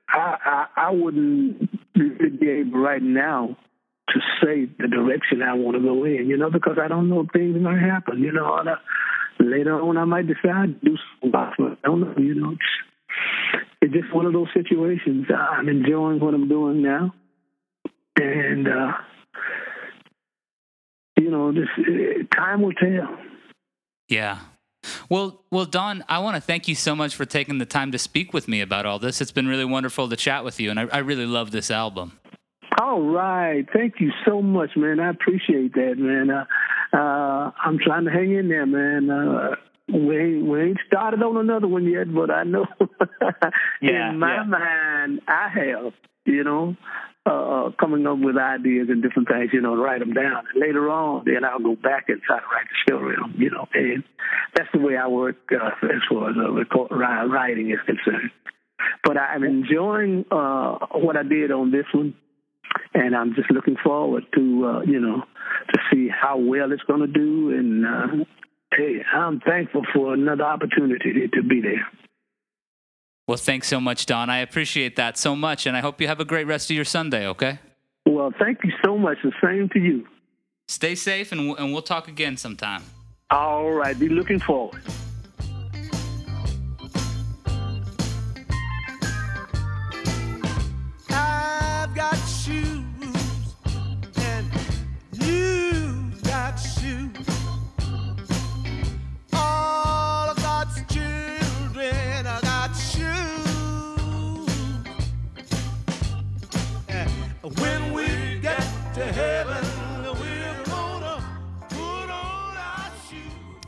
I, 0.09 0.37
I, 0.45 0.67
I 0.77 0.91
wouldn't 0.93 1.69
be 1.95 2.49
able 2.49 2.79
right 2.79 3.03
now 3.03 3.57
to 4.11 4.21
say 4.41 4.67
the 4.79 4.87
direction 4.87 5.43
I 5.43 5.55
want 5.55 5.77
to 5.77 5.83
go 5.83 6.05
in, 6.05 6.29
you 6.29 6.37
know, 6.37 6.51
because 6.51 6.79
I 6.81 6.87
don't 6.87 7.09
know 7.09 7.27
things 7.33 7.61
might 7.61 7.81
happen, 7.81 8.21
you 8.21 8.31
know. 8.31 8.57
And, 8.57 8.69
uh, 8.69 8.77
later 9.41 9.81
on, 9.81 9.97
I 9.97 10.05
might 10.05 10.29
decide 10.29 10.81
to 10.81 10.85
do 10.85 10.97
something. 11.21 11.77
I 11.83 11.87
don't 11.87 12.01
know, 12.01 12.15
you 12.19 12.35
know. 12.35 12.53
It's, 12.53 12.61
it's 13.83 13.93
just 13.95 14.15
one 14.15 14.27
of 14.27 14.33
those 14.33 14.49
situations. 14.55 15.27
I'm 15.37 15.69
enjoying 15.69 16.21
what 16.21 16.35
I'm 16.35 16.49
doing 16.49 16.83
now. 16.83 17.13
And, 18.17 18.69
uh, 18.69 18.93
you 21.17 21.31
know, 21.31 21.53
this 21.53 21.69
time 22.35 22.63
will 22.63 22.73
tell. 22.73 23.17
Yeah. 24.09 24.39
Well, 25.09 25.43
well, 25.51 25.65
Don, 25.65 26.05
I 26.09 26.21
want 26.21 26.37
to 26.37 26.41
thank 26.41 26.69
you 26.69 26.75
so 26.75 26.95
much 26.95 27.15
for 27.15 27.25
taking 27.25 27.59
the 27.59 27.67
time 27.67 27.93
to 27.93 27.99
speak 27.99 28.33
with 28.33 28.47
me 28.49 28.61
about 28.61 28.87
all 28.87 28.99
this. 28.99 29.21
It's 29.21 29.33
been 29.33 29.49
really 29.49 29.65
wonderful 29.65 30.09
to 30.09 30.17
chat 30.17 30.45
with 30.45 30.61
you, 30.61 30.71
and 30.71 30.79
I, 30.79 30.85
I 30.93 30.99
really 30.99 31.27
love 31.27 31.51
this 31.51 31.71
album. 31.71 32.19
All 32.81 33.01
right, 33.01 33.67
thank 33.73 33.95
you 34.01 34.13
so 34.25 34.43
much, 34.43 34.77
man. 34.77 35.01
I 35.01 35.11
appreciate 35.11 35.75
that, 35.75 35.95
man. 35.97 36.31
Uh, 36.31 36.45
uh, 36.93 37.51
I'm 37.65 37.79
trying 37.79 38.05
to 38.05 38.11
hang 38.11 38.33
in 38.33 38.49
there, 38.49 38.67
man. 38.67 39.11
Uh, 39.11 39.57
we 39.89 40.19
ain't, 40.19 40.47
we 40.47 40.63
ain't 40.63 40.79
started 40.87 41.23
on 41.23 41.37
another 41.37 41.69
one 41.69 41.87
yet, 41.87 42.13
but 42.13 42.31
I 42.31 42.43
know 42.45 42.67
yeah, 43.81 44.11
in 44.11 44.19
my 44.19 44.37
yeah. 44.37 44.43
mind 44.45 45.21
I 45.27 45.49
have. 45.49 45.93
You 46.27 46.45
know, 46.45 46.77
uh, 47.27 47.71
coming 47.81 48.07
up 48.07 48.19
with 48.19 48.37
ideas 48.37 48.89
and 48.89 49.03
different 49.03 49.29
things, 49.29 49.51
you 49.53 49.61
know, 49.61 49.75
write 49.75 50.01
them 50.01 50.13
down. 50.15 50.45
And 50.53 50.61
later 50.61 50.91
on, 50.91 51.25
then 51.25 51.45
I'll 51.45 51.59
go 51.59 51.75
back 51.75 52.09
and 52.09 52.23
try 52.23 52.39
to 52.39 52.47
write 52.47 52.67
the 52.71 52.93
story 52.93 53.17
you 53.37 53.51
know, 53.51 53.67
and 53.75 54.05
that's 54.55 54.69
the 54.73 54.79
way 54.79 54.97
I 54.97 55.09
work 55.09 55.37
uh, 55.53 55.87
as 55.87 56.03
far 56.09 56.31
as 56.31 56.37
uh, 56.37 56.51
record, 56.53 56.91
writing 56.93 57.71
is 57.71 57.81
concerned. 57.85 58.31
But 59.03 59.17
I'm 59.19 59.45
enjoying 59.45 60.25
uh, 60.31 60.79
what 60.93 61.17
I 61.17 61.23
did 61.23 61.51
on 61.51 61.71
this 61.71 61.87
one, 61.93 62.15
and 62.95 63.17
I'm 63.17 63.35
just 63.35 63.51
looking 63.51 63.77
forward 63.83 64.25
to, 64.35 64.67
uh, 64.67 64.81
you 64.83 65.01
know, 65.01 65.23
to 65.73 65.79
see 65.91 66.09
how 66.09 66.39
well 66.39 66.73
it's 66.73 66.83
going 66.83 67.01
to 67.01 67.07
do. 67.07 67.51
And 67.51 67.87
uh, 67.87 68.25
hey, 68.73 69.03
I'm 69.13 69.41
thankful 69.41 69.83
for 69.95 70.15
another 70.15 70.45
opportunity 70.45 71.29
to 71.33 71.43
be 71.43 71.61
there. 71.61 72.06
Well, 73.27 73.37
thanks 73.37 73.67
so 73.67 73.81
much, 73.81 74.07
Don. 74.07 74.31
I 74.31 74.39
appreciate 74.39 74.97
that 74.97 75.19
so 75.19 75.35
much, 75.35 75.67
and 75.67 75.77
I 75.77 75.81
hope 75.81 76.01
you 76.01 76.07
have 76.07 76.21
a 76.21 76.25
great 76.25 76.47
rest 76.47 76.71
of 76.71 76.77
your 76.77 76.85
Sunday, 76.85 77.27
okay? 77.27 77.59
Well, 78.05 78.33
thank 78.39 78.61
you 78.63 78.73
so 78.85 78.97
much. 78.97 79.19
The 79.25 79.33
same 79.43 79.69
to 79.71 79.81
you. 79.81 80.07
Stay 80.69 80.95
safe, 80.95 81.33
and, 81.33 81.59
and 81.59 81.73
we'll 81.73 81.83
talk 81.83 82.07
again 82.07 82.37
sometime. 82.37 82.83
All 83.31 83.71
right. 83.73 83.99
Be 83.99 84.09
looking 84.09 84.39
forward. 84.39 84.83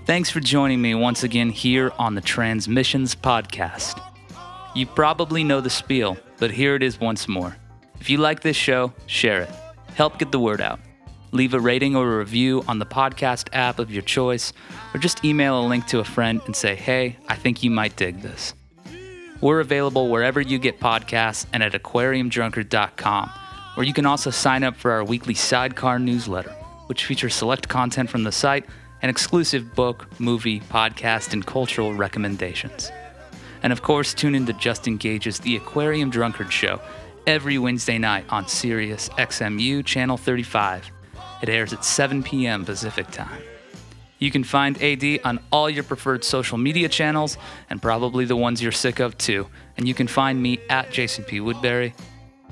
Thanks 0.09 0.31
for 0.31 0.41
joining 0.41 0.81
me 0.81 0.95
once 0.95 1.23
again 1.23 1.51
here 1.51 1.93
on 1.99 2.15
the 2.15 2.23
Transmissions 2.23 3.15
Podcast. 3.15 4.01
You 4.75 4.87
probably 4.87 5.45
know 5.45 5.61
the 5.61 5.69
spiel, 5.69 6.17
but 6.39 6.51
here 6.51 6.75
it 6.75 6.83
is 6.83 6.99
once 6.99 7.29
more. 7.29 7.55
If 8.01 8.09
you 8.09 8.17
like 8.17 8.41
this 8.41 8.57
show, 8.57 8.95
share 9.05 9.43
it. 9.43 9.51
Help 9.97 10.19
get 10.19 10.33
the 10.33 10.41
word 10.41 10.63
out. 10.63 10.81
Leave 11.33 11.53
a 11.53 11.61
rating 11.61 11.95
or 11.95 12.11
a 12.11 12.19
review 12.21 12.65
on 12.67 12.79
the 12.79 12.87
podcast 12.87 13.51
app 13.53 13.79
of 13.79 13.93
your 13.93 14.01
choice, 14.01 14.55
or 14.95 14.99
just 14.99 15.27
email 15.27 15.61
a 15.61 15.69
link 15.69 15.87
to 15.89 15.99
a 15.99 16.05
friend 16.05 16.41
and 16.47 16.57
say, 16.57 16.75
hey, 16.75 17.19
I 17.29 17.35
think 17.37 17.63
you 17.63 17.71
might 17.71 17.95
dig 17.95 18.23
this. 18.23 18.55
We're 19.43 19.61
available 19.61 20.09
wherever 20.09 20.41
you 20.41 20.59
get 20.59 20.81
podcasts 20.81 21.45
and 21.53 21.63
at 21.63 21.73
aquariumdrunkard.com, 21.73 23.29
where 23.75 23.87
you 23.87 23.93
can 23.93 24.07
also 24.07 24.31
sign 24.31 24.65
up 24.65 24.75
for 24.75 24.91
our 24.91 25.05
weekly 25.05 25.35
sidecar 25.35 25.99
newsletter, 25.99 26.53
which 26.87 27.05
features 27.05 27.35
select 27.35 27.69
content 27.69 28.09
from 28.09 28.25
the 28.25 28.33
site 28.33 28.65
and 29.03 29.11
exclusive 29.11 29.75
book, 29.75 30.07
movie, 30.21 30.61
podcast, 30.61 31.33
and 31.33 31.47
cultural 31.47 31.95
recommendations. 31.95 32.91
And 33.63 33.73
of 33.73 33.83
course, 33.83 34.15
tune 34.15 34.35
in 34.35 34.47
to 34.47 34.53
Justin 34.53 34.97
Gage's 34.97 35.41
The 35.41 35.57
Aquarium 35.57 36.11
Drunkard 36.11 36.53
Show 36.53 36.81
every 37.27 37.59
Wednesday 37.59 37.99
night 37.99 38.25
on 38.31 38.49
Sirius 38.49 39.09
XMU 39.11 39.85
Channel 39.85 40.17
35. 40.17 40.91
It 41.43 41.49
airs 41.49 41.73
at 41.73 41.85
7 41.85 42.23
p.m. 42.23 42.65
Pacific 42.65 43.11
Time. 43.11 43.43
You 44.19 44.31
can 44.33 44.43
find 44.43 44.83
AD 44.83 45.21
on 45.25 45.39
all 45.53 45.71
your 45.71 45.85
preferred 45.85 46.25
social 46.25 46.59
media 46.59 46.89
channels 46.89 47.39
and 47.71 47.81
probably 47.81 48.25
the 48.25 48.37
ones 48.37 48.61
you're 48.61 48.73
sick 48.73 48.99
of 48.99 49.17
too. 49.17 49.47
And 49.77 49.87
you 49.87 49.95
can 49.95 50.09
find 50.09 50.43
me 50.43 50.59
at 50.69 50.91
Jason 50.91 51.25
P. 51.25 51.41
Woodbury. 51.41 51.95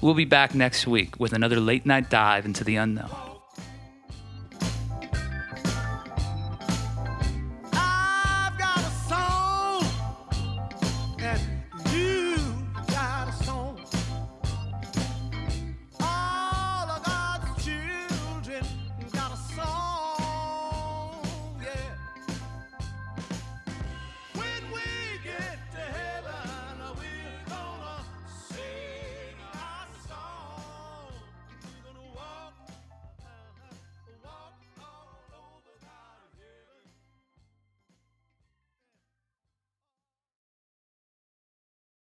We'll 0.01 0.14
be 0.14 0.24
back 0.24 0.55
next 0.55 0.86
week 0.86 1.18
with 1.18 1.32
another 1.32 1.59
late 1.59 1.86
night 1.86 2.09
dive 2.11 2.44
into 2.44 2.62
the 2.62 2.76
unknown. 2.76 3.25